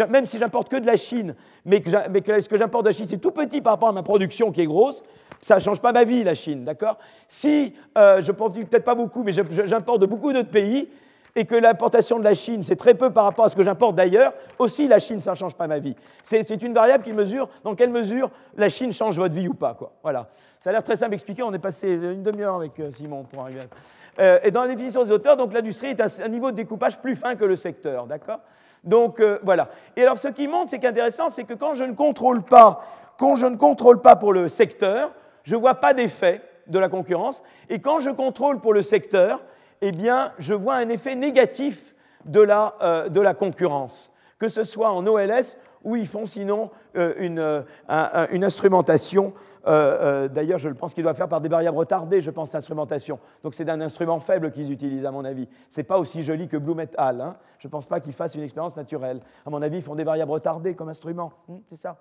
[0.09, 3.07] même si j'importe que de la Chine, mais que, ce que j'importe de la Chine,
[3.07, 5.03] c'est tout petit par rapport à ma production qui est grosse,
[5.41, 6.99] ça ne change pas ma vie, la Chine, d'accord?
[7.29, 10.89] Si euh, je produis peut-être pas beaucoup, mais j'importe de beaucoup d'autres pays,
[11.37, 13.97] et que l'importation de la Chine, c'est très peu par rapport à ce que j'importe
[13.97, 15.97] d'ailleurs, aussi la Chine, ça ne change pas ma vie.
[16.23, 19.77] C'est une variable qui mesure dans quelle mesure la Chine change votre vie ou pas.
[20.03, 20.29] Voilà.
[20.61, 23.25] Ça a l'air très simple à expliquer, on est passé une demi-heure avec euh, Simon
[23.25, 24.23] pour arriver à...
[24.23, 27.17] Euh, et dans la définition des auteurs, l'industrie est un, un, niveau de découpage plus
[27.17, 28.39] fin que le secteur, d'accord?
[28.85, 29.71] Donc voilà.
[29.97, 32.85] Et alors ce qui montre, c'est qu'intéressant, c'est que quand je ne contrôle pas,
[33.19, 35.13] quand je ne contrôle pas pour le secteur,
[35.43, 37.43] je ne vois pas d'effet de la concurrence.
[37.69, 39.43] Et quand je contrôle pour le secteur,
[39.87, 45.07] eh bien, je vois un effet négatif de la, euh, concurrence, que ce soit en
[45.07, 49.35] OLS ou ils font sinon euh, une, euh, une, instrumentation.
[49.67, 53.19] D'ailleurs, je pense qu'ils doivent faire par des variables retardées, je pense, instrumentation.
[53.43, 55.47] Donc c'est un instrument faible qu'ils utilisent, à mon avis.
[55.71, 57.21] Ce n'est pas aussi joli que Bloom et al.
[57.21, 57.37] Hein.
[57.59, 59.21] Je ne pense pas qu'ils fassent une expérience naturelle.
[59.45, 61.31] À mon avis, ils font des variables retardées comme instrument.
[61.47, 61.99] Hmm, c'est ça.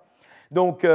[0.50, 0.86] Donc,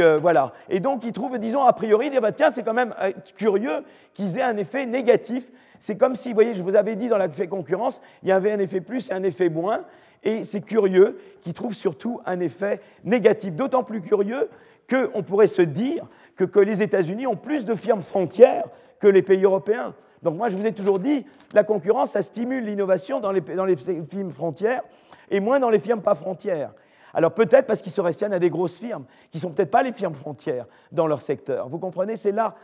[0.00, 0.52] voilà.
[0.70, 2.94] Et donc ils trouvent, disons, a priori, bah, tiens, c'est quand même
[3.36, 3.84] curieux
[4.14, 5.50] qu'ils aient un effet négatif.
[5.78, 8.52] C'est comme si, vous voyez, je vous avais dit dans l'effet concurrence, il y avait
[8.52, 9.84] un effet plus et un effet moins.
[10.24, 13.54] Et c'est curieux qu'ils trouvent surtout un effet négatif.
[13.54, 14.48] D'autant plus curieux
[14.90, 16.04] qu'on pourrait se dire
[16.36, 18.64] que, que les États-Unis ont plus de firmes frontières
[18.98, 19.94] que les pays européens.
[20.22, 21.24] Donc moi, je vous ai toujours dit,
[21.54, 24.82] la concurrence, ça stimule l'innovation dans les, dans les firmes frontières
[25.30, 26.72] et moins dans les firmes pas frontières.
[27.14, 29.82] Alors peut-être parce qu'ils se restionnent à des grosses firmes, qui ne sont peut-être pas
[29.82, 31.68] les firmes frontières dans leur secteur.
[31.68, 32.54] Vous comprenez C'est là,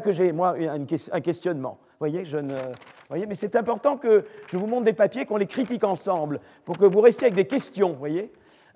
[0.00, 1.78] que j'ai, moi, un questionnement.
[1.98, 2.54] Voyez, je ne,
[3.08, 6.76] voyez Mais c'est important que je vous montre des papiers, qu'on les critique ensemble, pour
[6.76, 7.94] que vous restiez avec des questions.
[7.94, 8.30] Voyez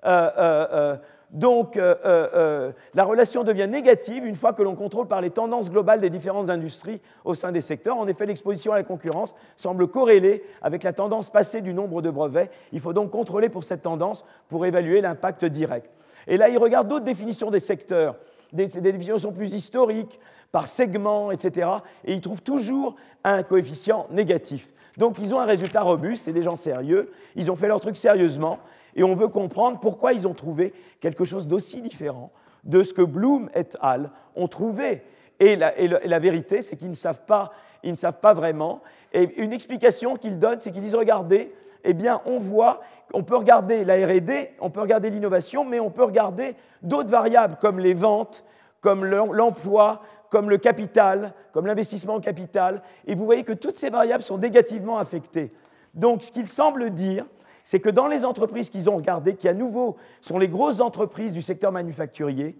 [0.05, 0.97] euh, euh, euh,
[1.31, 5.29] donc, euh, euh, euh, la relation devient négative une fois que l'on contrôle par les
[5.29, 7.97] tendances globales des différentes industries au sein des secteurs.
[7.97, 12.09] En effet, l'exposition à la concurrence semble corrélée avec la tendance passée du nombre de
[12.09, 12.49] brevets.
[12.71, 15.91] Il faut donc contrôler pour cette tendance pour évaluer l'impact direct.
[16.27, 18.15] Et là, il regarde d'autres définitions des secteurs.
[18.51, 20.19] Des, des définitions plus historiques,
[20.51, 21.69] par segment, etc.
[22.05, 24.73] Et il trouve toujours un coefficient négatif.
[24.97, 27.95] Donc ils ont un résultat robuste, c'est des gens sérieux, ils ont fait leur truc
[27.95, 28.59] sérieusement,
[28.95, 32.31] et on veut comprendre pourquoi ils ont trouvé quelque chose d'aussi différent
[32.63, 34.11] de ce que Bloom et al.
[34.35, 35.03] ont trouvé.
[35.39, 37.51] Et la, vérité, c'est qu'ils ne savent pas,
[37.83, 38.81] ils ne savent pas vraiment.
[39.13, 41.53] Et une explication qu'ils donnent, c'est qu'ils disent regardez,
[41.85, 42.81] eh bien, on voit,
[43.13, 47.55] on peut regarder la R&D, on peut regarder l'innovation, mais on peut regarder d'autres variables
[47.55, 48.43] comme les ventes,
[48.81, 52.81] comme l'emploi, comme le capital, comme l'investissement en capital.
[53.07, 55.53] Et vous voyez que toutes ces variables sont négativement affectées.
[55.93, 57.25] Donc, ce qu'il semble dire,
[57.63, 61.33] c'est que dans les entreprises qu'ils ont regardées, qui à nouveau sont les grosses entreprises
[61.33, 62.57] du secteur manufacturier,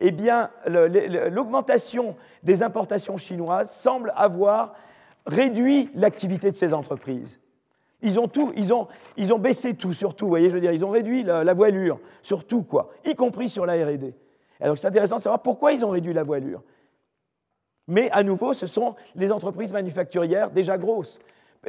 [0.00, 4.74] eh bien, l'augmentation des importations chinoises semble avoir
[5.26, 7.38] réduit l'activité de ces entreprises.
[8.02, 8.88] Ils ont, tout, ils, ont,
[9.18, 12.00] ils ont baissé tout, surtout, vous voyez, je veux dire, ils ont réduit la, voilure,
[12.22, 14.14] sur tout, quoi, y compris sur la R&D.
[14.58, 16.62] Alors c'est intéressant de savoir pourquoi ils ont réduit la voilure.
[17.88, 21.18] Mais à nouveau, ce sont les entreprises manufacturières déjà grosses.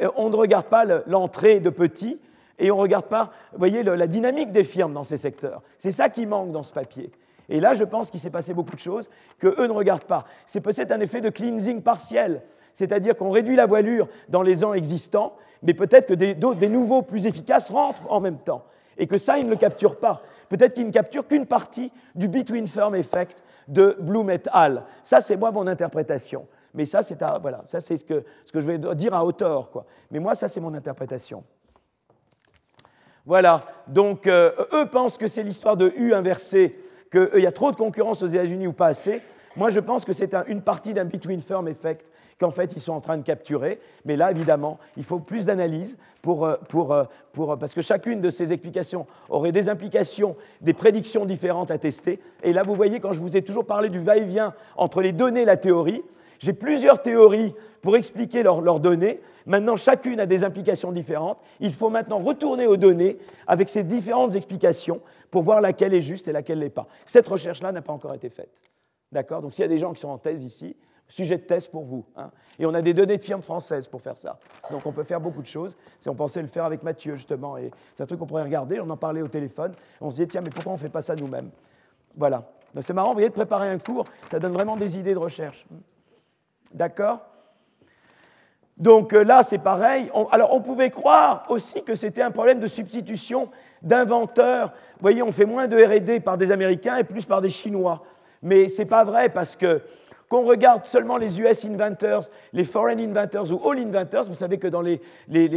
[0.00, 2.18] Euh, on ne regarde pas l'entrée de petits,
[2.58, 5.62] et on ne regarde pas, vous voyez, la dynamique des firmes dans ces secteurs.
[5.78, 7.10] C'est ça qui manque dans ce papier.
[7.48, 10.24] Et là, je pense qu'il s'est passé beaucoup de choses qu'eux ne regardent pas.
[10.46, 12.42] C'est peut-être un effet de cleansing partiel,
[12.72, 17.26] c'est-à-dire qu'on réduit la voilure dans les ans existants, mais peut-être que des, nouveaux plus
[17.26, 18.64] efficaces rentrent en même temps,
[18.98, 20.22] et que ça, ils ne le capturent pas.
[20.48, 24.84] peut-être qu'il ne capture qu'une partie du between firm effect de Bloom et al.
[25.02, 26.46] Ça, c'est moi mon interprétation.
[26.74, 29.70] Mais ça, c'est voilà, ça c'est ce que, ce que je vais dire à hauteur.
[29.70, 29.84] Quoi.
[30.10, 31.44] Mais moi, ça, c'est mon interprétation.
[33.24, 36.76] Voilà, donc euh, eux pensent que c'est l'histoire de U inversé,
[37.10, 39.22] qu'il euh, y a trop de concurrence aux États-Unis ou pas assez.
[39.54, 42.04] Moi, je pense que c'est une partie d'un between firm effect
[42.40, 43.78] qu'en fait ils sont en train de capturer.
[44.04, 46.96] Mais là, évidemment, il faut plus d'analyse pour, euh, pour,
[47.32, 52.18] pour, parce que chacune de ces explications aurait des implications, des prédictions différentes à tester.
[52.42, 55.42] Et là, vous voyez, quand je vous ai toujours parlé du va-et-vient entre les données
[55.42, 56.02] et la théorie,
[56.42, 59.20] j'ai plusieurs théories pour expliquer leurs données.
[59.46, 61.38] Maintenant, chacune a des implications différentes.
[61.60, 66.28] Il faut maintenant retourner aux données avec ces différentes explications pour voir laquelle est juste
[66.28, 66.86] et laquelle n'est pas.
[67.06, 68.60] Cette recherche-là n'a pas encore été faite.
[69.10, 69.40] D'accord?
[69.40, 70.76] Donc s'il y a des gens qui sont en thèse ici,
[71.08, 72.04] sujet de thèse pour vous.
[72.16, 72.30] Hein.
[72.58, 74.38] Et on a des données de firmes françaises pour faire ça.
[74.70, 75.76] Donc on peut faire beaucoup de choses.
[76.00, 78.80] Si on pensait le faire avec Mathieu, justement, et c'est un truc qu'on pourrait regarder,
[78.80, 81.02] on en parlait au téléphone, on se disait, tiens, mais pourquoi on ne fait pas
[81.02, 81.50] ça nous-mêmes?
[82.16, 82.50] Voilà.
[82.80, 85.66] C'est marrant, vous voyez, de préparer un cours, ça donne vraiment des idées de recherche.
[86.74, 87.20] D'accord?
[88.76, 90.10] Donc euh, là, c'est pareil.
[90.30, 93.48] alors, on pouvait croire aussi que c'était un problème de substitution
[93.82, 94.72] d'inventeurs.
[94.94, 98.02] Vous voyez, on fait moins de RD par des Américains et plus par des Chinois.
[98.42, 99.82] Mais ce n'est pas vrai parce que
[100.28, 104.66] qu'on regarde seulement les US inventors, les foreign inventors ou all inventors, vous savez que
[104.66, 104.98] dans les,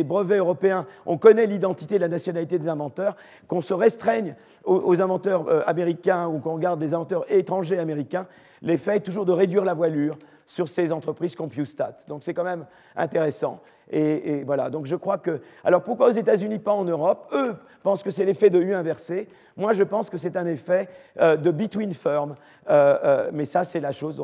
[0.03, 3.15] brevets européens, on connaît l'identité et la nationalité des inventeurs,
[3.47, 4.35] qu'on se restreigne
[4.65, 8.27] aux, inventeurs euh, américains ou qu'on regarde des inventeurs étrangers américains,
[8.61, 10.17] l'effet est toujours de réduire la voilure
[10.47, 11.97] sur ces entreprises CompuStat.
[12.07, 12.65] Donc c'est quand même
[12.95, 13.61] intéressant.
[13.91, 15.41] Et, voilà, donc je crois que...
[15.63, 17.27] Alors pourquoi aux États-Unis, pas en Europe?
[17.33, 19.27] Eux pensent que c'est l'effet de U inversé.
[19.57, 20.89] Moi, je pense que c'est un effet
[21.19, 22.35] euh, de between firm.
[22.69, 24.21] Euh, euh, mais ça, c'est la chose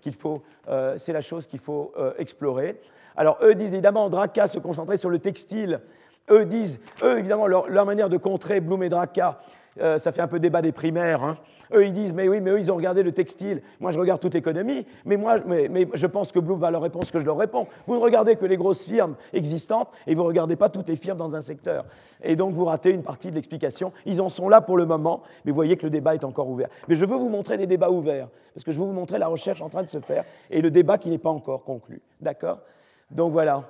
[0.00, 2.80] qu'il faut, la chose faut explorer.
[3.16, 5.80] Alors eux disent évidemment, Draka se concentrer sur le textile.
[6.30, 9.38] Eux disent, eux évidemment, leur, manière de contrer Bloom et Draka,
[9.78, 11.22] ça fait un peu débat des primaires.
[11.22, 11.36] Hein.
[11.72, 13.62] Eux, ils disent, mais oui, mais eux, ils ont regardé le textile.
[13.80, 17.06] Moi, je regarde toute l'économie, mais moi, mais, je pense que Bloom va leur répondre
[17.06, 17.66] ce que je leur réponds.
[17.86, 20.96] Vous ne regardez que les grosses firmes existantes et vous ne regardez pas toutes les
[20.96, 21.84] firmes dans un secteur.
[22.22, 23.92] Et donc, vous ratez une partie de l'explication.
[24.06, 26.48] Ils en sont là pour le moment, mais vous voyez que le débat est encore
[26.48, 26.68] ouvert.
[26.88, 29.28] Mais je veux vous montrer des débats ouverts, parce que je veux vous montrer la
[29.28, 32.00] recherche en train de se faire et le débat qui n'est pas encore conclu.
[32.20, 32.60] D'accord?
[33.10, 33.64] Donc voilà.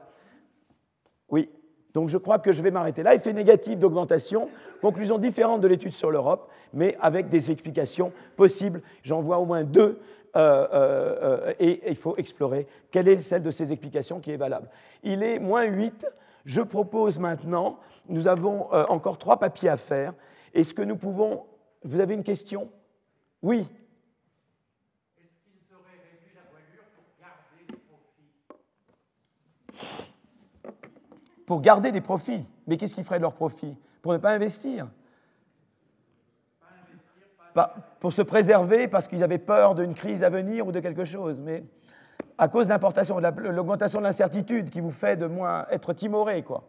[1.29, 1.49] Oui.
[1.95, 3.15] Donc je crois que je vais m'arrêter là.
[3.15, 8.83] Effet négatif d'augmentation, conclusion différente de l'étude sur l'Europe, mais avec des explications possibles.
[9.03, 10.01] J'en vois au moins deux.
[10.37, 14.37] Euh, euh, euh, et il faut explorer quelle est celle de ces explications qui est
[14.37, 14.69] valable.
[15.05, 16.07] Il est moins 8.
[16.45, 17.79] Je propose maintenant,
[18.09, 20.13] nous avons encore trois papiers à faire.
[20.53, 21.45] Est-ce que nous pouvons...
[21.85, 22.69] Vous avez une question?
[23.41, 23.67] Oui
[31.47, 32.47] pour garder des profits.
[32.67, 34.87] Mais qu'est-ce qu'ils feraient de leurs profits Pour ne pas investir.
[38.01, 41.41] Pour se préserver parce qu'ils avaient peur d'une crise à venir ou de quelque chose.
[41.41, 41.63] Mais
[42.37, 46.43] à cause de l'importation, de l'augmentation de l'incertitude qui vous fait de moins être timoré,
[46.43, 46.65] quoi.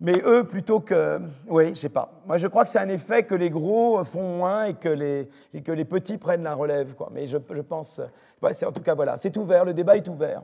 [0.00, 1.20] Mais eux, plutôt que...
[1.48, 2.12] Oui, je sais pas.
[2.24, 5.28] Moi, je crois que c'est un effet que les gros font moins et que les,
[5.64, 6.94] que les petits prennent la relève.
[6.94, 7.10] Quoi.
[7.12, 8.00] Mais je, je pense...
[8.40, 9.18] Ouais, en tout cas, voilà.
[9.18, 10.42] C'est ouvert, le débat est ouvert.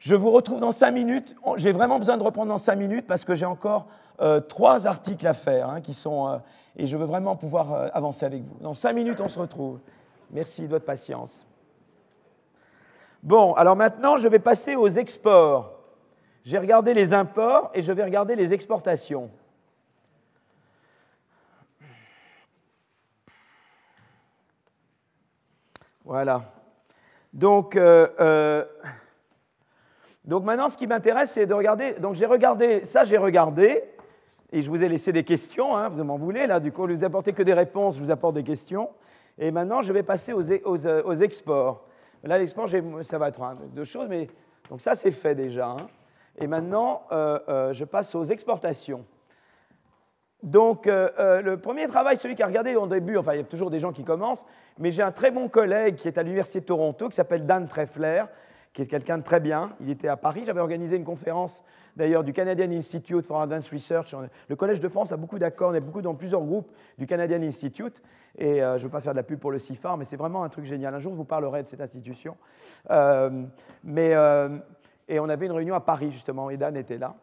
[0.00, 1.34] Je vous retrouve dans cinq minutes.
[1.56, 3.86] J'ai vraiment besoin de reprendre dans cinq minutes parce que j'ai encore
[4.20, 6.38] euh, trois articles à faire hein, qui sont, euh,
[6.76, 8.56] et je veux vraiment pouvoir euh, avancer avec vous.
[8.60, 9.80] Dans cinq minutes, on se retrouve.
[10.30, 11.44] Merci de votre patience.
[13.22, 15.72] Bon, alors maintenant, je vais passer aux exports.
[16.44, 19.30] J'ai regardé les imports et je vais regarder les exportations.
[26.04, 26.42] Voilà.
[27.32, 27.76] Donc,
[30.28, 31.94] donc maintenant, ce qui m'intéresse, c'est de regarder.
[31.94, 33.82] Donc j'ai regardé, ça j'ai regardé,
[34.52, 36.92] et je vous ai laissé des questions, hein, vous m'en voulez, là, du coup, je
[36.92, 38.90] ne vous apportez que des réponses, je vous apporte des questions.
[39.38, 41.86] Et maintenant, je vais passer aux, aux, exports.
[42.24, 42.68] Là, l'export,
[43.02, 43.40] ça va être
[43.74, 44.28] deux choses, mais
[44.68, 45.68] donc ça, c'est fait déjà.
[45.68, 45.86] Hein.
[46.38, 49.06] Et maintenant, euh, euh, je passe aux exportations.
[50.42, 53.44] Donc, euh, le premier travail, celui qui a regardé au début, enfin, il y a
[53.44, 54.44] toujours des gens qui commencent,
[54.78, 57.66] mais j'ai un très bon collègue qui est à l'Université de Toronto, qui s'appelle Dan
[57.66, 58.24] Treffler,
[58.72, 59.72] qui est quelqu'un de très bien.
[59.80, 60.42] Il était à Paris.
[60.46, 61.64] J'avais organisé une conférence
[61.96, 64.14] d'ailleurs du Canadian Institute for Advanced Research.
[64.48, 67.42] Le Collège de France a beaucoup d'accords, on est beaucoup dans plusieurs groupes du Canadian
[67.42, 68.00] Institute.
[68.36, 70.16] Et euh, je ne veux pas faire de la pub pour le CIFAR, mais c'est
[70.16, 70.94] vraiment un truc génial.
[70.94, 72.36] Un jour, je vous parlerai de cette institution.
[72.90, 73.30] Euh,
[73.82, 74.58] mais, euh,
[75.08, 77.14] et on avait une réunion à Paris, justement, et Dan était là.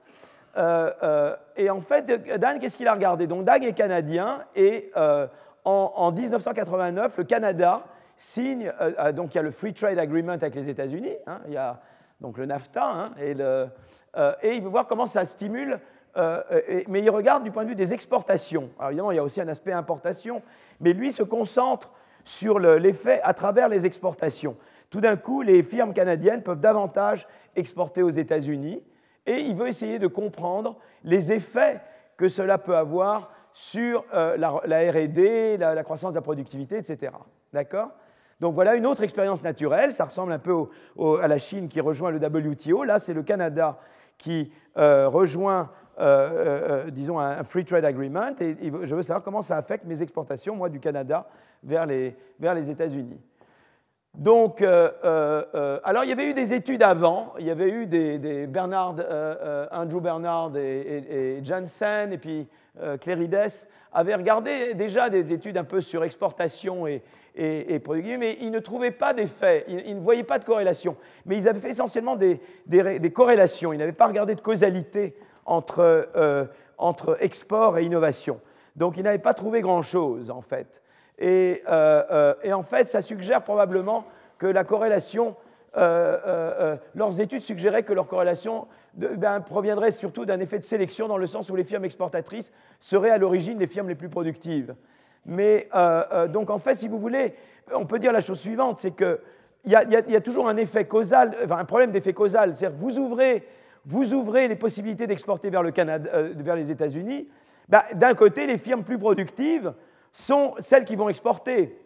[1.56, 2.06] et en fait,
[2.40, 3.28] Dan, qu'est-ce qu'il a regardé?
[3.28, 5.30] Donc, Dan est canadien, et en,
[5.96, 7.86] en 1989, le Canada
[8.16, 11.42] signe, euh, euh, donc il y a le Free Trade Agreement avec les États-Unis, hein,
[11.48, 11.82] il y a
[12.22, 13.68] donc le NAFTA, hein, euh,
[14.42, 15.80] et, il veut voir comment ça stimule
[16.88, 18.70] mais il regarde du point de vue des exportations.
[18.80, 20.42] Alors évidemment, il y a aussi un aspect importation,
[20.80, 21.92] mais lui se concentre
[22.24, 24.56] sur l'effet à travers les exportations.
[24.90, 28.82] Tout d'un coup, les firmes canadiennes peuvent davantage exporter aux États-Unis
[29.26, 31.82] et il veut essayer de comprendre les effets
[32.16, 37.12] que cela peut avoir sur la, RD, la, croissance de la productivité, etc.
[37.52, 37.92] D'accord?
[38.40, 39.92] Donc voilà une autre expérience naturelle.
[39.92, 40.68] Ça ressemble un peu
[41.22, 42.84] à la Chine qui rejoint le WTO.
[42.84, 43.78] Là, c'est le Canada
[44.18, 48.36] qui euh, rejoint, euh, disons, un, Free Trade Agreement.
[48.40, 51.28] Et, je veux savoir comment ça affecte mes exportations, moi, du Canada
[51.64, 53.20] vers les, États-Unis.
[54.18, 57.70] Donc, euh, euh, euh, alors il y avait eu des études avant, il y avait
[57.70, 58.96] eu des, Bernard,
[59.72, 62.48] Andrew Bernard et, et, Janssen, et puis
[63.02, 63.50] Clérides
[63.92, 67.04] avaient regardé déjà des, études un peu sur exportation et,
[67.36, 67.82] et,
[68.18, 70.96] mais ils ne trouvaient pas d'effet, ils, ils, ne voyaient pas de corrélation.
[71.26, 72.40] Mais ils avaient fait essentiellement des,
[73.14, 75.16] corrélations, ils n'avaient pas regardé de causalité
[75.46, 76.10] entre,
[76.78, 78.40] entre export et innovation.
[78.76, 80.82] Donc ils n'avaient pas trouvé grand-chose en fait.
[81.22, 84.06] Euh, euh, et, en fait, ça suggère probablement
[84.38, 85.36] que la corrélation,
[85.78, 91.18] euh, leurs études suggéraient que leur corrélation ben, proviendrait surtout d'un effet de sélection dans
[91.18, 94.76] le sens où les firmes exportatrices seraient à l'origine des firmes les plus productives.
[95.26, 95.70] Mais
[96.30, 97.34] donc en fait, si vous voulez,
[97.74, 99.18] on peut dire la chose suivante, c'est qu'il
[99.66, 103.48] y, a toujours un effet causal, un problème d'effet causal, c'est-à-dire que vous ouvrez,
[103.86, 107.28] vous ouvrez les possibilités d'exporter vers, le Canada, vers les États-Unis.
[107.68, 109.74] Ben, d'un côté, les firmes plus productives
[110.12, 111.78] sont celles qui vont exporter.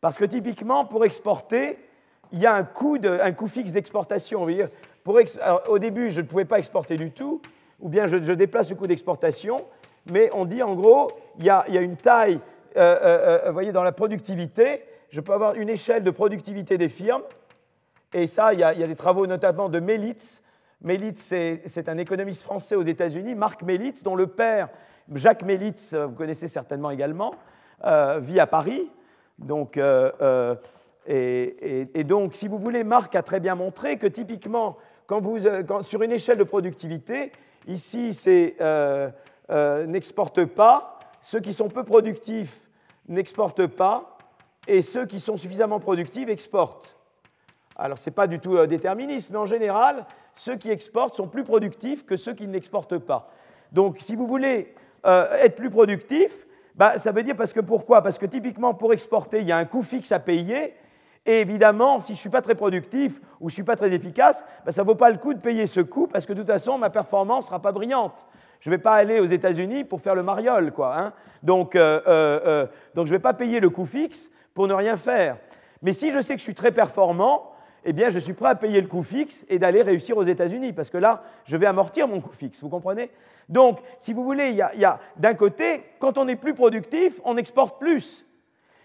[0.00, 1.78] Parce que typiquement, pour exporter,
[2.32, 2.98] il y a un coût
[3.46, 4.46] fixe d'exportation.
[5.68, 7.40] Au début, je ne pouvais pas exporter du tout,
[7.80, 9.64] ou bien je, déplace le coût d'exportation,
[10.10, 12.40] mais on dit en gros, il y a, une taille,
[12.76, 16.88] euh, euh, euh, voyez, dans la productivité, je peux avoir une échelle de productivité des
[16.88, 17.22] firmes,
[18.12, 20.42] et ça, il y a, des travaux notamment de Melitz.
[20.82, 21.34] Melitz,
[21.66, 24.68] c'est un économiste français aux États-Unis, Marc Melitz, dont le père
[25.14, 27.34] Jacques Mélitz, vous connaissez certainement également,
[27.84, 28.90] euh, vit à Paris.
[29.38, 30.54] Donc, euh, euh,
[31.06, 35.38] et, donc, si vous voulez, Marc a très bien montré que typiquement, quand vous,
[35.82, 37.32] sur une échelle de productivité,
[37.66, 38.56] ici, c'est
[39.50, 42.68] n'exporte pas, ceux qui sont peu productifs
[43.08, 44.18] n'exportent pas,
[44.66, 46.96] et ceux qui sont suffisamment productifs exportent.
[47.76, 51.44] Alors, ce n'est pas du tout déterministe, mais en général, ceux qui exportent sont plus
[51.44, 53.30] productifs que ceux qui n'exportent pas.
[53.72, 54.74] Donc, si vous voulez
[55.06, 58.02] euh, être plus productif, bah, ça veut dire parce que pourquoi?
[58.02, 60.74] Parce que typiquement, pour exporter, il y a un coût fixe à payer.
[61.26, 63.92] Et évidemment, si je ne suis pas très productif ou je ne suis pas très
[63.92, 66.40] efficace, bah, ça ne vaut pas le coup de payer ce coût parce que de
[66.40, 68.26] toute façon, ma performance ne sera pas brillante.
[68.60, 70.72] Je ne vais pas aller aux États-Unis pour faire le mariole.
[70.72, 71.12] Quoi, hein.
[71.42, 74.96] donc, euh, euh, donc, je ne vais pas payer le coût fixe pour ne rien
[74.96, 75.36] faire.
[75.82, 77.52] Mais si je sais que je suis très performant,
[77.84, 80.72] eh bien, je suis prêt à payer le coût fixe et d'aller réussir aux États-Unis,
[80.72, 83.10] parce que là, je vais amortir mon coût fixe, vous comprenez?
[83.48, 87.78] Donc, si vous voulez, y a, d'un côté, quand on est plus productif, on exporte
[87.78, 88.26] plus.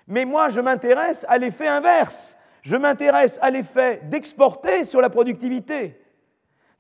[0.07, 2.37] Mais moi, je m'intéresse à l'effet inverse.
[2.61, 5.99] Je m'intéresse à l'effet d'exporter sur la productivité.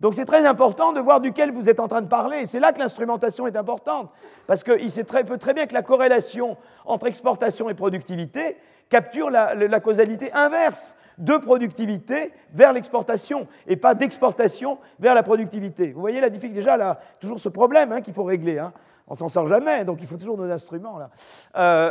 [0.03, 2.45] Donc c'est très important de voir duquel vous êtes en train de parler.
[2.45, 4.11] C'est là que l'instrumentation est importante,
[4.47, 8.57] parce qu'il sait très, très bien que la corrélation entre exportation et productivité
[8.89, 15.93] capture la causalité inverse de productivité vers l'exportation et pas d'exportation vers la productivité.
[15.93, 18.59] Vous voyez la difficulté déjà là, toujours ce problème hein, qu'il faut régler.
[18.59, 18.73] Hein.
[19.07, 20.99] On s'en sort jamais, donc il faut toujours nos instruments.
[20.99, 21.07] Euh,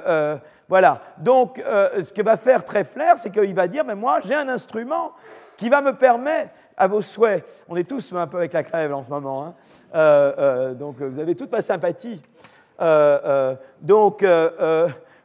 [0.06, 0.36] euh,
[0.68, 1.00] voilà.
[1.18, 4.34] Donc euh, ce que va faire très flair, c'est qu'il va dire, mais moi j'ai
[4.34, 5.12] un instrument
[5.56, 7.44] qui va me permettre à vos souhaits.
[7.68, 9.54] On est tous un peu avec la crève en ce moment,
[9.94, 10.72] hein.
[10.74, 12.20] donc vous avez toute ma sympathie.
[13.80, 14.24] donc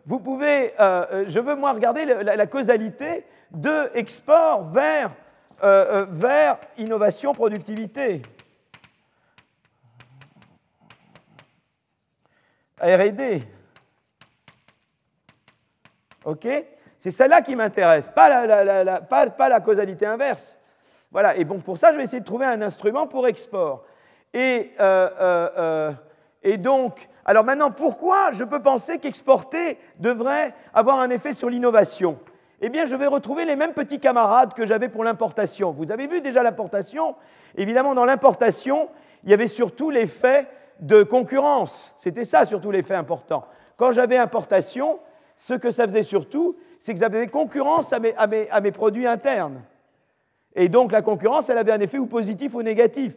[0.06, 5.12] vous pouvez, je veux moi regarder la causalité de export vers,
[5.64, 8.22] euh, euh, vers innovation, productivité.
[12.80, 13.44] RD.
[16.26, 16.48] OK?
[17.00, 20.58] C'est celle-là qui m'intéresse, pas la, causalité inverse.
[21.12, 23.84] Voilà, et bon, pour ça, je vais essayer de trouver un instrument pour export.
[24.34, 25.92] Et, euh,
[26.44, 32.18] et donc, alors maintenant, pourquoi je peux penser qu'exporter devrait avoir un effet sur l'innovation?
[32.60, 35.72] Eh bien, je vais retrouver les mêmes petits camarades que j'avais pour l'importation.
[35.72, 37.16] Vous avez vu déjà l'importation?
[37.56, 38.90] Évidemment, dans l'importation,
[39.24, 40.48] il y avait surtout l'effet
[40.80, 41.94] de concurrence.
[41.98, 43.46] C'était ça surtout l'effet important.
[43.76, 45.00] Quand j'avais importation,
[45.36, 49.62] ce que ça faisait surtout, c'est que ça faisait concurrence à mes, produits internes.
[50.56, 53.14] Et donc la concurrence, elle avait un effet ou positif ou négatif.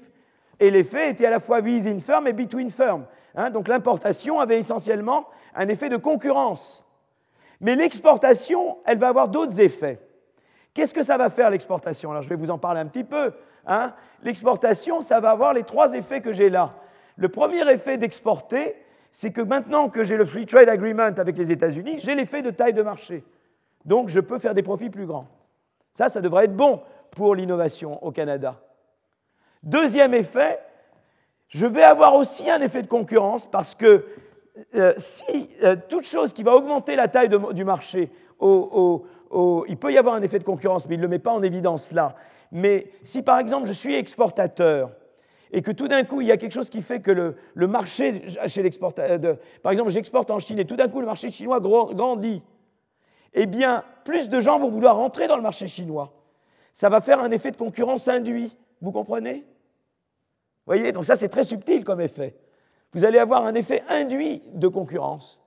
[0.58, 3.04] Et l'effet était à la fois within firm et between firm.
[3.34, 3.50] Hein.
[3.50, 6.84] donc l'importation avait essentiellement un effet de concurrence.
[7.60, 10.00] Mais l'exportation, elle va avoir d'autres effets.
[10.74, 12.10] Qu'est-ce que ça va faire l'exportation?
[12.10, 13.32] Alors je vais vous en parler un petit peu.
[13.66, 13.92] Hein.
[14.22, 16.74] L'exportation, ça va avoir les trois effets que j'ai là.
[17.16, 18.76] Le premier effet d'exporter,
[19.10, 22.50] c'est que maintenant que j'ai le Free Trade Agreement avec les États-Unis, j'ai l'effet de
[22.50, 23.24] taille de marché.
[23.84, 25.26] Donc je peux faire des profits plus grands.
[25.92, 28.60] Ça, ça devrait être bon pour l'innovation au Canada.
[29.62, 30.60] Deuxième effet,
[31.48, 34.06] je vais avoir aussi un effet de concurrence parce que
[34.74, 38.10] euh, si euh, toute chose qui va augmenter la taille du marché,
[38.40, 41.42] il peut y avoir un effet de concurrence, mais il ne le met pas en
[41.42, 42.14] évidence là.
[42.52, 44.90] Mais si par exemple je suis exportateur
[45.52, 48.22] et que tout d'un coup il y a quelque chose qui fait que le, marché
[48.46, 52.42] chez l'exportateur, par exemple j'exporte en Chine et tout d'un coup le marché chinois grandit,
[53.34, 56.12] eh bien plus de gens vont vouloir rentrer dans le marché chinois.
[56.72, 58.56] Ça va faire un effet de concurrence induit.
[58.80, 59.44] Vous comprenez?
[60.66, 62.36] Voyez, donc ça c'est très subtil comme effet.
[62.92, 65.40] Vous allez avoir un effet induit de concurrence.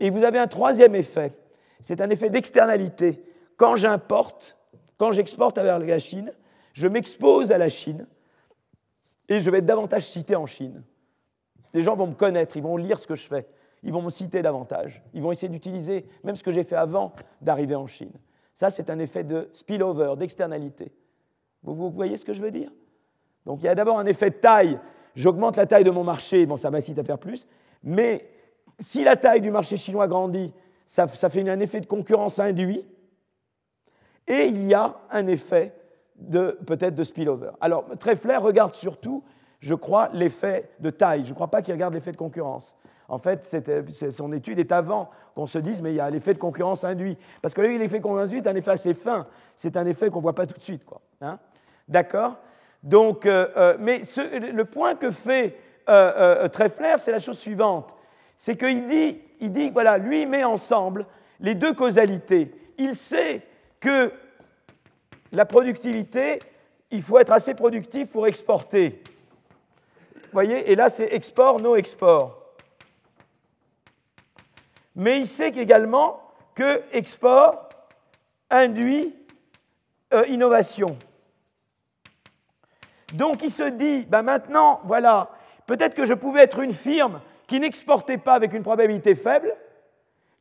[0.00, 1.32] Et vous avez un troisième effet,
[1.80, 3.22] c'est un effet d'externalité.
[3.56, 4.56] Quand j'importe,
[4.98, 6.32] quand j'exporte vers la Chine,
[6.72, 8.06] je m'expose à la Chine
[9.28, 10.82] et je vais être davantage cité en Chine.
[11.72, 13.46] Les gens vont me connaître, ils vont lire ce que je fais,
[13.84, 17.12] ils vont me citer davantage, ils vont essayer d'utiliser même ce que j'ai fait avant
[17.40, 18.12] d'arriver en Chine.
[18.54, 20.92] Ça, c'est un effet de spillover, d'externalité.
[21.62, 22.70] Vous, voyez ce que je veux dire?
[23.44, 24.78] Donc il y a d'abord un effet de taille.
[25.14, 27.46] J'augmente la taille de mon marché, bon, ça m'incite à faire plus.
[27.82, 28.28] Mais
[28.80, 30.52] si la taille du marché chinois grandit,
[30.86, 32.84] ça, fait un effet de concurrence induit.
[34.26, 35.74] Et il y a un effet
[36.16, 37.50] de peut-être de spillover.
[37.60, 39.24] Alors, Treffler regarde surtout,
[39.60, 41.24] je crois, l'effet de taille.
[41.24, 42.76] Je ne crois pas qu'il regarde l'effet de concurrence.
[43.08, 43.46] En fait,
[44.12, 47.18] son étude est avant qu'on se dise, mais il y a l'effet de concurrence induit.
[47.42, 49.26] Parce que l'effet de concurrence induit est un effet assez fin.
[49.56, 50.82] C'est un effet qu'on ne voit pas tout de suite.
[51.20, 51.38] Hein.
[51.88, 52.36] D'accord?
[52.82, 57.94] Donc, euh, euh, mais le point que fait euh, Treffler, c'est la chose suivante.
[58.36, 61.06] C'est qu'il dit, il dit, voilà, lui met ensemble
[61.40, 62.54] les deux causalités.
[62.78, 63.42] Il sait
[63.80, 64.12] que
[65.30, 66.38] la productivité,
[66.90, 69.02] il faut être assez productif pour exporter.
[70.14, 70.70] Vous voyez?
[70.70, 72.43] Et là, c'est export, no export
[74.94, 76.20] mais il sait également
[76.54, 77.68] que export
[78.50, 79.14] induit
[80.12, 80.96] euh, innovation.
[83.12, 85.30] Donc il se dit, ben maintenant, voilà,
[85.66, 89.54] peut-être que je pouvais être une firme qui n'exportait pas avec une probabilité faible.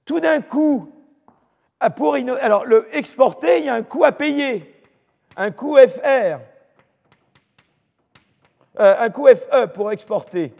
[0.06, 0.92] Tout d'un coup,
[1.84, 4.82] euh, pour le exporter, il y a un coût à payer,
[5.36, 6.40] un coût FR,
[8.80, 10.54] euh, un coût FE pour exporter.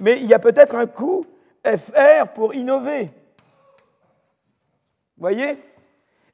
[0.00, 1.26] Mais il y a peut-être un coût
[1.64, 3.04] FR pour innover.
[5.16, 5.58] Vous voyez?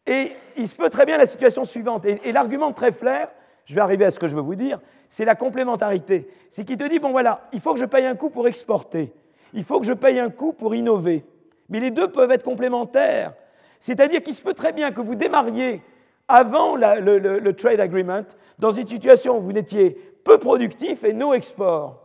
[0.06, 2.04] Et il se peut très bien la situation suivante.
[2.04, 3.30] Et, l'argument très flair,
[3.64, 6.28] je vais arriver à ce que je veux vous dire, c'est la complémentarité.
[6.50, 9.12] C'est qu'il te dit, bon voilà, il faut que je paye un coût pour exporter.
[9.54, 11.24] Il faut que je paye un coût pour innover.
[11.68, 13.34] Mais les deux peuvent être complémentaires.
[13.80, 15.82] C'est-à-dire qu'il se peut très bien que vous démarriez
[16.28, 18.22] avant le, trade agreement
[18.58, 19.90] dans une situation où vous n'étiez
[20.24, 22.00] peu productif et no export.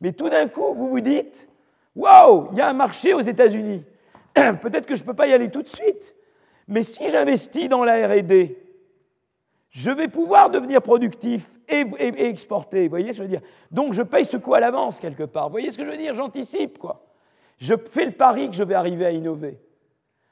[0.00, 1.47] Mais tout d'un coup, vous vous dites,
[1.98, 3.84] Waouh, il y a un marché aux États-Unis.
[4.34, 6.14] Peut-être que je ne peux pas y aller tout de suite,
[6.68, 8.50] mais si j'investis dans la RD,
[9.70, 11.84] je vais pouvoir devenir productif et,
[12.28, 12.84] exporter.
[12.84, 13.42] Vous voyez ce que je veux dire
[13.72, 15.48] Donc je paye ce coût à l'avance quelque part.
[15.48, 16.14] Vous voyez ce que je veux dire?
[16.14, 17.04] J'anticipe, quoi.
[17.56, 19.58] Je fais le pari que je vais arriver à innover.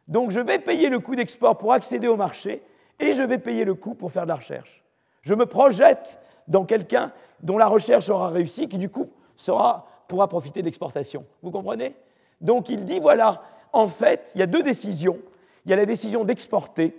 [0.07, 2.63] Donc je vais payer le coût d'export pour accéder au marché
[3.01, 4.85] et je vais payer le coût pour faire de la recherche.
[5.23, 7.13] Je me projette dans quelqu'un
[7.43, 11.25] dont la recherche aura réussi, qui du coup sera pourra profiter d'exportation.
[11.43, 11.95] Vous comprenez?
[12.41, 13.43] Donc il dit, voilà,
[13.73, 15.19] en fait, il y a deux décisions.
[15.65, 16.95] Il y a la décision d'exporter,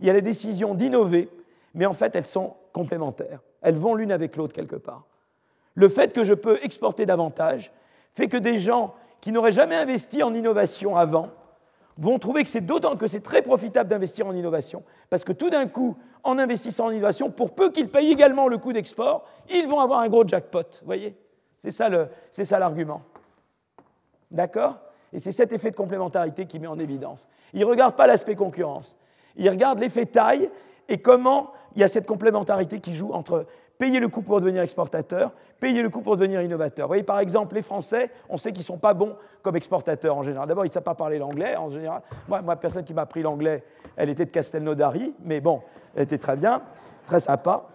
[0.00, 1.28] il y a la décision d'innover,
[1.74, 3.40] mais en fait, elles sont complémentaires.
[3.60, 5.04] Elles vont l'une avec l'autre quelque part.
[5.74, 7.72] Le fait que je peux exporter davantage
[8.14, 11.28] fait que des gens qui n'auraient jamais investi en innovation avant
[11.98, 15.50] vont trouver que c'est d'autant que c'est très profitable d'investir en innovation, parce que tout
[15.50, 19.66] d'un coup, en investissant en innovation, pour peu qu'ils payent également le coût d'export, ils
[19.66, 21.14] vont avoir un gros jackpot, voyez?
[21.72, 23.02] C'est ça l'argument.
[24.30, 24.78] D'accord?
[25.12, 27.28] Et c'est cet effet de complémentarité qui met en évidence.
[27.52, 28.96] Il ne regarde pas l'aspect concurrence.
[29.36, 30.50] Il regarde l'effet taille
[30.88, 33.46] et comment il y a cette complémentarité qui joue entre
[33.78, 36.86] payer le coût pour devenir exportateur, payer le coût pour devenir innovateur.
[36.86, 40.16] Vous voyez, par exemple, les Français, on sait qu'ils ne sont pas bons comme exportateurs
[40.16, 40.48] en général.
[40.48, 42.00] D'abord, ils ne savent pas parler l'anglais en général.
[42.28, 43.62] Moi, moi, personne qui m'a appris l'anglais,
[43.96, 45.62] elle était de Castelnaudary, mais bon,
[45.94, 46.62] elle était très bien,
[47.04, 47.66] très sympa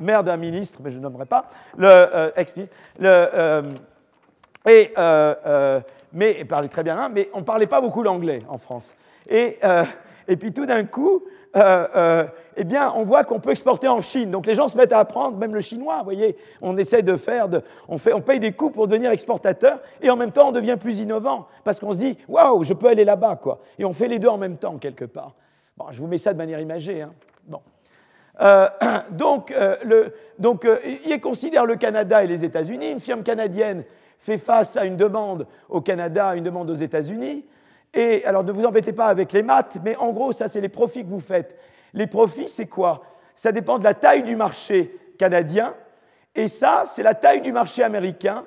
[0.00, 1.46] maire d'un ministre, mais je ne nommerai pas,
[1.76, 3.62] le euh, ex-ministre, euh,
[4.68, 5.80] et, euh,
[6.12, 8.94] mais il parlait très bien, hein, mais on ne parlait pas beaucoup l'anglais en France.
[9.28, 9.58] Et,
[10.26, 11.22] et puis tout d'un coup,
[11.54, 14.30] eh bien, on voit qu'on peut exporter en Chine.
[14.30, 17.16] Donc les gens se mettent à apprendre, même le chinois, vous voyez, on essaie de
[17.16, 20.48] faire, de, on, fait, on paye des coûts pour devenir exportateur, et en même temps
[20.48, 23.60] on devient plus innovant, parce qu'on se dit, waouh, je peux aller là-bas, quoi.
[23.78, 25.34] Et on fait les deux en même temps, quelque part.
[25.76, 27.02] Bon, je vous mets ça de manière imagée.
[27.02, 27.12] Hein.
[28.40, 28.68] Euh,
[29.10, 30.66] donc, le, donc
[31.06, 32.90] il considère le Canada et les États-Unis.
[32.90, 33.84] Une firme canadienne
[34.18, 37.44] fait face à une demande au Canada, à une demande aux États-Unis.
[37.92, 40.68] Et alors ne vous embêtez pas avec les maths, mais en gros, ça c'est les
[40.68, 41.58] profits que vous faites.
[41.92, 43.02] Les profits, c'est quoi?
[43.34, 45.74] Ça dépend de la taille du marché canadien,
[46.34, 48.44] et ça, c'est la taille du marché américain.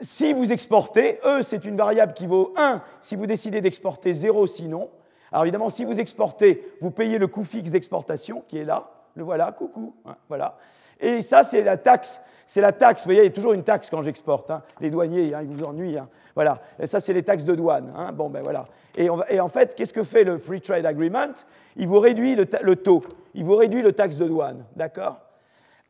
[0.00, 4.46] Si vous exportez, E, c'est une variable qui vaut 1 si vous décidez d'exporter 0
[4.46, 4.90] sinon.
[5.32, 8.90] Alors évidemment, si vous exportez, vous payez le coût fixe d'exportation qui est là.
[9.14, 9.94] Le voilà, coucou.
[10.04, 10.56] Hein, voilà.
[11.00, 12.20] Et ça, c'est la taxe.
[12.46, 13.02] C'est la taxe.
[13.02, 14.50] Vous voyez, il y a toujours une taxe quand j'exporte.
[14.50, 14.62] Hein.
[14.80, 15.96] Les douaniers, hein, ils vous ennuient.
[16.34, 16.60] Voilà.
[16.78, 17.92] Et ça, c'est les taxes de douane.
[18.14, 18.66] Bon, ben voilà.
[18.96, 21.32] Et, en fait, qu'est-ce que fait le Free Trade Agreement?
[21.76, 23.02] Il vous réduit le, le, taux.
[23.34, 24.64] Il vous réduit le taxe de douane.
[24.76, 25.18] D'accord?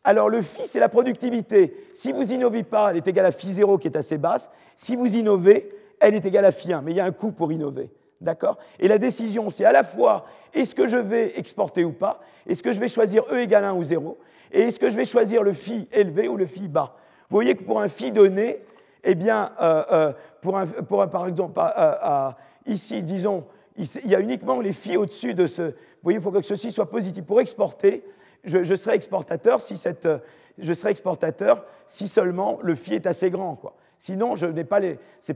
[0.04, 1.88] Alors le phi, c'est la productivité.
[1.94, 4.50] Si vous innovez pas, elle est égale à phi 0 qui est assez basse.
[4.74, 5.68] Si vous innovez,
[6.00, 6.82] elle est égale à phi 1.
[6.82, 7.88] Mais il y a un coût pour innover.
[8.22, 8.56] D'accord?
[8.78, 12.20] Et la décision, c'est à la fois est-ce que je vais exporter ou pas?
[12.46, 14.18] Est-ce que je vais choisir E égale 1 ou 0
[14.52, 16.96] Et est-ce que je vais choisir le phi élevé ou le phi bas?
[17.28, 18.60] Vous voyez que pour un phi donné,
[19.02, 21.60] eh bien, euh, euh, pour, un, par exemple,
[22.66, 23.44] ici, disons,
[23.76, 25.62] il y a uniquement les phi au-dessus de ce.
[25.62, 27.24] Vous voyez, il faut que ceci soit positif.
[27.24, 28.04] Pour exporter,
[28.44, 30.08] je, serai exportateur si cette,
[30.58, 33.56] je serai exportateur si seulement le phi est assez grand.
[33.56, 33.74] Quoi.
[34.02, 34.80] Sinon, ce n'est pas,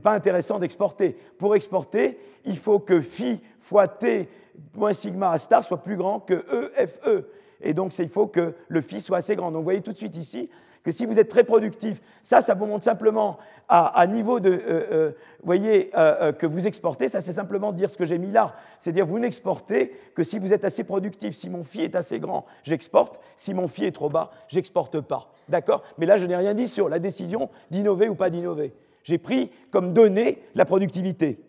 [0.03, 1.15] pas, intéressant d'exporter.
[1.37, 4.27] Pour exporter, il faut que phi fois t
[4.75, 7.29] moins sigma a star soit plus grand que E, F, E.
[7.61, 9.51] Et donc, il faut que le phi soit assez grand.
[9.51, 10.49] Donc, vous voyez tout de suite ici,
[10.87, 14.87] que si vous êtes très productif, ça, ça vous montre simplement à, niveau de, euh,
[14.93, 15.11] euh,
[15.43, 18.93] voyez, euh, que vous exportez, ça c'est simplement dire ce que j'ai mis là, c'est
[18.93, 21.35] dire vous n'exportez que si vous êtes assez productif.
[21.35, 23.19] Si mon phi est assez grand, j'exporte.
[23.35, 25.29] Si mon phi est trop bas, j'exporte pas.
[25.49, 25.83] D'accord?
[25.97, 28.73] Mais là, je n'ai rien dit sur la décision d'innover ou pas d'innover.
[29.03, 31.43] J'ai pris comme donnée la productivité.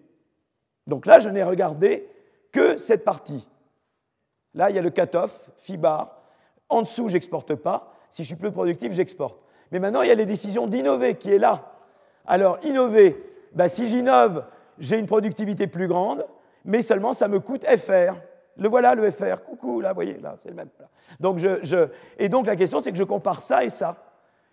[0.89, 2.09] Donc là, je n'ai regardé
[2.51, 3.47] que cette partie.
[4.55, 6.23] Là, il y a le cut-off, phi bar.
[6.69, 7.95] En dessous, j'exporte pas.
[8.11, 9.39] Si je suis plus productif, j'exporte.
[9.71, 11.73] Mais maintenant, il y a les décisions d'innover qui est là.
[12.27, 14.45] Alors, innover, bah, si j'innove,
[14.79, 16.27] j'ai une productivité plus grande,
[16.65, 18.15] mais seulement ça me coûte FR.
[18.57, 19.43] Le voilà, le FR.
[19.45, 20.69] Coucou, là, vous voyez, là, c'est le même.
[21.21, 21.39] Donc,
[22.19, 23.97] Et donc, la question, c'est que je compare ça et ça.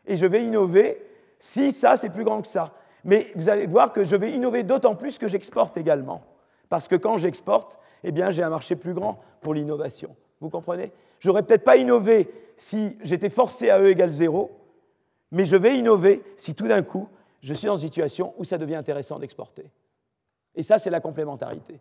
[0.05, 1.01] Et je vais innover
[1.39, 2.71] si ça, c'est plus grand que ça.
[3.03, 6.21] Mais vous allez voir que je vais innover d'autant plus que j'exporte également.
[6.69, 10.15] Parce que quand j'exporte, eh bien, j'ai un marché plus grand pour l'innovation.
[10.39, 10.91] Vous comprenez?
[11.25, 14.51] J'aurais peut-être pas innové si j'étais forcé à E égale 0,
[15.31, 17.09] mais je vais innover si tout d'un coup,
[17.41, 19.71] je suis dans une situation où ça devient intéressant d'exporter.
[20.53, 21.79] Et ça, c'est la complémentarité.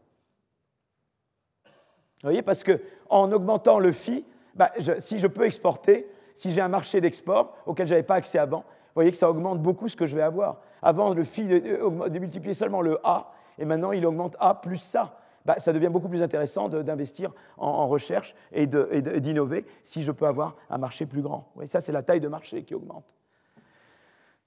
[1.62, 4.24] Vous voyez, parce qu'en augmentant le phi,
[4.55, 8.38] bah, si je peux exporter, si j'ai un marché d'export auquel je n'avais pas accès
[8.38, 10.62] avant, vous voyez que ça augmente beaucoup ce que je vais avoir.
[10.80, 11.59] Avant, le phi de,
[12.09, 15.18] de multiplier seulement le A, et maintenant il augmente A plus ça.
[15.45, 20.57] Bah, ça devient beaucoup plus intéressant d'investir en, recherche et d'innover si je peux avoir
[20.70, 21.53] un marché plus grand.
[21.66, 23.05] ça, c'est la taille de marché qui augmente.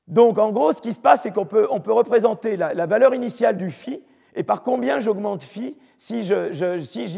[0.08, 3.70] Donc, en gros, ce qui se passe, c'est qu'on peut, représenter la, valeur initiale du
[3.70, 4.02] phi
[4.34, 7.12] et par combien j'augmente phi si j'investis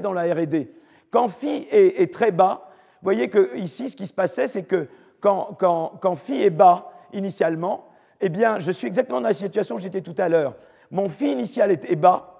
[0.00, 0.72] dans la R&D.
[1.10, 2.70] Quand phi est, très bas,
[3.02, 4.88] vous voyez que ici, ce qui se passait, c'est que
[5.20, 7.88] quand, quand, phi est bas initialement,
[8.20, 10.54] eh bien, je suis exactement dans la situation où j'étais tout à l'heure.
[10.90, 12.37] Mon phi initial est bas,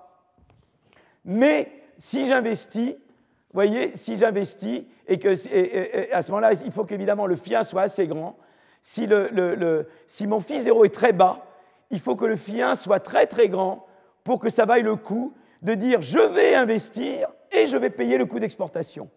[1.29, 5.29] mais si j'investis, vous voyez, si j'investis, et que
[6.15, 8.39] à ce moment-là, il faut qu'évidemment le 1 soit assez grand.
[8.83, 9.07] Si,
[10.27, 11.45] mon phi 0 est très bas,
[11.91, 13.87] il faut que le phi 1 soit très très grand
[14.25, 18.17] pour que ça vaille le coup de dire je vais investir et je vais payer
[18.17, 19.11] le coût d'exportation.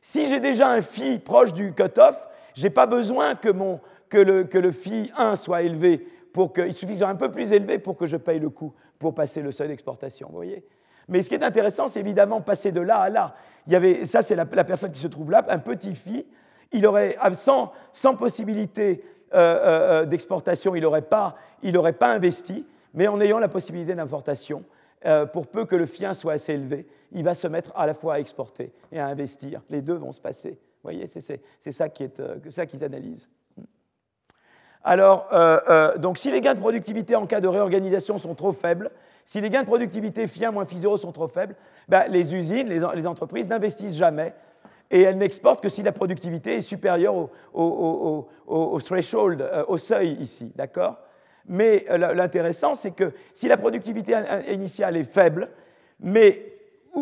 [0.00, 2.26] Si j'ai déjà un phi proche du cut-off,
[2.56, 3.48] je n'ai pas besoin que,
[4.18, 7.78] le, que le phi 1 soit élevé pour que, il suffit un peu plus élevé
[7.78, 10.28] pour que je paye le coût pour passer le seuil d'exportation.
[10.32, 10.64] Voyez
[11.08, 13.34] Mais ce qui est intéressant, c'est évidemment passer de là à là.
[13.66, 16.26] Il y avait, ça, c'est la, personne qui se trouve là, un petit phi.
[16.72, 19.04] Il aurait, sans, sans possibilité
[19.34, 21.36] euh, euh, euh, d'exportation, il n'aurait pas,
[21.98, 24.64] pas investi, mais en ayant la possibilité d'importation,
[25.32, 28.14] pour peu que le FI1 soit assez élevé, il va se mettre à la fois
[28.14, 29.60] à exporter et à investir.
[29.68, 30.60] Les deux vont se passer.
[30.84, 32.10] Voyez, c'est ça qu'ils
[32.68, 33.28] qui analysent.
[34.84, 38.52] Alors, euh, euh, donc si les gains de productivité en cas de réorganisation sont trop
[38.52, 38.90] faibles,
[39.24, 41.54] si les gains de productivité 1 moins 0 sont trop faibles,
[41.88, 44.34] ben, les usines, les, entreprises n'investissent jamais
[44.90, 50.52] et elles n'exportent que si la productivité est supérieure au, threshold, euh, au seuil ici,
[50.56, 50.98] d'accord?
[51.46, 54.14] Mais l'intéressant, c'est que si la productivité
[54.48, 55.48] initiale est faible,
[55.98, 56.51] mais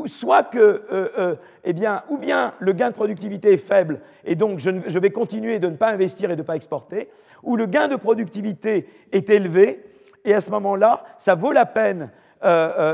[0.06, 1.34] soit que, euh, euh,
[1.64, 5.58] eh bien, ou bien le gain de productivité est faible et donc je, vais continuer
[5.58, 7.08] de ne pas investir et de ne pas exporter,
[7.42, 9.84] ou le gain de productivité est élevé
[10.24, 12.10] et à ce moment-là, ça vaut la peine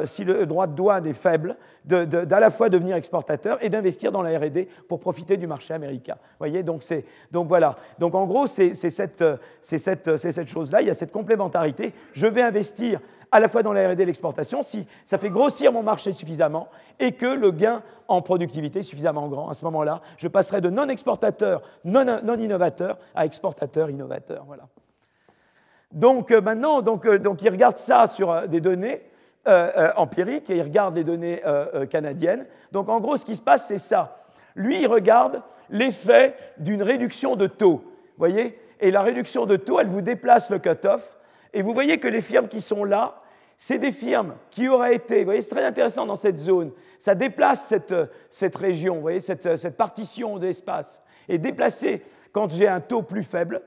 [0.06, 4.22] si le droit de douane est faible, d'à la fois devenir exportateur et d'investir dans
[4.22, 6.16] la R&D pour profiter du marché américain.
[6.38, 6.82] voyez, donc,
[7.30, 7.76] donc voilà.
[7.98, 9.24] Donc en gros, c'est cette,
[9.60, 11.94] cette, cette chose-là, il y a cette complémentarité.
[12.12, 13.00] Je vais investir
[13.30, 16.68] à la fois dans la R&D et l'exportation si ça fait grossir mon marché suffisamment
[16.98, 19.48] et que le gain en productivité est suffisamment grand.
[19.48, 24.44] À ce moment-là, je passerai de non-exportateur, non-innovateur à exportateur, innovateur.
[24.46, 24.64] Voilà.
[25.92, 29.02] Donc euh, maintenant, donc, euh, donc, il regarde ça sur euh, des données
[29.96, 31.42] empiriques et il regarde les données
[31.90, 32.46] canadiennes.
[32.72, 34.24] Donc en gros, ce qui se passe, c'est ça.
[34.54, 37.84] Lui, il regarde l'effet d'une réduction de taux.
[38.18, 41.16] voyez Et la réduction de taux, elle vous déplace le cut-off.
[41.52, 43.20] Et vous voyez que les firmes qui sont là,
[43.56, 47.14] c'est des firmes qui auraient été, vous voyez, c'est très intéressant dans cette zone, ça
[47.14, 47.94] déplace cette,
[48.28, 52.02] cette région, vous voyez, cette, cette partition de l'espace, et déplacer
[52.32, 53.62] quand j'ai un taux plus faible,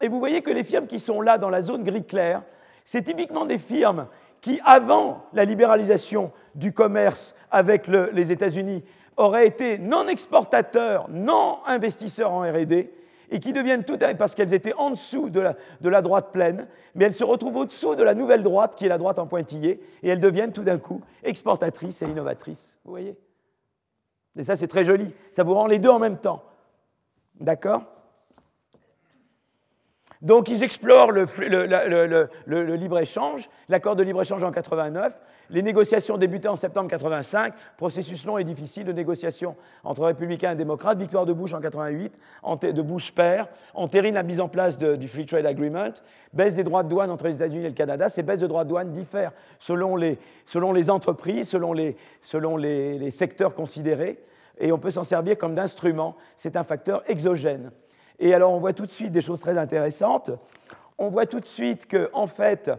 [0.00, 2.42] et vous voyez que les firmes qui sont là dans la zone gris clair,
[2.84, 4.06] c'est typiquement des firmes
[4.46, 8.84] qui, avant la libéralisation du commerce avec les États-Unis,
[9.16, 12.88] auraient été non exportateurs, non investisseurs en RD,
[13.30, 17.06] et qui deviennent tout à parce qu'elles étaient en dessous de la, droite pleine, mais
[17.06, 20.10] elles se retrouvent au-dessous de la nouvelle droite, qui est la droite en pointillé, et
[20.10, 22.78] elles deviennent tout d'un coup exportatrices et innovatrices.
[22.84, 23.16] Vous voyez?
[24.38, 25.12] Et ça, c'est très joli.
[25.32, 26.44] Ça vous rend les deux en même temps.
[27.40, 27.82] D'accord?
[30.22, 31.26] Donc ils explorent le,
[32.74, 35.20] libre-échange, l'accord de libre-échange en 89.
[35.50, 40.56] Les négociations débutaient en septembre 85, processus long et difficile de négociation entre républicains et
[40.56, 42.12] démocrates, victoire de Bush en 88,
[42.62, 45.92] de Bush père, entérine la mise en place du Free Trade Agreement,
[46.32, 48.08] baisse des droits de douane entre les États-Unis et le Canada.
[48.08, 54.18] Ces baisses de droits de douane diffèrent selon les, entreprises, selon les secteurs considérés,
[54.58, 56.16] et on peut s'en servir comme d'instrument.
[56.36, 57.70] C'est un facteur exogène.
[58.18, 60.30] Et alors on voit tout de suite des choses très intéressantes.
[60.98, 62.70] On voit tout de suite que, en fait,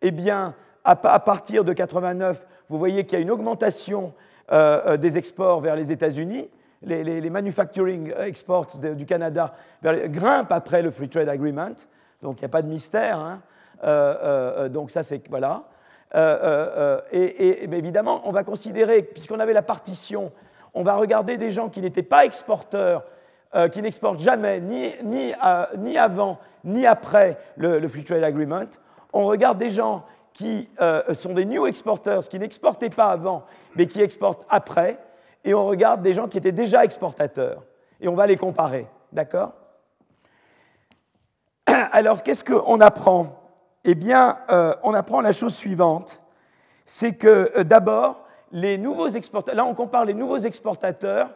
[0.00, 0.54] eh bien,
[0.84, 4.12] à, partir de 89, vous voyez qu'il y a une augmentation
[4.52, 6.48] euh, euh, des exports vers les États-Unis.
[6.82, 11.72] Les, manufacturing exports du Canada grimpent après le Free Trade Agreement,
[12.20, 13.18] donc il n'y a pas de mystère.
[13.18, 13.40] Hein.
[13.84, 15.64] Euh, donc ça, c'est voilà.
[17.10, 20.30] et, évidemment, on va considérer, puisqu'on avait la partition,
[20.74, 23.04] on va regarder des gens qui n'étaient pas exporteurs
[23.56, 28.66] euh, qui n'exportent jamais, ni, ni, euh, ni, avant, ni après le, Free Trade Agreement.
[29.12, 33.44] On regarde des gens qui euh, sont des new exporters, qui n'exportaient pas avant,
[33.76, 34.98] mais qui exportent après.
[35.44, 37.62] Et on regarde des gens qui étaient déjà exportateurs.
[38.00, 38.88] Et on va les comparer.
[39.12, 39.52] D'accord?
[41.92, 43.40] Alors, qu'est-ce qu'on apprend?
[43.84, 44.38] Eh bien,
[44.82, 46.22] on apprend la chose suivante.
[46.86, 51.30] C'est que d'abord, les nouveaux exportateurs, là on compare les nouveaux exportateurs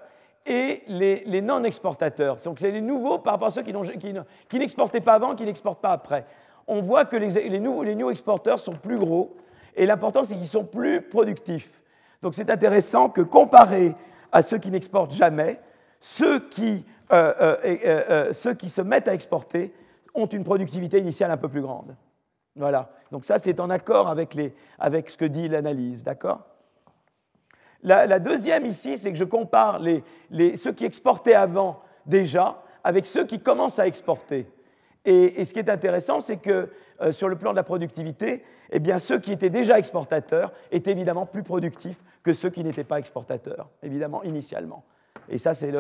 [0.49, 2.39] et les, non-exportateurs.
[2.43, 5.93] Donc c'est les nouveaux par rapport à ceux qui, n'exportaient pas avant, qui n'exportent pas
[5.93, 6.25] après.
[6.67, 9.37] On voit que les, nouveaux, les new exporters sont plus gros
[9.77, 11.83] et l'important c'est qu'ils sont plus productifs.
[12.23, 13.95] Donc c'est intéressant que comparé
[14.33, 15.61] à ceux qui n'exportent jamais,
[16.01, 17.57] ceux qui, euh, euh,
[18.11, 19.75] euh, se mettent à exporter
[20.15, 21.95] ont une productivité initiale un peu plus grande.
[22.57, 22.91] Voilà.
[23.13, 26.41] Donc ça c'est en accord avec ce que dit l'analyse, d'accord?
[27.83, 29.81] La, deuxième ici, c'est que je compare
[30.57, 34.47] ceux qui exportaient avant déjà avec ceux qui commencent à exporter.
[35.05, 38.79] Et, ce qui est intéressant, c'est que euh, sur le plan de la productivité, eh
[38.79, 42.99] bien, ceux qui étaient déjà exportateurs étaient évidemment plus productifs que ceux qui n'étaient pas
[42.99, 44.85] exportateurs, évidemment, initialement.
[45.31, 45.73] Et ça, c'est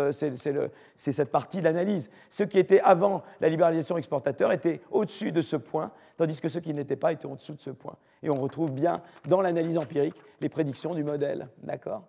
[0.96, 2.10] cette partie de l'analyse.
[2.30, 6.60] Ceux qui étaient avant la libéralisation exportateur étaient au-dessus de ce point, tandis que ceux
[6.60, 7.96] qui n'étaient pas étaient au-dessous de ce point.
[8.22, 11.48] Et on retrouve bien dans l'analyse empirique les prédictions du modèle.
[11.62, 12.02] D'accord?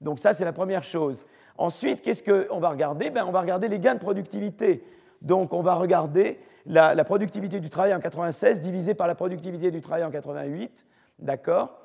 [0.00, 1.24] Donc ça, c'est la première chose.
[1.58, 3.10] Ensuite, qu'est-ce qu'on va regarder?
[3.10, 4.84] Ben, On va regarder les gains de productivité.
[5.22, 9.70] Donc on va regarder la, la productivité du travail en 96 divisée par la productivité
[9.70, 10.84] du travail en 88.
[11.18, 11.80] D'accord?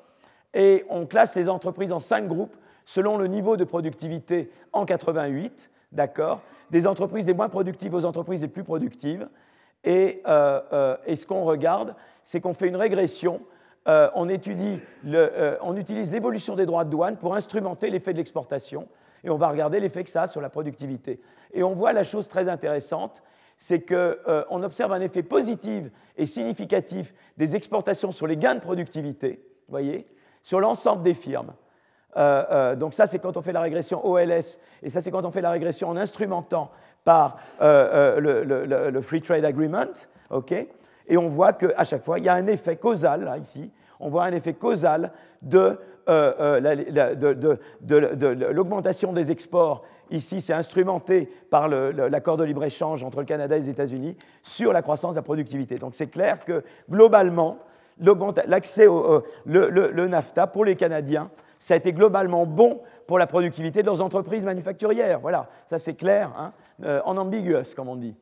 [0.54, 5.70] Et on classe les entreprises en cinq groupes selon le niveau de productivité en 88,
[5.92, 6.40] d'accord,
[6.70, 9.28] des entreprises les moins productives aux entreprises les plus productives.
[9.84, 13.40] Et, euh, euh, ce qu'on regarde, c'est qu'on fait une régression.
[13.88, 14.80] Euh, on, étudie
[15.60, 18.88] on utilise l'évolution des droits de douane pour instrumenter l'effet de l'exportation.
[19.24, 21.20] Et on va regarder l'effet que ça a sur la productivité.
[21.52, 23.22] Et on voit la chose très intéressante,
[23.56, 25.84] c'est qu'on observe un effet positif
[26.16, 30.06] et significatif des exportations sur les gains de productivité, voyez,
[30.42, 31.52] sur l'ensemble des firmes.
[32.16, 35.24] Euh, euh, donc ça, c'est quand on fait la régression OLS, et ça, c'est quand
[35.24, 36.70] on fait la régression en instrumentant
[37.04, 38.20] par euh,
[38.90, 39.92] le, Free Trade Agreement,
[40.30, 40.52] ok?
[41.08, 44.08] Et on voit qu'à chaque fois, il y a un effet causal, là, ici, on
[44.08, 45.78] voit un effet causal de,
[48.52, 49.84] l'augmentation des exports.
[50.10, 54.82] Ici, c'est instrumenté par l'accord de libre-échange entre le Canada et les États-Unis sur la
[54.82, 55.76] croissance de la productivité.
[55.76, 57.58] Donc c'est clair que globalement,
[58.46, 61.30] l'accès au le, NAFTA pour les Canadiens,
[61.62, 65.20] ça a été globalement bon pour la productivité de leurs entreprises manufacturières.
[65.20, 66.52] Voilà, ça c'est clair, hein,
[67.04, 68.16] en ambiguous, comme on dit.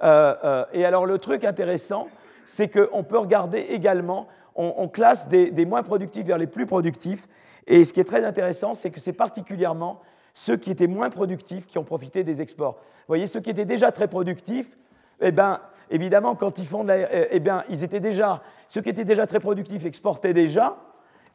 [0.00, 2.06] et alors le truc intéressant,
[2.44, 7.26] c'est qu'on peut regarder également, on, classe des, des, moins productifs vers les plus productifs.
[7.66, 10.00] Et ce qui est très intéressant, c'est que c'est particulièrement
[10.32, 12.74] ceux qui étaient moins productifs qui ont profité des exports.
[12.74, 14.78] Vous voyez, ceux qui étaient déjà très productifs,
[15.20, 15.60] eh bien,
[15.90, 19.04] évidemment, quand ils font de la, eh, eh bien, ils étaient déjà, ceux qui étaient
[19.04, 20.76] déjà très productifs exportaient déjà,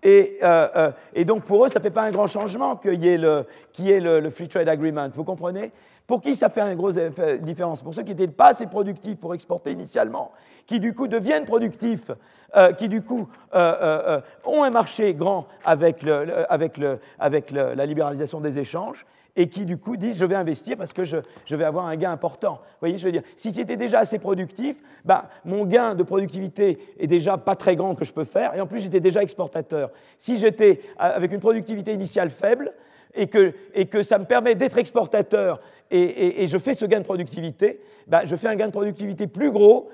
[0.03, 3.03] et, euh, euh, et, donc pour eux, ça ne fait pas un grand changement qu'il
[3.03, 3.45] y ait, le,
[4.19, 5.09] le, Free Trade Agreement.
[5.13, 5.71] Vous comprenez?
[6.05, 6.97] Pour qui ça fait une grosse
[7.41, 7.81] différence?
[7.81, 10.31] Pour ceux qui n'étaient pas assez productifs pour exporter initialement,
[10.65, 12.11] qui du coup deviennent productifs,
[12.57, 16.79] euh, qui du coup ont un marché grand avec, le, avec,
[17.17, 19.05] avec la libéralisation des échanges,
[19.35, 21.17] et qui du coup disent je vais investir parce que je,
[21.49, 22.53] vais avoir un gain important.
[22.53, 26.77] Vous voyez, je veux dire, si c'était déjà assez productif, ben, mon gain de productivité
[26.99, 29.91] est déjà pas très grand que je peux faire, et en plus j'étais déjà exportateur.
[30.17, 32.73] Si j'étais avec une productivité initiale faible,
[33.15, 35.59] et que, et que ça me permet d'être exportateur,
[35.91, 39.51] et, je fais ce gain de productivité, ben, je fais un gain de productivité plus
[39.51, 39.89] gros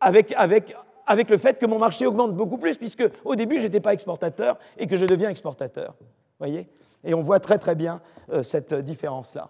[0.00, 0.74] avec, avec,
[1.06, 3.94] avec le fait que mon marché augmente beaucoup plus, puisque au début, je n'étais pas
[3.94, 5.94] exportateur et que je deviens exportateur.
[6.38, 6.68] voyez?
[7.04, 8.00] Et on voit très très bien
[8.32, 9.48] euh, cette différence-là.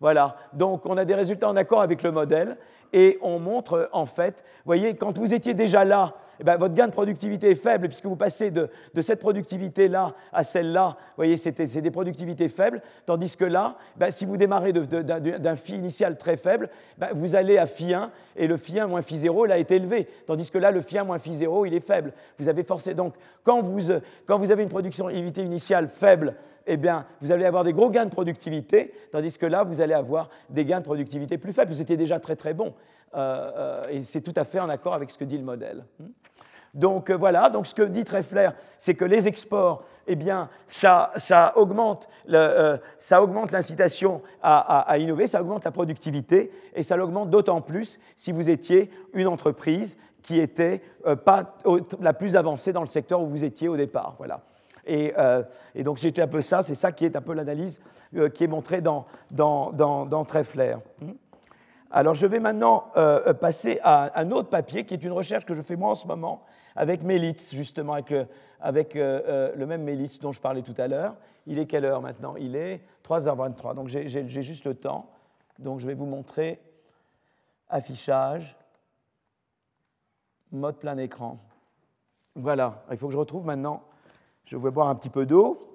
[0.00, 2.56] Voilà, donc on a des résultats en accord avec le modèle
[2.92, 6.74] et on montre en fait, vous voyez, quand vous étiez déjà là, eh ben, votre
[6.74, 8.70] gain de productivité est faible puisque vous passez de,
[9.02, 14.24] cette productivité-là à celle-là, vous voyez, c'est des productivités faibles, tandis que là, ben, si
[14.24, 18.56] vous démarrez d'un phi initial très faible, ben, vous allez à phi 1 et le
[18.56, 21.18] phi 1 moins phi 0, là, est élevé, tandis que là, le phi 1 moins
[21.18, 22.14] phi 0, il est faible.
[22.38, 23.14] Vous avez forcé, donc,
[23.44, 23.78] quand vous,
[24.28, 26.36] vous avez une productivité initiale faible,
[26.66, 29.94] eh bien, vous allez avoir des gros gains de productivité, tandis que là, vous allez
[29.94, 31.72] avoir des gains de productivité plus faibles.
[31.72, 32.72] Vous étiez déjà très très bon.
[33.14, 35.84] Euh, euh, et c'est tout à fait en accord avec ce que dit le modèle.
[35.98, 36.08] Hmm.
[36.72, 41.10] Donc euh, voilà, donc ce que dit Treffler, c'est que les exports, eh bien, ça,
[41.16, 48.30] ça augmente l'incitation à, innover, ça augmente la productivité, et ça l'augmente d'autant plus si
[48.30, 50.82] vous étiez une entreprise qui était
[51.24, 51.56] pas
[52.00, 54.14] la plus avancée dans le secteur où vous étiez au départ.
[54.18, 54.40] Voilà.
[54.88, 55.42] Euh,
[55.74, 57.80] et, donc c'était un peu ça, c'est ça qui est un peu l'analyse
[58.16, 60.76] euh, qui est montrée dans, dans, dans, Treffler.
[61.90, 65.54] Alors je vais maintenant euh, passer à un autre papier qui est une recherche que
[65.54, 66.44] je fais moi en ce moment
[66.76, 68.28] avec Mélitz, justement, avec, le,
[68.60, 71.16] avec le même Mélitz dont je parlais tout à l'heure.
[71.46, 72.36] Il est quelle heure maintenant?
[72.36, 75.10] Il est 3h23, donc j'ai juste le temps.
[75.58, 76.60] Donc je vais vous montrer
[77.68, 78.56] affichage,
[80.52, 81.38] mode plein écran.
[82.36, 83.82] Voilà, il faut que je retrouve maintenant
[84.50, 85.69] je vais boire un petit peu d'eau.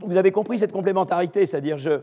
[0.00, 2.00] Vous avez compris cette complémentarité, c'est-à-dire je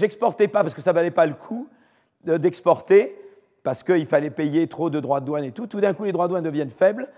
[0.00, 1.68] n'exportais pas parce que ça ne valait pas le coup
[2.24, 3.16] d'exporter,
[3.62, 5.66] parce qu'il fallait payer trop de droits de douane et tout.
[5.66, 7.08] Tout d'un coup, les droits de douane deviennent faibles.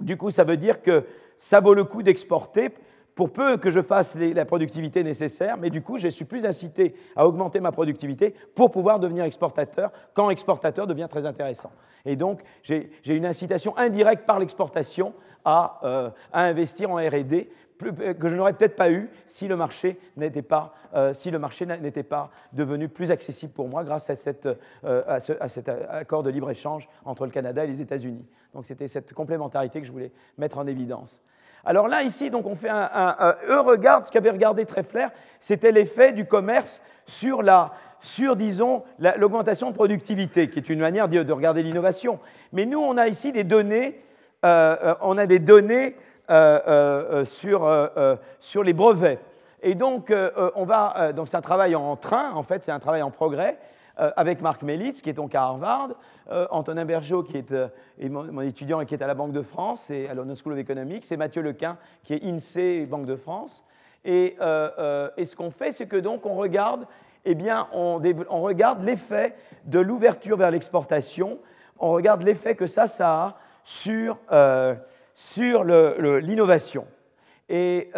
[0.00, 1.04] Du coup, ça veut dire que
[1.38, 2.70] ça vaut le coup d'exporter
[3.14, 6.94] pour peu que je fasse la productivité nécessaire, mais du coup, je suis plus incité
[7.16, 11.72] à augmenter ma productivité pour pouvoir devenir exportateur, quand exportateur devient très intéressant.
[12.04, 15.14] Et donc, j'ai une incitation indirecte par l'exportation
[15.46, 17.50] à, euh, investir en R&D
[17.82, 22.30] euh, que je n'aurais peut-être pas eu si le marché n'était pas, euh, si pas
[22.52, 24.48] devenu plus accessible pour moi grâce à, cette,
[24.84, 28.26] à, cet accord de libre-échange entre le Canada et les États-Unis.
[28.54, 31.22] Donc c'était cette complémentarité que je voulais mettre en évidence.
[31.66, 35.08] Alors là, ici, donc on fait un, eux regardent, ce qu'avait regardé Treffler,
[35.40, 38.84] c'était l'effet du commerce sur, la, sur disons,
[39.16, 42.20] l'augmentation de productivité, qui est une manière de, regarder l'innovation.
[42.52, 44.00] Mais nous, on a ici des données,
[44.44, 46.15] euh, euh, on a des données euh,
[47.24, 47.90] sur,
[48.40, 49.20] sur les brevets.
[49.62, 50.12] Et donc,
[50.54, 53.58] on va, donc c'est un travail en train, en fait, c'est un travail en progrès.
[53.98, 55.92] Euh, avec Marc Melitz, qui est donc à Harvard,
[56.30, 59.40] euh, Antonin Bergeau, qui est, euh, mon, étudiant et qui est à la Banque de
[59.40, 63.16] France et à London School of Economics, et Mathieu Lequin, qui est INSEE, Banque de
[63.16, 63.64] France.
[64.04, 66.86] Et, ce qu'on fait, c'est que donc on regarde,
[67.24, 67.98] eh bien, on,
[68.42, 69.34] regarde l'effet
[69.64, 71.38] de l'ouverture vers l'exportation,
[71.78, 74.18] on regarde l'effet que ça, ça a sur,
[75.16, 76.86] sur l'innovation.
[77.48, 77.90] Et,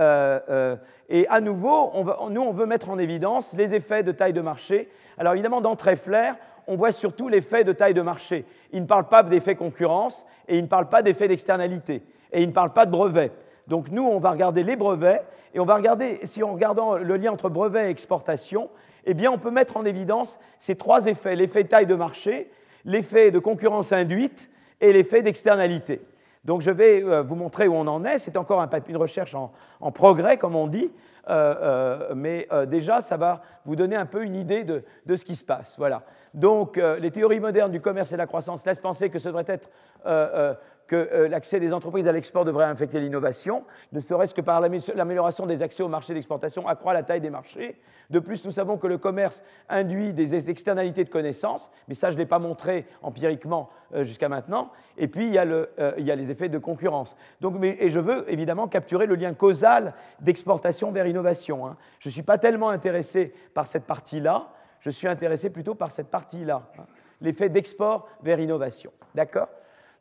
[1.08, 4.40] et, à nouveau, on nous, on veut mettre en évidence les effets de taille de
[4.40, 4.88] marché
[5.18, 6.30] alors évidemment, dans Treffler,
[6.66, 8.44] on voit surtout l'effet de taille de marché.
[8.72, 12.02] Il ne parle pas d'effet concurrence et il ne parle pas d'effet d'externalité.
[12.32, 13.32] Et il ne parle pas de brevet.
[13.66, 15.24] Donc nous, on va regarder les brevets
[15.54, 18.70] et on va regarder, si en regardant le lien entre brevet et exportation,
[19.04, 22.50] eh bien on peut mettre en évidence ces trois effets, l'effet taille de marché,
[22.84, 24.50] l'effet de concurrence induite
[24.80, 26.00] et l'effet d'externalité.
[26.44, 28.18] Donc je vais euh, vous montrer où on en est.
[28.18, 29.52] C'est encore un, une recherche en,
[29.92, 30.90] progrès, comme on dit,
[32.14, 35.44] mais déjà, ça va vous donner un peu une idée de, de ce qui se
[35.44, 35.74] passe.
[35.76, 36.02] Voilà.
[36.32, 39.44] Donc les théories modernes du commerce et de la croissance laissent penser que ce devrait
[39.46, 39.68] être
[40.88, 45.46] que euh, l'accès des entreprises à l'export devrait infecter l'innovation, ne serait-ce que par l'amélioration
[45.46, 47.78] des accès au marché d'exportation, accroît la taille des marchés.
[48.10, 52.14] De plus, nous savons que le commerce induit des externalités de connaissances, mais ça, je
[52.14, 54.72] ne l'ai pas montré empiriquement euh, jusqu'à maintenant.
[54.96, 57.16] Et puis, il y, a euh, les effets de concurrence.
[57.42, 61.66] Donc, et je veux évidemment capturer le lien causal d'exportation vers innovation.
[61.66, 61.76] Hein.
[62.00, 64.48] Je ne suis pas tellement intéressé par cette partie-là,
[64.80, 66.84] je suis intéressé plutôt par cette partie-là, hein.
[67.20, 68.90] l'effet d'export vers innovation.
[69.14, 69.48] D'accord?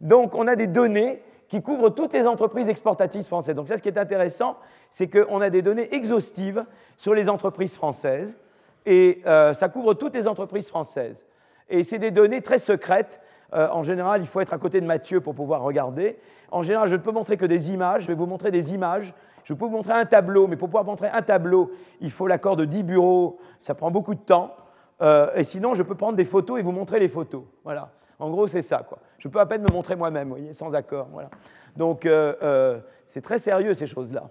[0.02, 3.56] Donc, on a des données qui couvrent toutes les entreprises exportatrices françaises.
[3.56, 4.58] Donc, ça, ce qui est intéressant,
[4.92, 6.66] c'est qu'on a des données exhaustives
[6.98, 8.38] sur les entreprises françaises,
[8.86, 11.26] et euh, ça couvre toutes les entreprises françaises.
[11.70, 13.22] Et c'est des données très secrètes.
[13.54, 16.18] Euh, en général, il faut être à côté de Mathieu pour pouvoir regarder.
[16.52, 18.04] En général, je ne peux montrer que des images.
[18.04, 19.14] Je vais vous montrer des images.
[19.44, 21.72] Je peux vous montrer un tableau, mais pour pouvoir montrer un tableau,
[22.02, 23.40] il faut l'accord de 10 bureaux.
[23.60, 24.56] Ça prend beaucoup de temps.
[25.02, 27.44] Euh, et sinon, je peux prendre des photos et vous montrer les photos.
[27.64, 27.92] Voilà.
[28.20, 28.80] En gros, c'est ça.
[28.88, 29.00] Quoi.
[29.20, 31.08] Je peux à peine me montrer moi-même, voyez, sans accord.
[31.12, 31.30] Voilà.
[31.76, 34.30] Donc, euh, euh, c'est très sérieux, ces choses-là.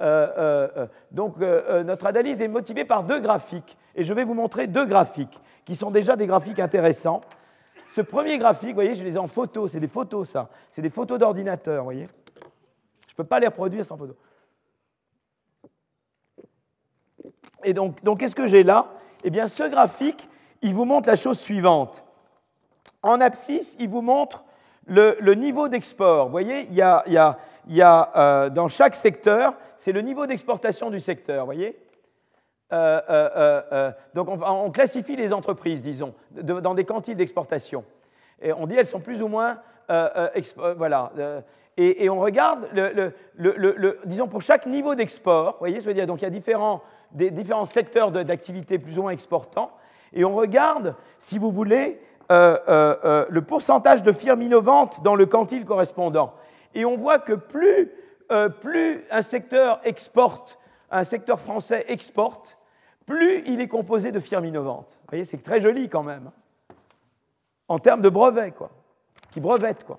[0.00, 3.76] Euh, donc, notre analyse est motivée par deux graphiques.
[3.94, 7.20] Et je vais vous montrer deux graphiques, qui sont déjà des graphiques intéressants.
[7.84, 9.66] Ce premier graphique, vous voyez, je les ai en photo.
[9.66, 10.50] C'est des photos, ça.
[10.70, 12.08] C'est des photos d'ordinateur, vous voyez.
[13.06, 14.14] Je ne peux pas les reproduire sans photo.
[17.64, 18.86] Et donc, donc qu'est-ce que j'ai là?
[19.24, 20.28] Eh bien, ce graphique,
[20.62, 22.04] il vous montre la chose suivante.
[23.08, 24.44] En abscisse, il vous montre
[24.86, 26.26] le, niveau d'export.
[26.26, 31.40] Vous voyez, il y a, euh, dans chaque secteur, c'est le niveau d'exportation du secteur.
[31.40, 31.78] Vous voyez
[32.70, 37.82] euh, euh, donc on, classifie les entreprises, disons, dans des quantiles d'exportation.
[38.42, 39.58] Et on dit elles sont plus ou moins,
[40.76, 41.10] voilà.
[41.78, 42.68] Et, on regarde,
[44.04, 46.06] disons pour chaque niveau d'export, vous voyez, je veux dire.
[46.06, 46.82] Donc il y a différents,
[47.12, 49.70] des, différents secteurs d'activité plus ou moins exportants,
[50.12, 51.98] et on regarde, si vous voulez,
[52.30, 56.34] euh, euh, euh, le pourcentage de firmes innovantes dans le quantile correspondant.
[56.74, 57.90] Et on voit que plus,
[58.60, 60.58] plus un secteur exporte,
[60.90, 62.58] un secteur français exporte,
[63.06, 64.98] plus il est composé de firmes innovantes.
[65.00, 66.30] Vous voyez, c'est très joli quand même.
[67.66, 68.70] En termes de brevets, quoi.
[69.30, 69.96] Qui brevettent, quoi.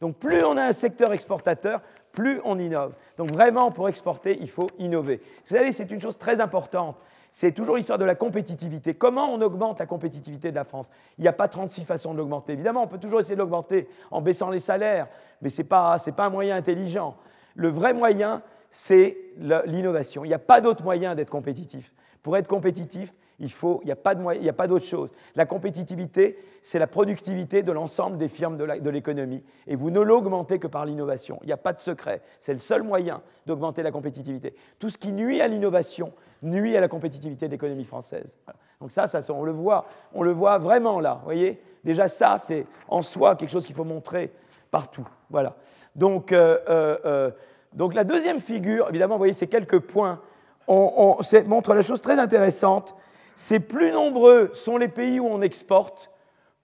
[0.00, 1.80] Donc plus on a un secteur exportateur,
[2.12, 2.94] plus on innove.
[3.16, 5.22] Donc vraiment, pour exporter, il faut innover.
[5.46, 6.96] Vous savez, c'est une chose très importante
[7.32, 8.94] c'est toujours l'histoire de la compétitivité.
[8.94, 10.90] Comment on augmente la compétitivité de la France?
[11.18, 12.54] Il n'y a pas 36 façons de l'augmenter.
[12.54, 15.06] Évidemment, on peut toujours essayer de l'augmenter en baissant les salaires,
[15.40, 17.16] mais ce n'est pas, pas un moyen intelligent.
[17.54, 20.24] Le vrai moyen, c'est l'innovation.
[20.24, 21.92] Il n'y a pas d'autre moyen d'être compétitif.
[22.22, 25.10] Pour être compétitif, il n'y a pas d'autre chose.
[25.34, 29.42] La compétitivité, c'est la productivité de l'ensemble des firmes de l'économie.
[29.66, 31.38] Et vous ne l'augmentez que par l'innovation.
[31.42, 32.20] Il n'y a pas de secret.
[32.38, 34.54] C'est le seul moyen d'augmenter la compétitivité.
[34.78, 36.12] Tout ce qui nuit à l'innovation
[36.42, 38.36] nuit à la compétitivité de l'économie française.
[38.80, 41.14] Donc ça, ça, on le voit, on le voit vraiment là.
[41.20, 41.60] Vous voyez?
[41.84, 44.32] Déjà ça, c'est en soi quelque chose qu'il faut montrer
[44.70, 45.06] partout.
[45.28, 45.56] Voilà.
[45.94, 47.30] Donc, euh, euh, euh,
[47.72, 50.20] donc la deuxième figure, évidemment, vous voyez ces quelques points,
[50.66, 52.94] on, montre la chose très intéressante
[53.40, 56.10] c'est plus nombreux sont les pays où on exporte,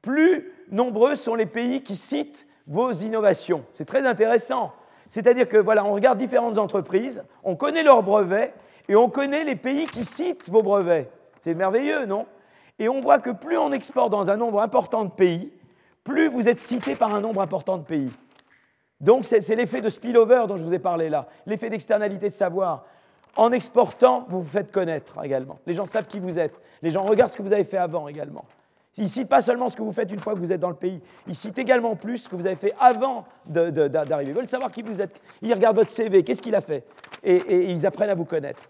[0.03, 3.65] plus nombreux sont les pays qui citent vos innovations.
[3.73, 4.75] C'est très intéressant.
[5.09, 8.53] C'est-à-dire que voilà, on regarde différentes entreprises, on connaît leurs brevets
[8.91, 11.09] et on connaît les pays qui citent vos brevets.
[11.41, 12.27] C'est merveilleux, non?
[12.79, 15.51] Et on voit que plus on exporte dans un nombre important de pays,
[16.05, 18.13] plus vous êtes cité par un nombre important de pays.
[19.01, 22.85] Donc c'est l'effet de spillover dont je vous ai parlé là, l'effet d'externalité de savoir.
[23.37, 25.59] En exportant, vous vous faites connaître également.
[25.67, 26.59] Les gens savent qui vous êtes.
[26.83, 28.45] Les gens regardent ce que vous avez fait avant également.
[28.99, 30.77] Ils citent pas seulement ce que vous faites une fois que vous êtes dans le
[30.77, 34.31] pays, ils citent également plus ce que vous avez fait avant d'arriver.
[34.31, 35.21] Ils veulent savoir qui vous êtes.
[35.43, 36.85] Ils regardent votre CV, qu'est-ce qu'il a fait?
[37.23, 38.63] Et, ils apprennent à vous connaître.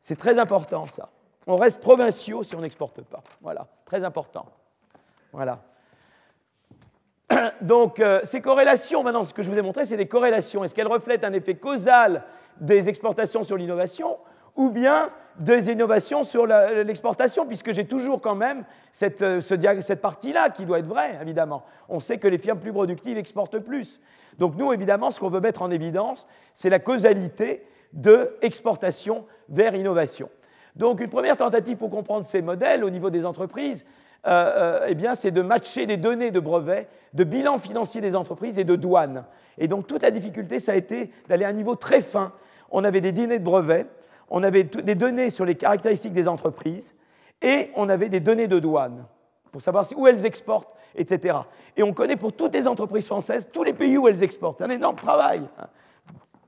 [0.00, 1.08] C'est très important ça.
[1.46, 3.22] On reste provinciaux si on n'exporte pas.
[3.40, 4.46] Voilà, très important.
[5.32, 5.60] Voilà.
[7.60, 10.64] Donc, euh, ces corrélations, maintenant, ce que je vous ai montré, c'est des corrélations.
[10.64, 12.22] Est-ce qu'elles reflètent un effet causal
[12.60, 14.18] des exportations sur l'innovation
[14.54, 20.48] ou bien des innovations sur l'exportation, puisque j'ai toujours quand même cette, euh, cette partie-là
[20.48, 21.62] qui doit être vraie, évidemment.
[21.90, 24.00] On sait que les firmes plus productives exportent plus.
[24.38, 29.74] Donc nous, évidemment, ce qu'on veut mettre en évidence, c'est la causalité de exportation vers
[29.74, 30.30] innovation.
[30.74, 33.84] Donc une première tentative pour comprendre ces modèles au niveau des entreprises,
[34.26, 38.16] euh, euh, eh bien, c'est de matcher des données de brevets, de bilan financier des
[38.16, 39.24] entreprises et de douane.
[39.58, 42.32] Et donc toute la difficulté, ça a été d'aller à un niveau très fin
[42.70, 43.86] on avait des données de brevets,
[44.28, 46.94] on avait des données sur les caractéristiques des entreprises
[47.42, 49.04] et on avait des données de douane
[49.52, 51.36] pour savoir où elles exportent etc.
[51.76, 54.58] Et on connaît pour toutes les entreprises françaises tous les pays où elles exportent.
[54.58, 55.42] C'est un énorme travail.
[55.58, 55.66] Hein.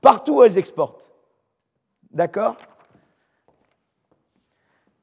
[0.01, 1.07] Partout où elles exportent.
[2.11, 2.57] D'accord?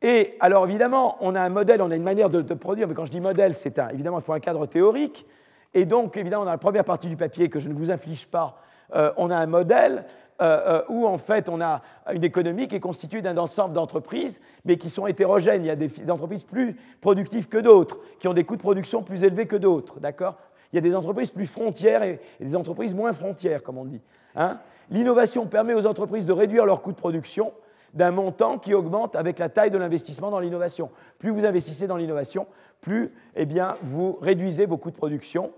[0.09, 3.07] Et alors évidemment, on a un modèle, on a une manière de, produire, mais quand
[3.07, 5.27] je dis modèle, c'est un, évidemment, il faut un cadre théorique.
[5.75, 8.63] Et donc, évidemment, dans la première partie du papier, que je ne vous inflige pas,
[8.95, 10.05] euh, on a un modèle
[10.41, 14.41] euh, euh, où en fait on a une économie qui est constituée d'un ensemble d'entreprises,
[14.65, 15.65] mais qui sont hétérogènes.
[15.65, 19.03] Il y a des, entreprises plus productives que d'autres, qui ont des coûts de production
[19.03, 19.99] plus élevés que d'autres.
[19.99, 20.37] D'accord?
[20.73, 24.01] Il y a des entreprises plus frontières et, des entreprises moins frontières, comme on dit.
[24.37, 24.61] Hein?
[24.89, 27.53] L'innovation permet aux entreprises de réduire leurs coûts de production
[27.97, 30.91] d'un montant qui augmente avec la taille de l'investissement dans l'innovation.
[31.19, 32.47] Plus vous investissez dans l'innovation,
[32.81, 33.47] plus eh
[33.83, 35.51] vous réduisez vos coûts de production.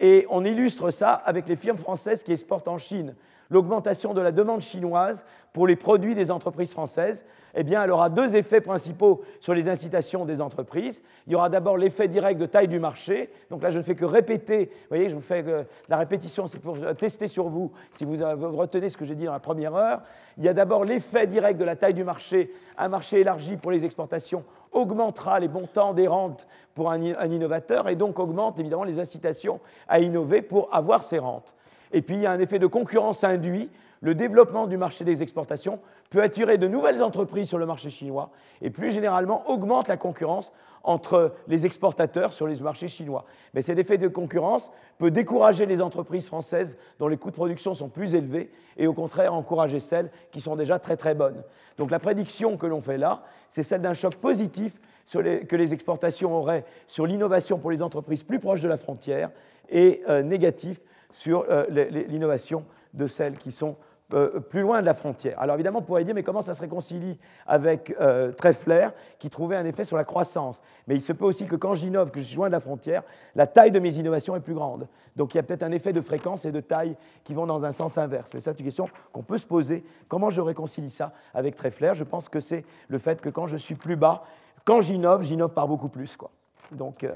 [0.00, 3.14] Et on illustre ça avec les firmes françaises qui exportent en Chine
[3.50, 7.24] l'augmentation de la demande chinoise pour les produits des entreprises françaises,
[7.54, 11.02] eh bien, elle aura deux effets principaux sur les incitations des entreprises.
[11.26, 13.28] Il y aura d'abord l'effet direct de taille du marché.
[13.50, 14.66] Donc là, je ne fais que répéter.
[14.66, 15.44] Vous voyez, je vous fais
[15.88, 18.16] la répétition, c'est pour tester sur vous si vous
[18.56, 20.02] retenez ce que j'ai dit dans la première heure.
[20.38, 22.52] Il y a d'abord l'effet direct de la taille du marché.
[22.78, 27.88] Un marché élargi pour les exportations augmentera les montants des rentes pour un, un innovateur
[27.88, 31.54] et donc augmente évidemment les incitations à innover pour avoir ces rentes.
[31.92, 33.70] Et puis il y a un effet de concurrence induit.
[34.02, 35.78] Le développement du marché des exportations
[36.10, 38.30] peut attirer de nouvelles entreprises sur le marché chinois
[38.60, 43.24] et plus généralement augmente la concurrence entre les exportateurs sur les marchés chinois.
[43.54, 47.74] Mais cet effet de concurrence peut décourager les entreprises françaises dont les coûts de production
[47.74, 51.42] sont plus élevés et au contraire encourager celles qui sont déjà très très bonnes.
[51.78, 54.80] Donc la prédiction que l'on fait là, c'est celle d'un choc positif
[55.12, 59.30] que les exportations auraient sur l'innovation pour les entreprises plus proches de la frontière
[59.68, 60.80] et euh, négatif
[61.10, 61.66] sur euh,
[62.08, 62.64] l'innovation
[62.94, 63.76] de celles qui sont
[64.12, 65.40] euh, plus loin de la frontière.
[65.40, 68.88] Alors évidemment, on pourrait dire, mais comment ça se réconcilie avec euh, Treffler,
[69.18, 70.60] qui trouvait un effet sur la croissance?
[70.86, 73.02] Mais il se peut aussi que quand j'innove, que je suis loin de la frontière,
[73.34, 74.88] la taille de mes innovations est plus grande.
[75.16, 77.64] Donc il y a peut-être un effet de fréquence et de taille qui vont dans
[77.64, 78.30] un sens inverse.
[78.34, 79.84] Mais ça, c'est une question qu'on peut se poser.
[80.08, 81.92] Comment je réconcilie ça avec Treffler?
[81.94, 84.22] Je pense que c'est le fait que quand je suis plus bas,
[84.64, 86.16] quand j'innove, j'innove par beaucoup plus.
[86.16, 86.30] Quoi.
[86.70, 87.06] Donc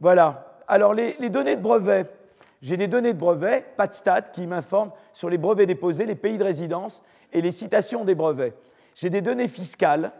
[0.00, 0.60] voilà.
[0.66, 2.10] Alors les, les données de brevets
[2.64, 6.14] j'ai des données de brevets, pas de stats, qui m'informent sur les brevets déposés, les
[6.14, 8.56] pays de résidence et les citations des brevets.
[8.94, 10.12] J'ai des données fiscales,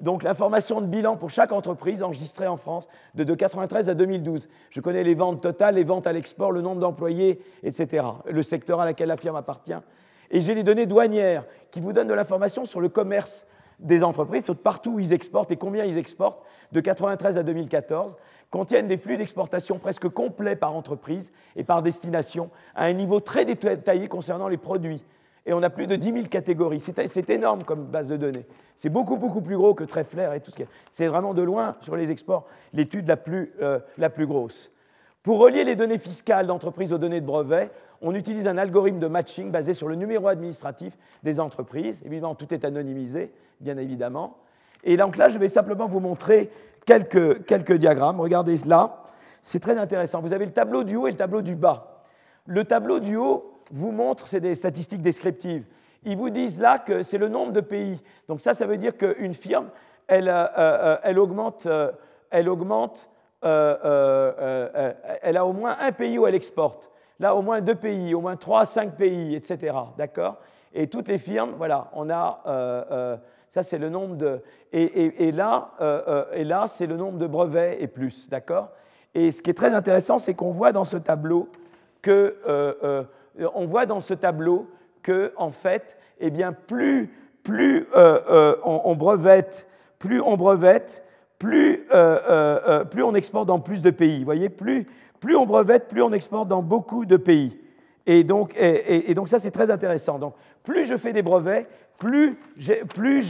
[0.00, 4.48] donc l'information de bilan pour chaque entreprise enregistrée en France de 1993 à 2012.
[4.70, 8.80] Je connais les ventes totales, les ventes à l'export, le nombre d'employés, etc., le secteur
[8.80, 9.78] à laquelle la firme appartient.
[10.32, 13.46] Et j'ai les données douanières qui vous donnent de l'information sur le commerce
[13.82, 16.42] des entreprises, sur partout où ils exportent et combien ils exportent
[16.72, 18.16] de 1993 à 2014
[18.50, 23.44] contiennent des flux d'exportation presque complets par entreprise et par destination, à un niveau très
[23.44, 25.02] détaillé concernant les produits.
[25.46, 26.80] Et on a plus de 10 000 catégories.
[26.80, 28.46] C'est énorme comme base de données.
[28.76, 31.76] C'est beaucoup, beaucoup plus gros que Treffler et tout ce qui C'est vraiment de loin,
[31.80, 33.16] sur les exports, l'étude la,
[33.60, 34.70] euh, la plus grosse.
[35.22, 37.70] Pour relier les données fiscales d'entreprise aux données de brevets,
[38.02, 42.02] on utilise un algorithme de matching basé sur le numéro administratif des entreprises.
[42.04, 44.38] Évidemment, tout est anonymisé, bien évidemment.
[44.84, 46.50] Et donc là, je vais simplement vous montrer
[46.84, 48.20] quelques, quelques diagrammes.
[48.20, 49.04] Regardez là,
[49.42, 50.20] c'est très intéressant.
[50.20, 52.02] Vous avez le tableau du haut et le tableau du bas.
[52.46, 55.64] Le tableau du haut vous montre, c'est des statistiques descriptives.
[56.04, 58.00] Ils vous disent là que c'est le nombre de pays.
[58.26, 59.68] Donc ça, ça veut dire qu'une firme,
[60.08, 61.92] elle, euh, euh, elle augmente, euh,
[62.30, 63.08] elle augmente,
[63.42, 63.50] elle
[65.36, 66.91] a au moins un pays où elle exporte.
[67.22, 69.74] Là, au moins deux pays, au moins trois, cinq pays, etc.
[69.96, 70.36] D'accord?
[70.74, 73.18] Et toutes les firmes, voilà, on a
[73.52, 74.40] ça, c'est le nombre de.
[74.72, 78.70] Et, là, euh, euh, là c'est le nombre de brevets et plus, d'accord?
[79.12, 81.50] Et ce qui est très intéressant, c'est qu'on voit dans ce tableau
[82.00, 82.38] que.
[82.48, 83.04] Euh,
[83.52, 84.70] on voit dans ce tableau
[85.02, 89.68] que, en fait, eh bien, plus, plus on, brevette,
[89.98, 90.38] plus on
[91.38, 91.86] plus,
[92.90, 94.20] plus on exporte dans plus de pays.
[94.20, 94.86] Vous voyez, plus,
[95.22, 97.58] plus on brevette, plus on exporte dans beaucoup de pays.
[98.04, 100.18] Et donc, et donc ça, c'est très intéressant.
[100.18, 100.34] Donc,
[100.64, 101.68] plus je fais des brevets,
[101.98, 102.36] plus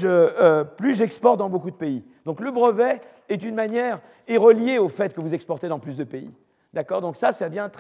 [0.05, 2.03] euh, j'exporte dans beaucoup de pays.
[2.25, 5.97] Donc le brevet est une manière, est relié au fait que vous exportez dans plus
[5.97, 6.31] de pays.
[6.73, 7.03] D'accord?
[7.03, 7.71] Donc ça, ça vient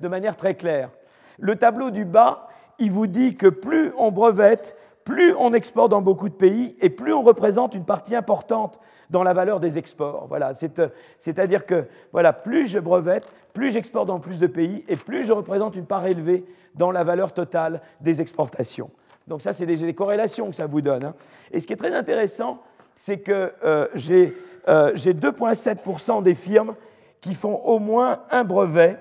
[0.00, 0.90] de manière très claire.
[1.38, 2.48] Le tableau du bas,
[2.78, 4.76] il vous dit que plus on brevette,
[5.10, 8.78] plus on exporte dans beaucoup de pays et plus on représente une partie importante
[9.10, 10.26] dans la valeur des exports.
[10.28, 10.88] Voilà, euh,
[11.18, 15.32] c'est-à-dire que voilà, plus je brevette, plus j'exporte dans plus de pays et plus je
[15.32, 16.44] représente une part élevée
[16.76, 18.88] dans la valeur totale des exportations.
[19.26, 21.04] Donc ça, c'est des, corrélations que ça vous donne.
[21.04, 21.14] Hein.
[21.50, 22.62] Et ce qui est très intéressant,
[22.94, 24.32] c'est que euh, j'ai
[24.68, 26.76] 2,7% euh, des firmes
[27.20, 28.96] qui font au moins un brevet.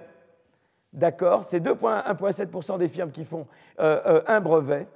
[0.91, 1.44] D'accord?
[1.44, 3.45] C'est 2,7% des firmes qui font
[3.77, 4.88] un brevet,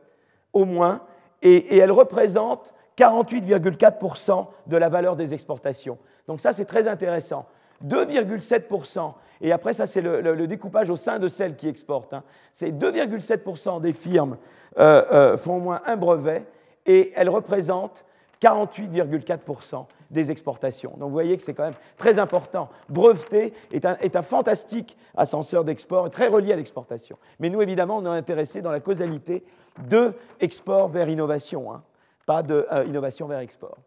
[0.53, 1.01] au moins,
[1.41, 5.97] et, et elles représentent 48,4% de la valeur des exportations.
[6.27, 7.45] Donc ça, c'est très intéressant.
[7.85, 9.13] 2,7%.
[9.41, 12.13] Et après, ça, c'est le, découpage au sein de celles qui exportent.
[12.13, 12.23] Hein.
[12.53, 14.37] C'est 2,7% des firmes
[14.79, 16.45] euh, euh, font au moins un brevet
[16.85, 18.05] et elles représentent
[18.41, 20.91] 48,4% des exportations.
[20.91, 22.69] Donc vous voyez que c'est quand même très important.
[22.87, 27.17] Breveter est un, fantastique ascenseur d'export, très relié à l'exportation.
[27.39, 29.43] Mais nous, évidemment, on est intéressé dans la causalité
[29.89, 31.83] de export vers innovation, hein,
[32.25, 33.77] pas de euh, innovation vers export.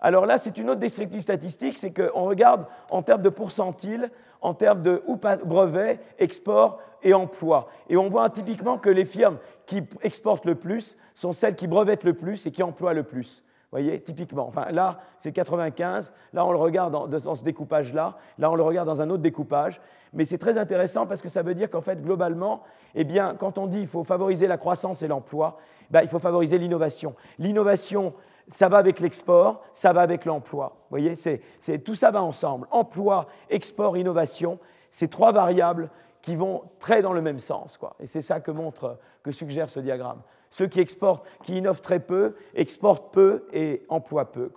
[0.00, 4.10] Alors là, c'est une autre descriptive statistique, c'est qu'on regarde en termes de pourcentile,
[4.40, 5.02] en termes de
[5.44, 7.68] brevet, export et emploi.
[7.88, 12.04] Et on voit typiquement que les firmes qui exportent le plus sont celles qui brevettent
[12.04, 13.42] le plus et qui emploient le plus.
[13.70, 14.46] Voyez, typiquement.
[14.46, 16.14] Enfin, là, c'est 95.
[16.32, 18.16] Là, on le regarde dans, ce découpage-là.
[18.38, 19.80] Là, on le regarde dans un autre découpage.
[20.14, 22.62] Mais c'est très intéressant parce que ça veut dire qu'en fait, globalement,
[22.94, 25.58] eh bien, quand on dit qu'il faut favoriser la croissance et l'emploi,
[25.90, 27.14] ben, il faut favoriser l'innovation.
[27.38, 28.14] L'innovation,
[28.48, 30.72] ça va avec l'export, ça va avec l'emploi.
[30.74, 31.40] Vous voyez, c'est,
[31.84, 32.66] tout ça va ensemble.
[32.70, 34.58] Emploi, export, innovation,
[34.90, 35.90] c'est trois variables
[36.22, 37.76] qui vont très dans le même sens.
[37.76, 37.94] Quoi.
[38.00, 40.22] Et c'est ça que montre, que suggère ce diagramme.
[40.50, 44.50] Ceux qui exportent, qui innovent très peu, exportent peu et emploient peu.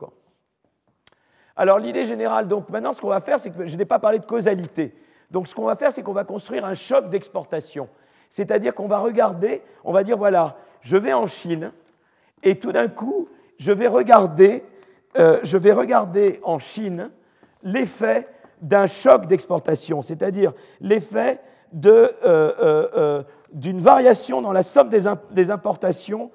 [1.55, 4.19] Alors l'idée générale, donc maintenant ce qu'on va faire, c'est que je n'ai pas parlé
[4.19, 4.95] de causalité.
[5.29, 7.89] Donc ce qu'on va faire, c'est qu'on va construire un choc d'exportation.
[8.29, 11.71] C'est-à-dire qu'on va regarder, on va dire voilà, je vais en Chine
[12.43, 13.27] et tout d'un coup,
[13.57, 14.63] je vais regarder,
[15.17, 17.11] euh, je vais regarder en Chine
[17.63, 18.27] l'effet
[18.61, 21.39] d'un choc d'exportation, c'est-à-dire l'effet
[21.85, 26.31] euh, euh, d'une variation dans la somme des, importations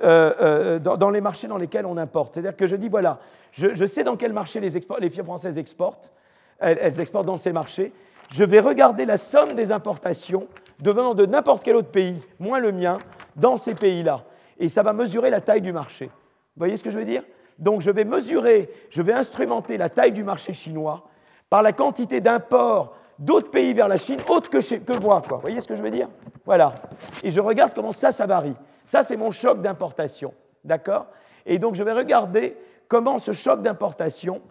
[0.00, 2.34] dans, les marchés dans lesquels on importe.
[2.34, 3.18] C'est-à-dire que je dis, voilà,
[3.52, 4.70] je, sais dans quel marché les,
[5.10, 6.12] firmes françaises exportent,
[6.58, 7.92] elles, exportent dans ces marchés,
[8.30, 10.46] je vais regarder la somme des importations
[10.80, 12.98] devenant de n'importe quel autre pays, moins le mien,
[13.36, 14.24] dans ces pays-là.
[14.58, 16.06] Et ça va mesurer la taille du marché.
[16.06, 17.22] Vous voyez ce que je veux dire?
[17.58, 21.04] Donc je vais mesurer, je vais instrumenter la taille du marché chinois
[21.50, 25.22] par la quantité d'imports d'autres pays vers la Chine, autres que, que moi.
[25.26, 25.36] Quoi.
[25.36, 26.08] Vous voyez ce que je veux dire?
[26.44, 26.72] Voilà.
[27.22, 28.54] Et je regarde comment ça, ça varie.
[28.84, 30.34] Ça, c'est mon choc d'importation.
[30.64, 31.06] D'accord?
[31.46, 32.56] Et donc je vais regarder
[32.88, 34.42] comment ce choc d'importation,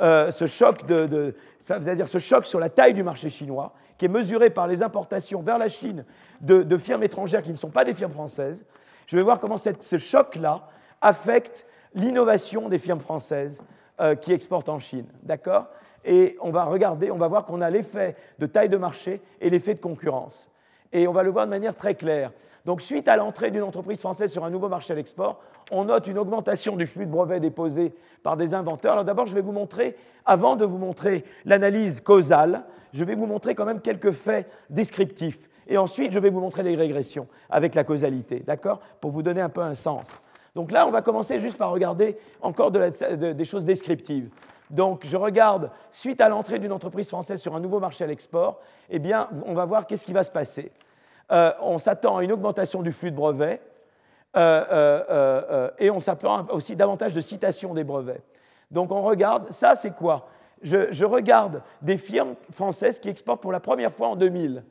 [0.00, 4.08] euh, ce choc de, c'est-à-dire ce choc sur la taille du marché chinois, qui est
[4.08, 6.04] mesuré par les importations vers la Chine
[6.40, 8.64] de, firmes étrangères qui ne sont pas des firmes françaises,
[9.06, 10.68] je vais voir comment ce choc-là
[11.00, 13.62] affecte l'innovation des firmes françaises
[14.00, 15.06] euh, qui exportent en Chine.
[15.22, 15.66] D'accord?
[16.06, 19.50] Et on va regarder, on va voir qu'on a l'effet de taille de marché et
[19.50, 20.48] l'effet de concurrence.
[20.92, 22.30] Et on va le voir de manière très claire.
[22.64, 26.06] Donc, suite à l'entrée d'une entreprise française sur un nouveau marché à l'export, on note
[26.06, 27.92] une augmentation du flux de brevets déposés
[28.22, 28.92] par des inventeurs.
[28.92, 33.26] Alors d'abord, je vais vous montrer, avant de vous montrer l'analyse causale, je vais vous
[33.26, 35.48] montrer quand même quelques faits descriptifs.
[35.68, 39.40] Et ensuite, je vais vous montrer les régressions avec la causalité, d'accord Pour vous donner
[39.40, 40.22] un peu un sens.
[40.54, 44.30] Donc là, on va commencer juste par regarder encore des choses descriptives.
[44.70, 48.60] Donc je regarde, suite à l'entrée d'une entreprise française sur un nouveau marché à l'export,
[48.90, 50.72] eh bien, on va voir qu'est-ce qui va se passer.
[51.32, 53.60] Euh, on s'attend à une augmentation du flux de brevets
[54.36, 54.64] euh,
[55.10, 58.22] euh, et on s'attend aussi davantage de citations des brevets.
[58.70, 60.28] Donc on regarde, ça c'est quoi?
[60.62, 64.64] Je, je, regarde des firmes françaises qui exportent pour la première fois en 2000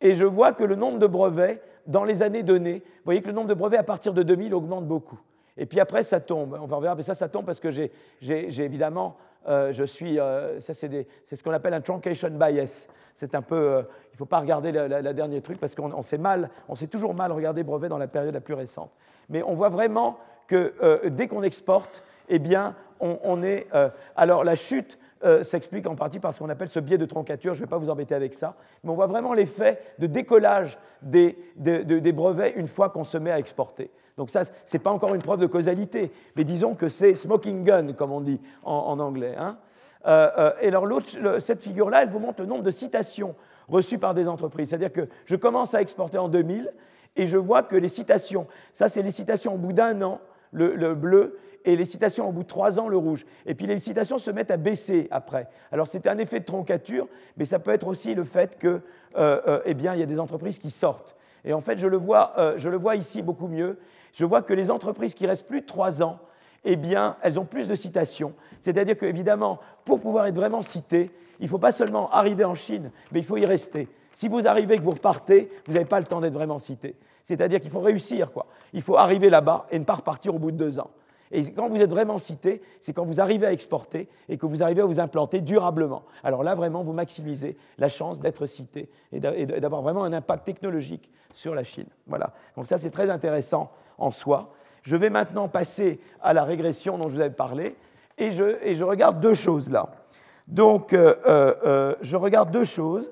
[0.00, 3.28] et je vois que le nombre de brevets dans les années données, vous voyez que
[3.28, 5.20] le nombre de brevets à partir de 2000 augmente beaucoup.
[5.56, 6.58] Et puis après, ça tombe.
[6.60, 7.90] On va regarder, mais ça, ça tombe parce que j'ai
[8.22, 9.16] évidemment,
[9.48, 12.88] euh, je suis, euh, ça c'est ce qu'on appelle un truncation bias.
[13.14, 16.18] C'est un peu, euh, il ne faut pas regarder le dernier truc parce qu'on sait
[16.18, 18.90] mal, on sait toujours mal regarder brevets dans la période la plus récente.
[19.28, 23.68] Mais on voit vraiment que dès qu'on exporte, eh bien, on, est.
[24.16, 24.98] alors la chute
[25.42, 27.54] s'explique en partie par ce qu'on appelle ce biais de troncature.
[27.54, 28.56] Je ne vais pas vous embêter avec ça.
[28.82, 31.36] Mais on voit vraiment l'effet de décollage des,
[32.12, 33.90] brevets une fois qu'on se met à exporter.
[34.16, 37.64] Donc ça, ce n'est pas encore une preuve de causalité, mais disons que c'est smoking
[37.64, 39.34] gun, comme on dit en, anglais.
[39.38, 39.58] Hein.
[40.06, 40.86] Euh, euh, et alors
[41.38, 43.34] cette figure-là, elle vous montre le nombre de citations
[43.68, 44.70] reçues par des entreprises.
[44.70, 46.72] C'est-à-dire que je commence à exporter en 2000
[47.16, 50.20] et je vois que les citations, ça c'est les citations au bout d'un an,
[50.52, 53.24] le bleu, et les citations au bout de trois ans, le rouge.
[53.46, 55.48] Et puis les citations se mettent à baisser après.
[55.70, 58.80] Alors c'est un effet de troncature, mais ça peut être aussi le fait que,
[59.16, 61.16] euh, eh bien, il y a des entreprises qui sortent.
[61.44, 63.76] Et en fait, je le vois, je le vois ici beaucoup mieux.
[64.12, 66.18] Je vois que les entreprises qui restent plus de trois ans,
[66.64, 68.34] eh bien, elles ont plus de citations.
[68.60, 71.10] C'est-à-dire qu'évidemment, pour pouvoir être vraiment cité,
[71.40, 73.88] il ne faut pas seulement arriver en Chine, mais il faut y rester.
[74.14, 76.94] Si vous arrivez et que vous repartez, vous n'avez pas le temps d'être vraiment cité.
[77.24, 78.46] C'est-à-dire qu'il faut réussir, quoi.
[78.72, 80.90] Il faut arriver là-bas et ne pas repartir au bout de deux ans.
[81.32, 84.62] Et quand vous êtes vraiment cité, c'est quand vous arrivez à exporter et que vous
[84.62, 86.02] arrivez à vous implanter durablement.
[86.22, 91.10] Alors là, vraiment, vous maximisez la chance d'être cité et d'avoir vraiment un impact technologique
[91.32, 91.86] sur la Chine.
[92.06, 92.34] Voilà.
[92.54, 94.52] Donc ça, c'est très intéressant en soi.
[94.82, 97.76] Je vais maintenant passer à la régression dont je vous avais parlé
[98.18, 99.88] et je, regarde deux choses là.
[100.46, 103.10] Donc, je regarde deux choses.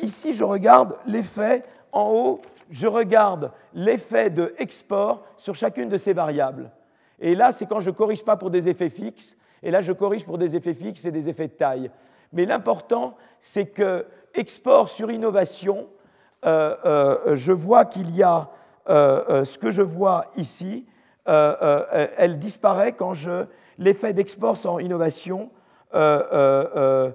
[0.00, 2.40] ici, je regarde l'effet en haut,
[2.70, 6.70] je regarde l'effet de export sur chacune de ces variables.
[7.20, 9.92] Et là, c'est quand je ne corrige pas pour des effets fixes, et là, je
[9.92, 11.90] corrige pour des effets fixes et des effets de taille.
[12.32, 15.88] Mais l'important, c'est que export sur innovation,
[16.44, 18.50] euh, euh, je vois qu'il y a
[18.88, 20.86] euh, ce que je vois ici,
[21.26, 23.44] elle disparaît quand je
[23.76, 25.50] l'effet d'export sans innovation,
[25.92, 27.12] elle,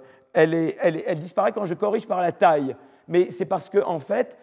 [1.20, 2.76] disparaît quand je corrige par la taille.
[3.08, 4.38] Mais c'est parce que en fait,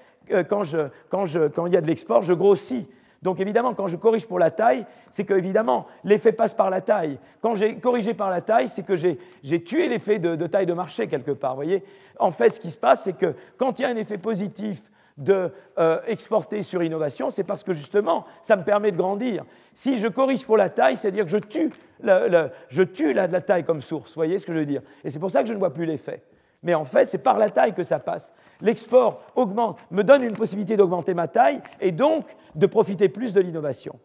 [0.48, 2.88] quand il y a de l'export, je grossis.
[3.22, 6.80] Donc évidemment, quand je corrige pour la taille, c'est que évidemment l'effet passe par la
[6.80, 7.18] taille.
[7.42, 11.06] Quand j'ai corrigé par la taille, c'est que j'ai tué l'effet de, taille de marché
[11.06, 11.54] quelque part.
[11.54, 11.84] Voyez
[12.18, 14.82] en fait, ce qui se passe, c'est que quand il y a un effet positif
[15.16, 19.44] de euh, exporter sur innovation, c'est parce que justement, ça me permet de grandir.
[19.74, 21.70] Si je corrige pour la taille, c'est-à-dire que je tue,
[22.02, 24.14] je tue la, la taille comme source.
[24.14, 25.84] Voyez ce que je veux dire Et c'est pour ça que je ne vois plus
[25.84, 26.22] l'effet.
[26.62, 28.32] Mais en fait, c'est par la taille que ça passe.
[28.60, 33.40] L'export augmente, me donne une possibilité d'augmenter ma taille et donc de profiter plus de
[33.40, 33.98] l'innovation.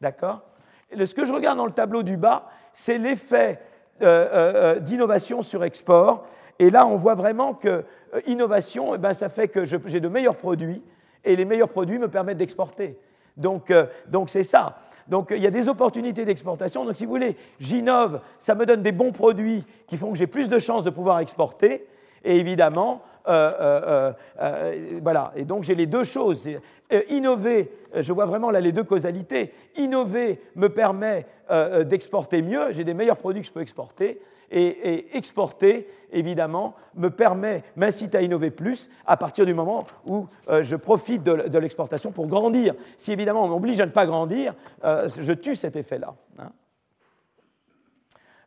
[0.00, 0.42] D'accord?
[0.92, 3.60] Ce que je regarde dans le tableau du bas, c'est l'effet
[4.02, 6.26] euh, euh, euh, d'innovation sur export.
[6.58, 7.84] Et là, on voit vraiment que
[8.26, 10.82] innovation, eh ben, ça fait que j'ai de meilleurs produits
[11.24, 12.98] et les meilleurs produits me permettent d'exporter.
[13.36, 13.72] Donc,
[14.06, 14.78] donc c'est ça.
[15.08, 16.84] Donc il y a des opportunités d'exportation.
[16.84, 20.26] Donc si vous voulez, j'innove, ça me donne des bons produits qui font que j'ai
[20.26, 21.86] plus de chances de pouvoir exporter.
[22.24, 25.32] Et évidemment, euh, euh, euh, voilà.
[25.36, 26.48] Et donc j'ai les deux choses.
[27.08, 29.52] innover, je vois vraiment là les deux causalités.
[29.76, 31.26] Innover me permet
[31.84, 32.72] d'exporter mieux.
[32.72, 34.20] J'ai des meilleurs produits que je peux exporter
[34.50, 40.62] et, exporter, évidemment, me permet, m'incite à innover plus à partir du moment où euh,
[40.62, 42.74] je profite de, l'exportation pour grandir.
[42.96, 44.54] Si évidemment on m'oblige à ne pas grandir,
[44.84, 46.14] euh, je tue cet effet-là.
[46.38, 46.52] Hein.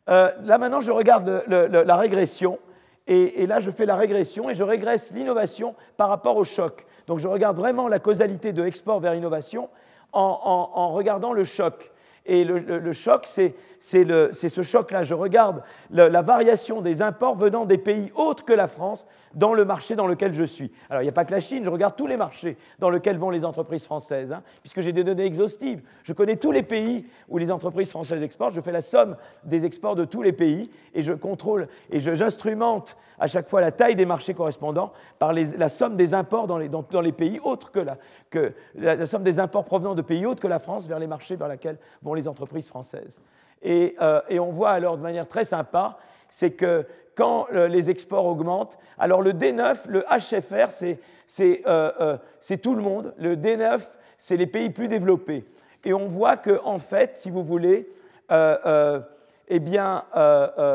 [0.08, 2.58] Euh, là maintenant, je regarde la régression.
[3.06, 6.86] Et, là, je fais la régression et je régresse l'innovation par rapport au choc.
[7.08, 9.68] Donc, je regarde vraiment la causalité de export vers innovation
[10.12, 11.90] en regardant le choc.
[12.32, 15.02] Et le, choc, c'est ce choc-là.
[15.02, 19.04] Je regarde la variation des imports venant des pays autres que la France
[19.34, 20.72] dans le marché dans lequel je suis.
[20.88, 23.16] Alors, il n'y a pas que la Chine, je regarde tous les marchés dans lesquels
[23.16, 25.82] vont les entreprises françaises, hein, puisque j'ai des données exhaustives.
[26.02, 29.64] Je connais tous les pays où les entreprises françaises exportent, je fais la somme des
[29.64, 33.94] exports de tous les pays, et je contrôle et j'instrumente à chaque fois la taille
[33.94, 39.22] des marchés correspondants par la somme des imports dans les, pays autres que, la, somme
[39.22, 42.14] des imports provenant de pays autres que la France vers les marchés vers lesquels vont
[42.14, 43.20] les entreprises françaises.
[43.62, 45.98] Et, euh, et on voit alors de manière très sympa,
[46.28, 46.86] c'est que
[47.20, 48.78] quand euh, les exports augmentent.
[48.98, 53.12] Alors le D9, le HFR, euh, euh, c'est tout le monde.
[53.18, 53.78] Le D9,
[54.16, 55.44] c'est les pays plus développés.
[55.84, 57.90] Et on voit que, en fait, si vous voulez,
[58.30, 60.04] eh bien,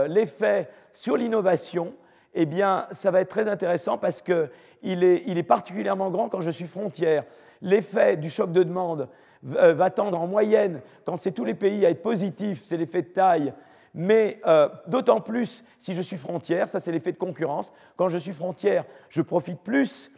[0.08, 1.94] l'effet sur l'innovation,
[2.36, 4.50] eh bien, ça va être très intéressant parce qu'il
[4.84, 7.24] il est particulièrement grand quand je suis frontière.
[7.62, 9.08] L'effet du choc de demande
[9.42, 13.08] va tendre en moyenne, quand c'est tous les pays à être positif, c'est l'effet de
[13.08, 13.54] taille,
[13.96, 17.74] mais euh, d'autant plus si je suis frontière, ça c'est l'effet de concurrence.
[17.96, 20.12] Quand je suis frontière, je profite plus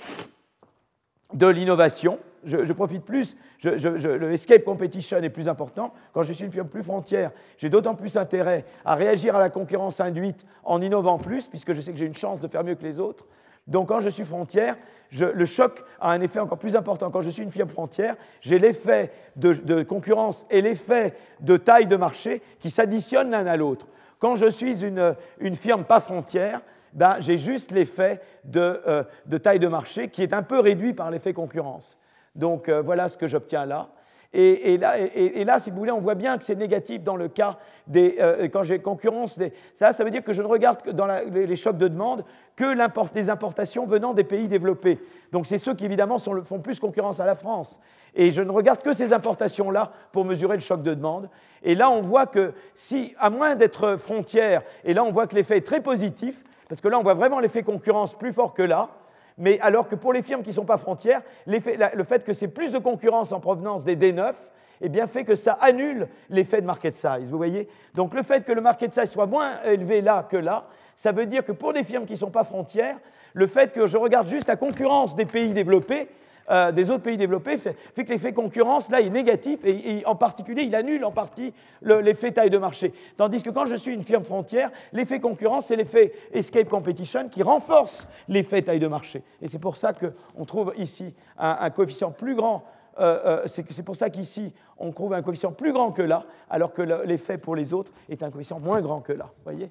[1.34, 5.94] de l'innovation, je, profite plus, le escape competition est plus important.
[6.14, 9.50] Quand je suis une firme plus frontière, j'ai d'autant plus intérêt à réagir à la
[9.50, 12.76] concurrence induite en innovant plus, puisque je sais que j'ai une chance de faire mieux
[12.76, 13.26] que les autres.
[13.68, 14.78] Donc quand je suis frontière,
[15.12, 17.10] le choc a un effet encore plus important.
[17.12, 21.96] Quand je suis une firme frontière, j'ai l'effet de, concurrence et l'effet de taille de
[21.96, 23.88] marché qui s'additionnent l'un à l'autre.
[24.20, 26.62] Quand je suis une, firme pas frontière,
[26.94, 28.22] ben, j'ai juste l'effet
[28.56, 31.98] euh, de, taille de marché qui est un peu réduit par l'effet concurrence.
[32.36, 33.90] Donc euh, voilà ce que j'obtiens là.
[34.34, 38.18] Et, là, si vous voulez, on voit bien que c'est négatif dans le cas des.
[38.20, 39.40] Euh, quand j'ai concurrence,
[39.74, 42.24] ça, ça veut dire que je ne regarde que dans les chocs de demande
[42.56, 45.00] que des importations venant des pays développés.
[45.32, 47.80] Donc c'est ceux qui, évidemment, font plus concurrence à la France.
[48.16, 51.30] Et je ne regarde que ces importations-là pour mesurer le choc de demande.
[51.64, 55.36] Et là, on voit que si, à moins d'être frontière, et là, on voit que
[55.36, 58.64] l'effet est très positif, parce que là, on voit vraiment l'effet concurrence plus fort que
[58.64, 58.90] là.
[59.38, 62.48] Mais alors que pour les firmes qui ne sont pas frontières, le fait que c'est
[62.48, 64.34] plus de concurrence en provenance des D9,
[64.82, 67.30] eh bien, fait que ça annule l'effet de market size.
[67.30, 67.68] Vous voyez?
[67.96, 71.26] Donc le fait que le market size soit moins élevé là que là, ça veut
[71.26, 72.98] dire que pour des firmes qui ne sont pas frontières,
[73.34, 76.10] le fait que je regarde juste la concurrence des pays développés,
[76.50, 80.64] euh, des autres pays développés fait, que l'effet concurrence, là, est négatif et, en particulier,
[80.64, 82.94] il annule en partie l'effet taille de marché.
[83.18, 87.44] Tandis que quand je suis une firme frontière, l'effet concurrence, c'est l'effet escape competition qui
[87.44, 89.24] renforce l'effet taille de marché.
[89.42, 92.64] Et c'est pour ça qu'on trouve ici un, coefficient plus grand.
[93.00, 96.74] Euh, euh, c'est pour ça qu'ici, on trouve un coefficient plus grand que là, alors
[96.74, 99.30] que l'effet pour les autres est un coefficient moins grand que là.
[99.44, 99.70] Voyez?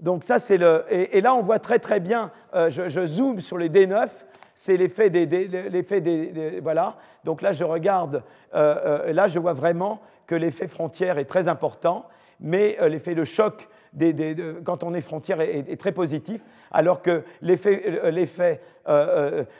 [0.00, 0.84] Donc ça, c'est le...
[0.90, 4.08] Et, là, on voit très très bien, euh, je, zoome sur les D9,
[4.54, 6.96] c'est l'effet des, des, Voilà.
[7.24, 8.22] Donc là, je regarde,
[8.54, 12.06] euh, là, je vois vraiment que l'effet frontière est très important,
[12.40, 18.60] mais l'effet de choc des, quand on est frontière est, très positif, alors que l'effet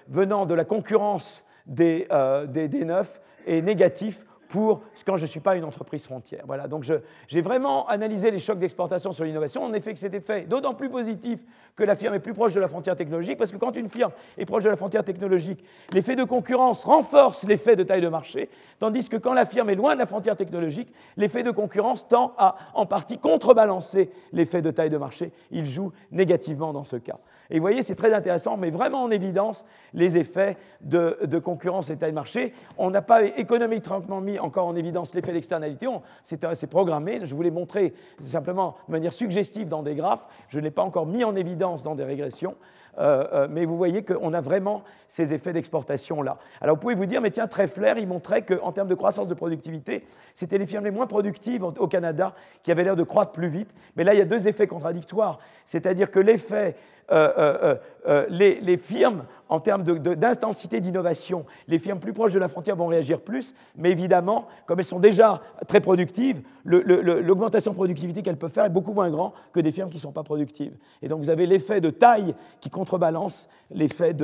[0.09, 3.05] venant de la concurrence des, D9
[3.47, 6.45] est négatif pour quand je ne suis pas une entreprise frontière.
[6.47, 6.85] Voilà, donc
[7.27, 9.65] j'ai vraiment analysé les chocs d'exportation sur l'innovation.
[9.65, 11.41] En effet, que cet effet d'autant plus positif
[11.75, 14.13] que la firme est plus proche de la frontière technologique, parce que quand une firme
[14.39, 18.49] est proche de la frontière technologique, l'effet de concurrence renforce l'effet de taille de marché,
[18.79, 22.33] tandis que quand la firme est loin de la frontière technologique, l'effet de concurrence tend
[22.39, 25.33] à en partie contrebalancer l'effet de taille de marché.
[25.51, 27.19] Il joue négativement dans ce cas.
[27.51, 31.97] Et vous voyez, c'est très intéressant, mais vraiment en évidence les effets de, concurrence et
[31.97, 32.55] taille de marché.
[32.79, 35.87] On n'a pas économiquement mis encore en évidence l'effet d'externalité,
[36.23, 37.21] c'est programmé.
[37.25, 40.27] Je vous l'ai montré simplement de manière suggestive dans des graphes.
[40.49, 42.57] Je ne l'ai pas encore mis en évidence dans des régressions.
[42.99, 46.39] Euh, euh, mais vous voyez qu'on a vraiment ces effets d'exportation-là.
[46.61, 49.35] Alors vous pouvez vous dire, mais tiens, Treffler, il montrait qu'en termes de croissance de
[49.35, 53.49] productivité, c'était les firmes les moins productives au Canada qui avaient l'air de croître plus
[53.49, 53.75] vite.
[53.97, 55.39] Mais là, il y a deux effets contradictoires.
[55.65, 56.77] C'est-à-dire que l'effet
[57.11, 57.77] euh, euh,
[58.07, 62.87] euh, les, firmes, en termes d'intensité d'innovation, les firmes plus proches de la frontière vont
[62.87, 68.53] réagir plus, mais évidemment, comme elles sont déjà très productives, l'augmentation de productivité qu'elles peuvent
[68.53, 70.77] faire est beaucoup moins grande que des firmes qui ne sont pas productives.
[71.03, 74.15] Et donc vous avez l'effet de taille qui contrebalance l'effet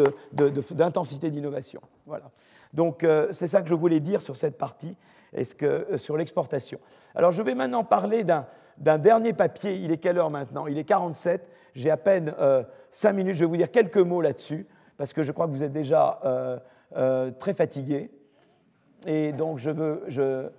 [0.72, 1.80] d'intensité d'innovation.
[2.06, 2.30] Voilà.
[2.72, 4.94] Donc c'est ça que je voulais dire sur cette partie,
[5.96, 6.78] sur l'exportation.
[7.14, 9.76] Alors je vais maintenant parler d'un dernier papier.
[9.76, 10.66] Il est quelle heure maintenant?
[10.66, 14.20] Il est 47 j'ai à peine euh, cinq minutes, je vais vous dire quelques mots
[14.20, 14.66] là-dessus,
[14.96, 16.58] parce que je crois que vous êtes déjà euh,
[16.96, 18.10] euh, très fatigué.
[19.06, 20.52] Et donc, je veux,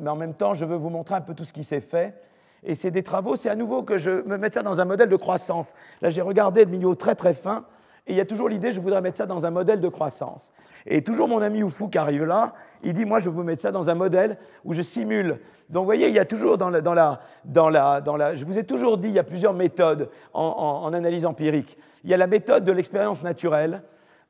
[0.00, 2.20] mais en même temps, je veux vous montrer un peu tout ce qui s'est fait.
[2.64, 5.08] Et c'est des travaux, c'est à nouveau que je me mette ça dans un modèle
[5.08, 5.74] de croissance.
[6.00, 7.64] Là, j'ai regardé de milieu très très fin,
[8.06, 10.52] et il y a toujours l'idée, je voudrais mettre ça dans un modèle de croissance.
[10.86, 13.62] Et toujours mon ami Oufou qui arrive là, il dit, moi, je vais vous mettre
[13.62, 15.40] ça dans un modèle où je simule.
[15.70, 16.80] Donc, vous voyez, il y a toujours dans la...
[16.80, 19.54] Dans la, dans la, dans la je vous ai toujours dit, il y a plusieurs
[19.54, 21.76] méthodes en, analyse empirique.
[22.04, 23.82] Il y a la méthode de l'expérience naturelle,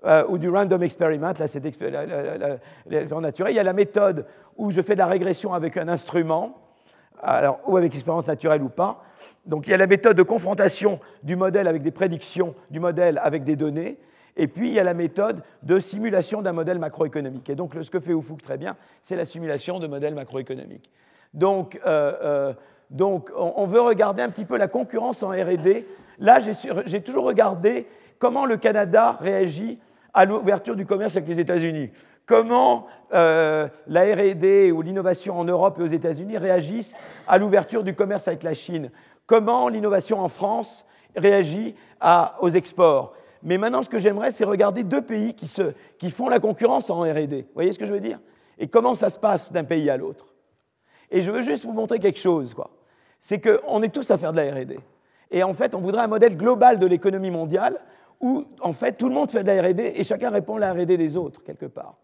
[0.06, 2.06] euh, ou du random experiment, là c'est l'expérience
[3.22, 3.52] naturelle.
[3.52, 4.26] Il y a la méthode
[4.56, 6.58] où je fais de la régression avec un instrument,
[7.22, 9.02] alors, ou avec expérience naturelle ou pas.
[9.46, 13.18] Donc il y a la méthode de confrontation du modèle avec des prédictions du modèle
[13.22, 13.98] avec des données.
[14.36, 17.48] Et puis, il y a la méthode de simulation d'un modèle macroéconomique.
[17.50, 20.90] Et donc, ce que fait Ufuk très bien, c'est la simulation de modèles macroéconomiques.
[21.34, 22.52] Donc, euh, euh,
[22.90, 25.84] donc on, veut regarder un petit peu la concurrence en RD.
[26.18, 26.40] Là,
[26.86, 27.86] j'ai toujours regardé
[28.18, 29.78] comment le Canada réagit
[30.12, 31.90] à l'ouverture du commerce avec les États-Unis.
[32.26, 36.96] Comment euh, la RD ou l'innovation en Europe et aux États-Unis réagissent
[37.26, 38.90] à l'ouverture du commerce avec la Chine.
[39.26, 40.86] Comment l'innovation en France
[41.16, 41.74] réagit
[42.40, 43.14] aux exports.
[43.44, 47.34] Mais maintenant, ce que j'aimerais, c'est regarder deux pays qui, font la concurrence en RD.
[47.34, 48.18] Vous voyez ce que je veux dire?
[48.58, 50.34] Et comment ça se passe d'un pays à l'autre?
[51.10, 52.56] Et je veux juste vous montrer quelque chose.
[53.20, 54.78] C'est qu'on est tous à faire de la RD.
[55.30, 57.78] Et en fait, on voudrait un modèle global de l'économie mondiale
[58.18, 60.72] où, en fait, tout le monde fait de la RD et chacun répond à la
[60.72, 61.96] RD des autres, quelque part.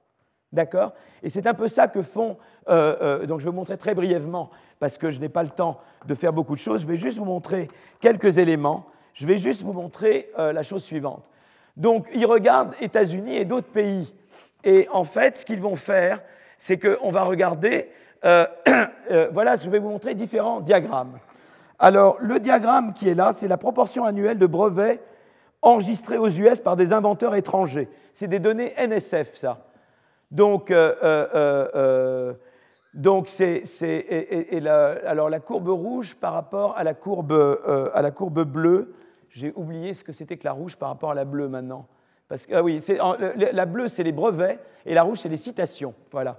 [0.53, 0.93] D'accord?
[1.23, 2.37] Et c'est un peu ça que font.
[2.69, 5.49] Euh, euh, donc, je vais vous montrer très brièvement, parce que je n'ai pas le
[5.49, 6.83] temps de faire beaucoup de choses.
[6.83, 7.69] Je vais juste vous montrer
[8.01, 8.87] quelques éléments.
[9.21, 11.23] Je vais juste vous montrer euh, la chose suivante.
[11.77, 14.15] Donc, ils regardent États-Unis et d'autres pays.
[14.65, 16.23] Et en fait, ce qu'ils vont faire,
[16.59, 17.91] c'est qu'on va regarder.
[18.25, 18.47] Euh,
[19.11, 21.19] euh, voilà, je vais vous montrer différents diagrammes.
[21.79, 25.03] Alors, le diagramme qui est là, c'est la proportion annuelle de brevets
[25.61, 27.91] enregistrés aux US par des inventeurs étrangers.
[28.15, 29.67] C'est des données NSF, ça.
[30.31, 30.73] Donc,
[33.27, 33.65] c'est,
[35.07, 37.61] alors la courbe rouge par rapport à la courbe,
[37.95, 38.95] à la courbe bleue,
[39.31, 41.87] j'ai oublié ce que c'était que la rouge par rapport à la bleue maintenant.
[42.29, 42.81] Parce que, ah oui,
[43.53, 45.95] la bleue, c'est les brevets, et la rouge, c'est les citations.
[46.13, 46.39] Voilà.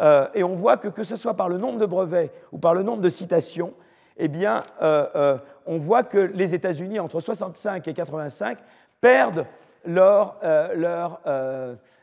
[0.00, 2.74] Euh, et on voit que, que ce soit par le nombre de brevets ou par
[2.74, 3.74] le nombre de citations,
[4.16, 8.58] eh bien, euh, euh, on voit que les États-Unis, entre 65 et 85,
[9.00, 9.46] perdent
[9.86, 10.36] leur,
[10.74, 11.20] leur,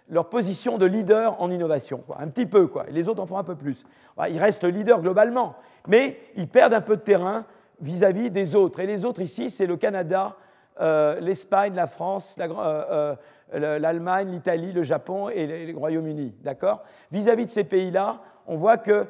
[0.09, 2.03] leur position de leader en innovation.
[2.17, 2.85] Un petit peu, quoi.
[2.89, 3.85] Les autres en font un peu plus.
[4.29, 5.55] Ils restent leaders globalement,
[5.87, 7.45] mais ils perdent un peu de terrain
[7.81, 8.79] vis-à-vis des autres.
[8.79, 10.35] Et les autres ici, c'est le Canada,
[10.79, 13.15] euh, l'Espagne, la France, euh,
[13.53, 16.35] euh, l'Allemagne, l'Italie, le Japon et le Royaume-Uni.
[16.43, 16.83] D'accord?
[17.11, 19.07] Vis-à-vis de ces pays-là, on voit que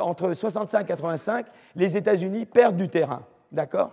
[0.00, 1.46] entre 65 et 85,
[1.76, 3.22] les États-Unis perdent du terrain.
[3.52, 3.92] D'accord?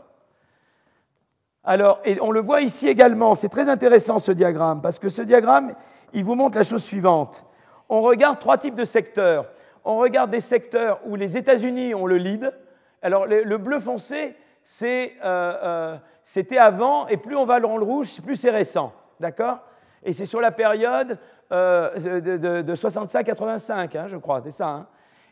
[1.63, 5.21] Alors, et on le voit ici également, c'est très intéressant ce diagramme, parce que ce
[5.21, 5.73] diagramme,
[6.13, 7.45] il vous montre la chose suivante.
[7.87, 9.45] On regarde trois types de secteurs.
[9.85, 12.51] On regarde des secteurs où les États-Unis ont le lead,
[13.01, 15.17] alors le, bleu foncé, c'était
[16.57, 18.93] avant, et plus on va dans le rouge, plus c'est récent.
[19.19, 19.59] D'accord?
[20.03, 21.17] Et c'est sur la période
[21.51, 24.67] de, 65-85, hein, je crois, c'est ça.
[24.67, 24.87] Hein?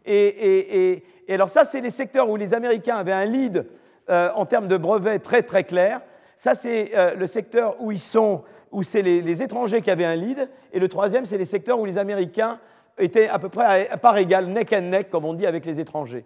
[0.06, 3.66] et, alors ça, c'est les secteurs où les Américains avaient un lead
[4.08, 6.02] en termes de brevets très très clair.
[6.36, 10.50] Ça, c'est le secteur où ils sont où c'est les, étrangers qui avaient un lead,
[10.74, 12.60] et le troisième, c'est les secteurs où les Américains
[12.98, 15.80] étaient à peu près à part égale, neck and neck, comme on dit, avec les
[15.80, 16.26] étrangers.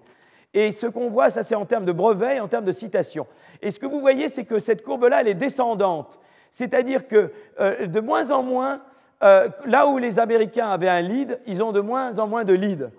[0.54, 3.28] Et ce qu'on voit, ça c'est en termes de brevets et en termes de citations.
[3.62, 6.20] Et ce que vous voyez, c'est que cette courbe-là, elle est descendante.
[6.52, 8.82] C'est-à-dire que euh, de moins en moins,
[9.24, 12.54] euh, là où les Américains avaient un lead, ils ont de moins en moins de
[12.54, 12.92] lead.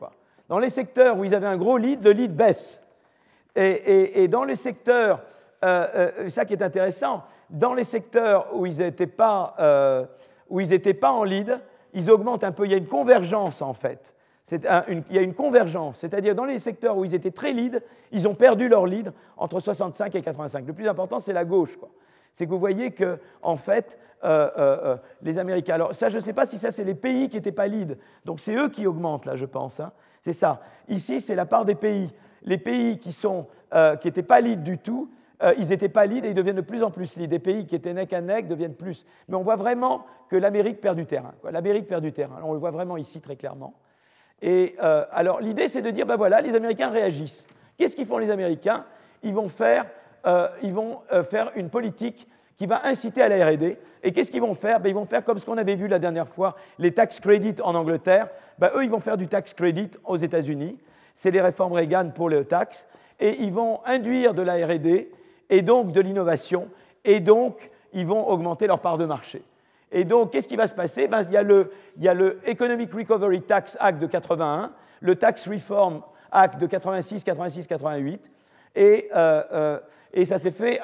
[0.48, 2.80] Dans les secteurs où ils avaient un gros lead, le lead baisse.
[3.56, 5.20] Et, dans les secteurs,
[5.64, 11.60] euh, ça qui est intéressant, dans les secteurs où ils n'étaient pas, pas en lead,
[11.92, 12.64] ils augmentent un peu.
[12.64, 14.14] Il y a une convergence en fait.
[14.52, 18.28] Il y a une convergence, c'est-à-dire dans les secteurs où ils étaient très lead, ils
[18.28, 20.66] ont perdu leur lead entre 65 et 85.
[20.66, 21.78] Le plus important, c'est la gauche.
[22.34, 25.74] C'est que vous voyez que, en fait, euh, euh, les Américains.
[25.74, 27.96] Alors, ça, je ne sais pas si ça, c'est les pays qui n'étaient pas lead.
[28.24, 29.80] Donc, c'est eux qui augmentent, là, je pense.
[29.80, 29.92] Hein.
[30.20, 30.60] C'est ça.
[30.88, 32.10] Ici, c'est la part des pays.
[32.42, 33.16] Les pays qui
[34.04, 35.10] n'étaient pas lead du tout,
[35.42, 37.30] euh, ils n'étaient pas lead et ils deviennent de plus en plus lead.
[37.30, 39.06] Des pays qui étaient neck à neck deviennent plus.
[39.28, 41.34] Mais on voit vraiment que l'Amérique perd du terrain.
[41.50, 42.40] L'Amérique perd du terrain.
[42.42, 43.74] On le voit vraiment ici très clairement.
[44.46, 47.46] Et euh, alors l'idée, c'est de dire, ben voilà, les Américains réagissent.
[47.78, 48.84] Qu'est-ce qu'ils font les Américains?
[49.22, 49.86] Ils vont faire,
[50.26, 51.00] euh, vont,
[51.30, 53.78] faire une politique qui va inciter à la RD.
[54.02, 54.80] Et qu'est-ce qu'ils vont faire?
[54.80, 57.62] Ben, Ils vont faire comme ce qu'on avait vu la dernière fois, les tax credits
[57.62, 58.28] en Angleterre.
[58.58, 60.78] Ben, eux, ils vont faire du tax credit aux États-Unis.
[61.14, 62.86] C'est les réformes Reagan pour le tax.
[63.20, 65.08] Et ils vont induire de la RD
[65.48, 66.68] et donc de l'innovation,
[67.04, 69.42] et donc ils vont augmenter leur part de marché.
[69.96, 71.06] Et donc, qu'est-ce qui va se passer?
[71.06, 76.02] Ben, il, y a le, Economic Recovery Tax Act de 81, le Tax Reform
[76.32, 78.32] Act de 86, 86, 88,
[78.74, 79.78] et, euh, euh,
[80.12, 80.80] et ça s'est fait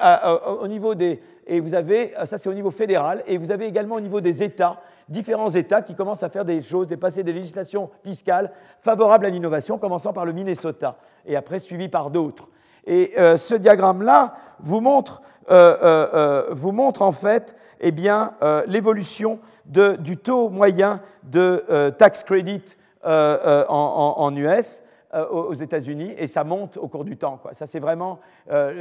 [0.61, 1.21] au niveau des...
[1.45, 4.43] Et vous avez, ça c'est au niveau fédéral, et vous avez également au niveau des
[4.43, 4.79] États,
[5.09, 9.29] différents États qui commencent à faire des choses, et passer des législations fiscales favorables à
[9.29, 12.47] l'innovation, commençant par le Minnesota, et après suivi par d'autres.
[12.85, 18.33] Et euh, ce diagramme-là vous montre, euh, euh, vous montre en fait eh bien,
[18.67, 22.61] l'évolution du taux moyen de tax credit
[23.03, 24.83] en, US
[25.31, 27.41] aux États-Unis et ça monte au cours du temps.
[27.53, 28.19] Ça, c'est vraiment,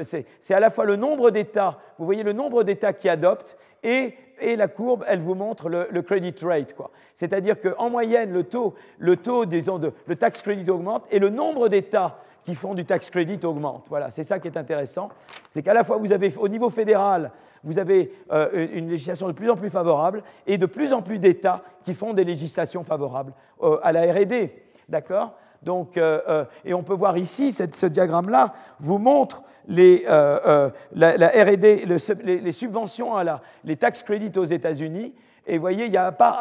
[0.02, 4.12] c'est à la fois le nombre d'États, vous voyez le nombre d'États qui adoptent et,
[4.38, 6.74] et, la courbe, elle vous montre le, credit rate.
[7.14, 11.30] C'est-à-dire qu'en moyenne, le taux, le taux disons, de, le tax credit augmente et le
[11.30, 13.86] nombre d'États qui font du tax credit augmentent.
[13.88, 15.08] Voilà, c'est ça qui est intéressant.
[15.52, 17.30] C'est qu'à la fois, vous avez, au niveau fédéral,
[17.62, 21.18] vous avez euh, une législation de plus en plus favorable et de plus en plus
[21.18, 24.50] d'États qui font des législations favorables euh, à la RD.
[24.88, 25.34] D'accord?
[25.62, 30.72] Donc, euh, et on peut voir ici, ce diagramme-là vous montre les, la,
[31.04, 31.84] RD,
[32.24, 35.14] les, subventions à la, les tax credits aux États-Unis.
[35.50, 35.90] Et vous voyez,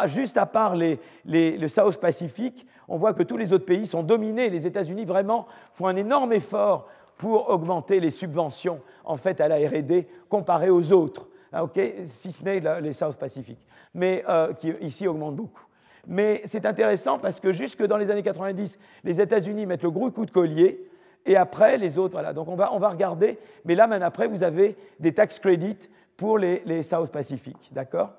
[0.05, 4.03] juste à part les, le South Pacific, on voit que tous les autres pays sont
[4.03, 4.51] dominés.
[4.51, 6.87] Les États-Unis vraiment font un énorme effort
[7.17, 11.67] pour augmenter les subventions en fait à la R&D comparé aux autres, hein,
[12.05, 13.57] si ce n'est les South Pacific,
[13.95, 15.65] mais euh, qui ici augmentent beaucoup.
[16.05, 20.11] Mais c'est intéressant parce que jusque dans les années 90, les États-Unis mettent le gros
[20.11, 20.87] coup de collier
[21.25, 22.21] et après les autres.
[22.33, 25.89] Donc on va, on va regarder, mais là maintenant après vous avez des tax credits
[26.15, 28.11] pour les, les South Pacific, d'accord?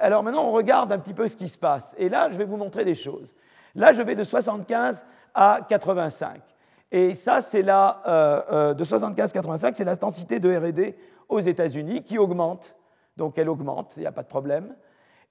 [0.00, 2.44] Alors maintenant on regarde un petit peu ce qui se passe et là je vais
[2.44, 3.34] vous montrer des choses.
[3.74, 5.04] Là, je vais de 75
[5.34, 6.40] à 85.
[6.92, 10.94] Et ça, c'est là, euh, euh, de 75 à 85, c'est la densité de RD
[11.28, 12.74] aux États-Unis qui augmente.
[13.16, 14.74] Donc elle augmente, il n'y a pas de problème.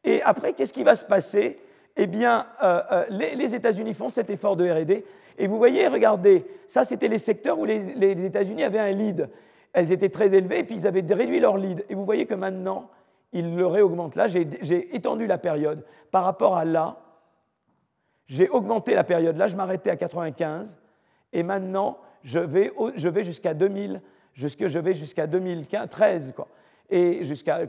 [0.03, 1.59] Et après, qu'est-ce qui va se passer?
[1.97, 5.03] Eh bien, euh, les, États-Unis font cet effort de RD.
[5.37, 9.29] Et vous voyez, regardez, ça, c'était les secteurs où les, États-Unis avaient un lead.
[9.73, 11.83] Elles étaient très élevées, puis ils avaient réduit leur lead.
[11.89, 12.89] Et vous voyez que maintenant,
[13.33, 14.15] ils le réaugmentent.
[14.15, 16.97] Là, j'ai étendu la période par rapport à là
[18.29, 19.35] j'ai augmenté la période.
[19.35, 20.77] Là, je m'arrêtais à 95
[21.33, 24.01] et maintenant, je vais, je vais jusqu'à 2000,
[24.33, 26.47] jusque, je vais jusqu'à 2013, quoi.
[26.91, 27.59] Et jusqu'à,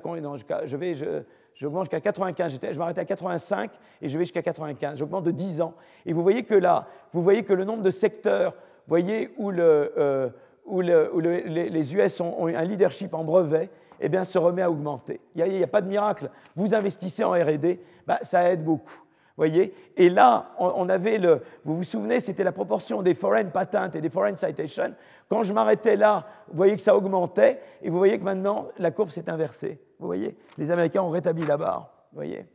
[0.67, 1.23] je vais, je,
[1.55, 3.71] j'augmente jusqu'à 95, je m'arrêtais à 85
[4.01, 5.75] et je vais jusqu'à 95, j'augmente de 10 ans.
[6.07, 8.55] Et vous voyez que là, vous voyez que le nombre de secteurs,
[8.87, 10.31] voyez, où, euh,
[10.71, 13.71] les, US ont, un leadership en brevet,
[14.01, 15.21] eh bien, se remet à augmenter.
[15.35, 16.31] Il n'y a, a, pas de miracle.
[16.57, 19.03] Vous investissez en R&D, bah, ça aide beaucoup
[19.41, 19.75] voyez?
[19.97, 21.43] Et là, on avait le.
[21.65, 24.95] Vous vous souvenez, c'était la proportion des foreign patents et des foreign citations.
[25.29, 28.91] Quand je m'arrêtais là, vous voyez que ça augmentait, et vous voyez que maintenant, la
[28.91, 29.81] courbe s'est inversée.
[29.99, 30.37] Vous voyez?
[30.59, 31.91] Les Américains ont rétabli la barre.
[32.13, 32.47] Vous voyez?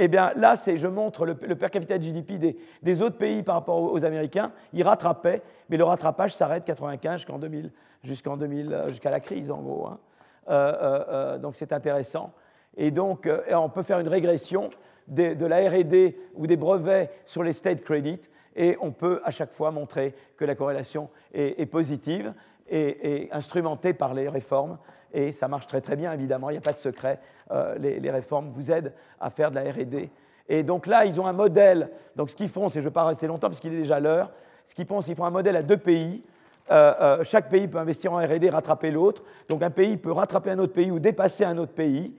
[0.00, 4.04] Eh bien là, je montre le, per capita GDP des, autres pays par rapport aux,
[4.04, 4.52] Américains.
[4.72, 7.72] Ils rattrapaient, mais le rattrapage s'arrête 95 jusqu'en 2000,
[8.04, 9.88] jusqu'en 2000, jusqu'à la crise en gros.
[9.88, 9.98] Hein.
[10.48, 12.32] Euh, euh, euh, donc c'est intéressant.
[12.76, 14.70] Et donc on peut faire une régression
[15.08, 18.20] de, la R&D ou des brevets sur les state credit,
[18.54, 22.32] et on peut à chaque fois montrer que la corrélation est, positive
[22.68, 24.78] et, instrumentée par les réformes
[25.12, 27.18] et ça marche très très bien, évidemment, il n'y a pas de secret.
[27.78, 30.08] Les, réformes vous aident à faire de la RD.
[30.48, 31.90] Et donc là, ils ont un modèle.
[32.14, 33.98] Donc ce qu'ils font, c'est, je ne vais pas rester longtemps parce qu'il est déjà
[33.98, 34.30] l'heure,
[34.66, 36.22] ce qu'ils font, c'est qu'ils font un modèle à deux pays.
[36.70, 39.22] Euh, euh, chaque pays peut investir en RD, rattraper l'autre.
[39.48, 42.12] Donc un pays peut rattraper un autre pays ou dépasser un autre pays.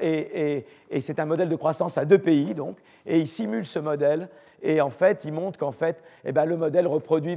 [0.00, 0.64] et,
[1.00, 4.28] c'est un modèle de croissance à deux pays, donc, et ils simulent ce modèle,
[4.62, 7.36] et en fait, ils montrent qu'en fait, eh ben, le modèle reproduit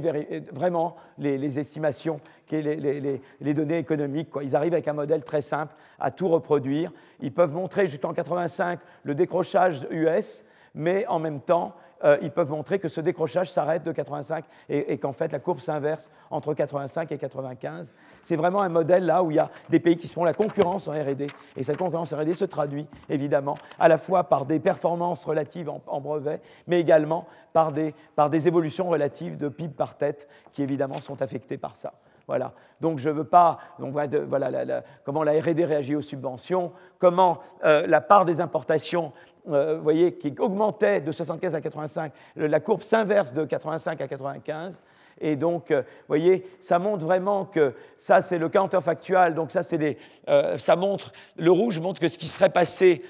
[0.52, 2.20] vraiment les, estimations,
[2.50, 4.28] les, données économiques.
[4.42, 6.92] Ils arrivent avec un modèle très simple à tout reproduire.
[7.20, 10.44] Ils peuvent montrer jusqu'en 85 le décrochage US,
[10.74, 11.74] mais en même temps,
[12.04, 15.60] euh, ils peuvent montrer que ce décrochage s'arrête de 85 et, qu'en fait la courbe
[15.60, 17.94] s'inverse entre 85 et 95.
[18.22, 20.34] C'est vraiment un modèle là où il y a des pays qui se font la
[20.34, 21.26] concurrence en RD.
[21.56, 25.68] Et cette concurrence en RD se traduit évidemment à la fois par des performances relatives
[25.68, 30.28] en, en brevet, mais également par des, par des évolutions relatives de PIB par tête
[30.52, 31.92] qui évidemment sont affectées par ça.
[32.30, 32.52] Voilà.
[32.80, 33.58] Donc je ne veux pas.
[33.78, 36.70] Voilà comment la R&D réagit aux subventions,
[37.00, 39.12] comment euh, la part des importations
[39.48, 44.82] euh, voyez, qui augmentait de 75 à 85, la courbe s'inverse de 85 à 95.
[45.22, 49.34] Et donc, euh, vous voyez, ça montre vraiment que ça, c'est le counterfactual.
[49.34, 49.98] Donc, ça, c'est
[50.28, 53.02] euh, ça montre, le rouge montre que ce qui serait passé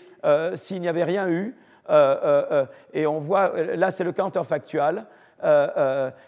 [0.56, 1.56] s'il n'y avait rien eu.
[2.92, 5.06] et on voit, là, c'est le counterfactual.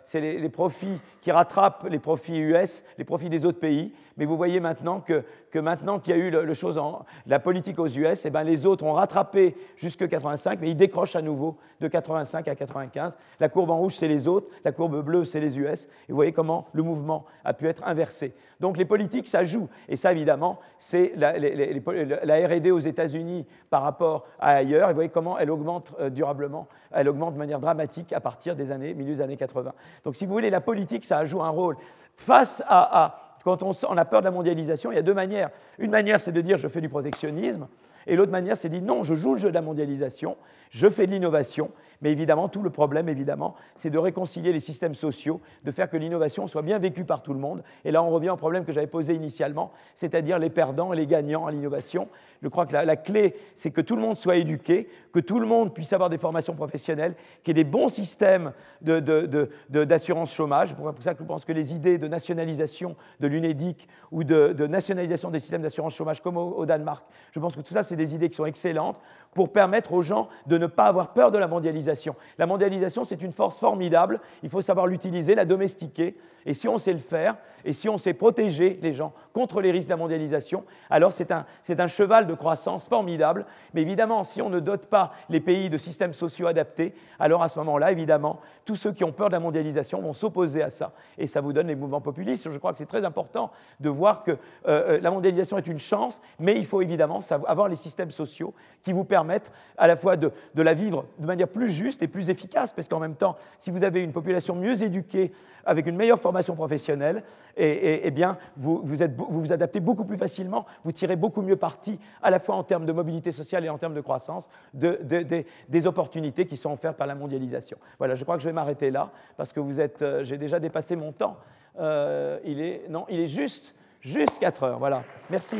[0.06, 3.92] c'est les, profits qui rattrapent les profits US, les profits des autres pays.
[4.16, 5.24] Mais vous voyez maintenant que
[5.58, 8.66] maintenant qu'il y a eu le, chose en, la politique aux US, eh ben, les
[8.66, 13.16] autres ont rattrapé jusque 85, mais ils décrochent à nouveau de 85 à 95.
[13.40, 15.84] La courbe en rouge, c'est les autres, la courbe bleue, c'est les US.
[15.84, 18.34] Et vous voyez comment le mouvement a pu être inversé.
[18.60, 19.68] Donc les politiques, ça joue.
[19.88, 24.88] Et ça, évidemment, c'est la, la RD aux États-Unis par rapport à ailleurs.
[24.88, 28.54] Et vous voyez comment elle augmente euh, durablement, elle augmente de manière dramatique à partir
[28.54, 29.72] des années, milieu des années 80.
[30.04, 31.76] Donc si vous voulez, la politique, ça joue un rôle.
[32.16, 35.50] Face à quand on, a peur de la mondialisation, il y a deux manières.
[35.78, 37.68] Une manière, c'est de dire je fais du protectionnisme,
[38.06, 40.36] et l'autre manière, c'est de dire non, je joue le jeu de la mondialisation,
[40.72, 41.70] je fais de l'innovation,
[42.00, 45.98] mais évidemment, tout le problème, évidemment, c'est de réconcilier les systèmes sociaux, de faire que
[45.98, 47.62] l'innovation soit bien vécue par tout le monde.
[47.84, 51.06] Et là, on revient au problème que j'avais posé initialement, c'est-à-dire les perdants et les
[51.06, 52.08] gagnants à l'innovation.
[52.42, 55.46] Je crois que la, clé, c'est que tout le monde soit éduqué, que tout le
[55.46, 60.70] monde puisse avoir des formations professionnelles, qu'il y ait des bons systèmes d'assurance chômage.
[60.70, 64.66] C'est pour ça que je pense que les idées de nationalisation de l'UNEDIC ou de,
[64.66, 68.14] nationalisation des systèmes d'assurance chômage comme au Danemark, je pense que tout ça, c'est des
[68.16, 68.98] idées qui sont excellentes
[69.34, 72.14] pour permettre aux gens de ne pas avoir peur de la mondialisation.
[72.38, 76.16] La mondialisation, c'est une force formidable, il faut savoir l'utiliser, la domestiquer,
[76.46, 79.70] et si on sait le faire, et si on sait protéger les gens contre les
[79.70, 83.46] risques de la mondialisation, alors c'est un, un, cheval de croissance formidable.
[83.74, 87.48] Mais évidemment, si on ne dote pas les pays de systèmes sociaux adaptés, alors à
[87.48, 90.92] ce moment-là, évidemment, tous ceux qui ont peur de la mondialisation vont s'opposer à ça.
[91.18, 92.50] Et ça vous donne les mouvements populistes.
[92.50, 93.50] Je crois que c'est très important
[93.80, 94.36] de voir que euh,
[94.66, 98.92] euh, la mondialisation est une chance, mais il faut évidemment avoir les systèmes sociaux qui
[98.92, 102.72] vous permettent à la fois de, la vivre de manière plus juste et plus efficace,
[102.72, 105.32] parce qu'en même temps, si vous avez une population mieux éduquée,
[105.64, 107.22] avec une meilleure formation professionnelle,
[107.56, 111.56] et, bien, vous vous, êtes, vous vous adaptez beaucoup plus facilement, vous tirez beaucoup mieux
[111.56, 115.86] parti, à la fois en termes de mobilité sociale et en termes de croissance, des
[115.86, 117.76] opportunités qui sont offertes par la mondialisation.
[117.98, 120.60] Voilà, je crois que je vais m'arrêter là, parce que vous êtes, euh, j'ai déjà
[120.60, 121.36] dépassé mon temps.
[121.78, 124.78] Euh, il est, non, il est juste, juste 4 heures.
[124.78, 125.56] Voilà, merci.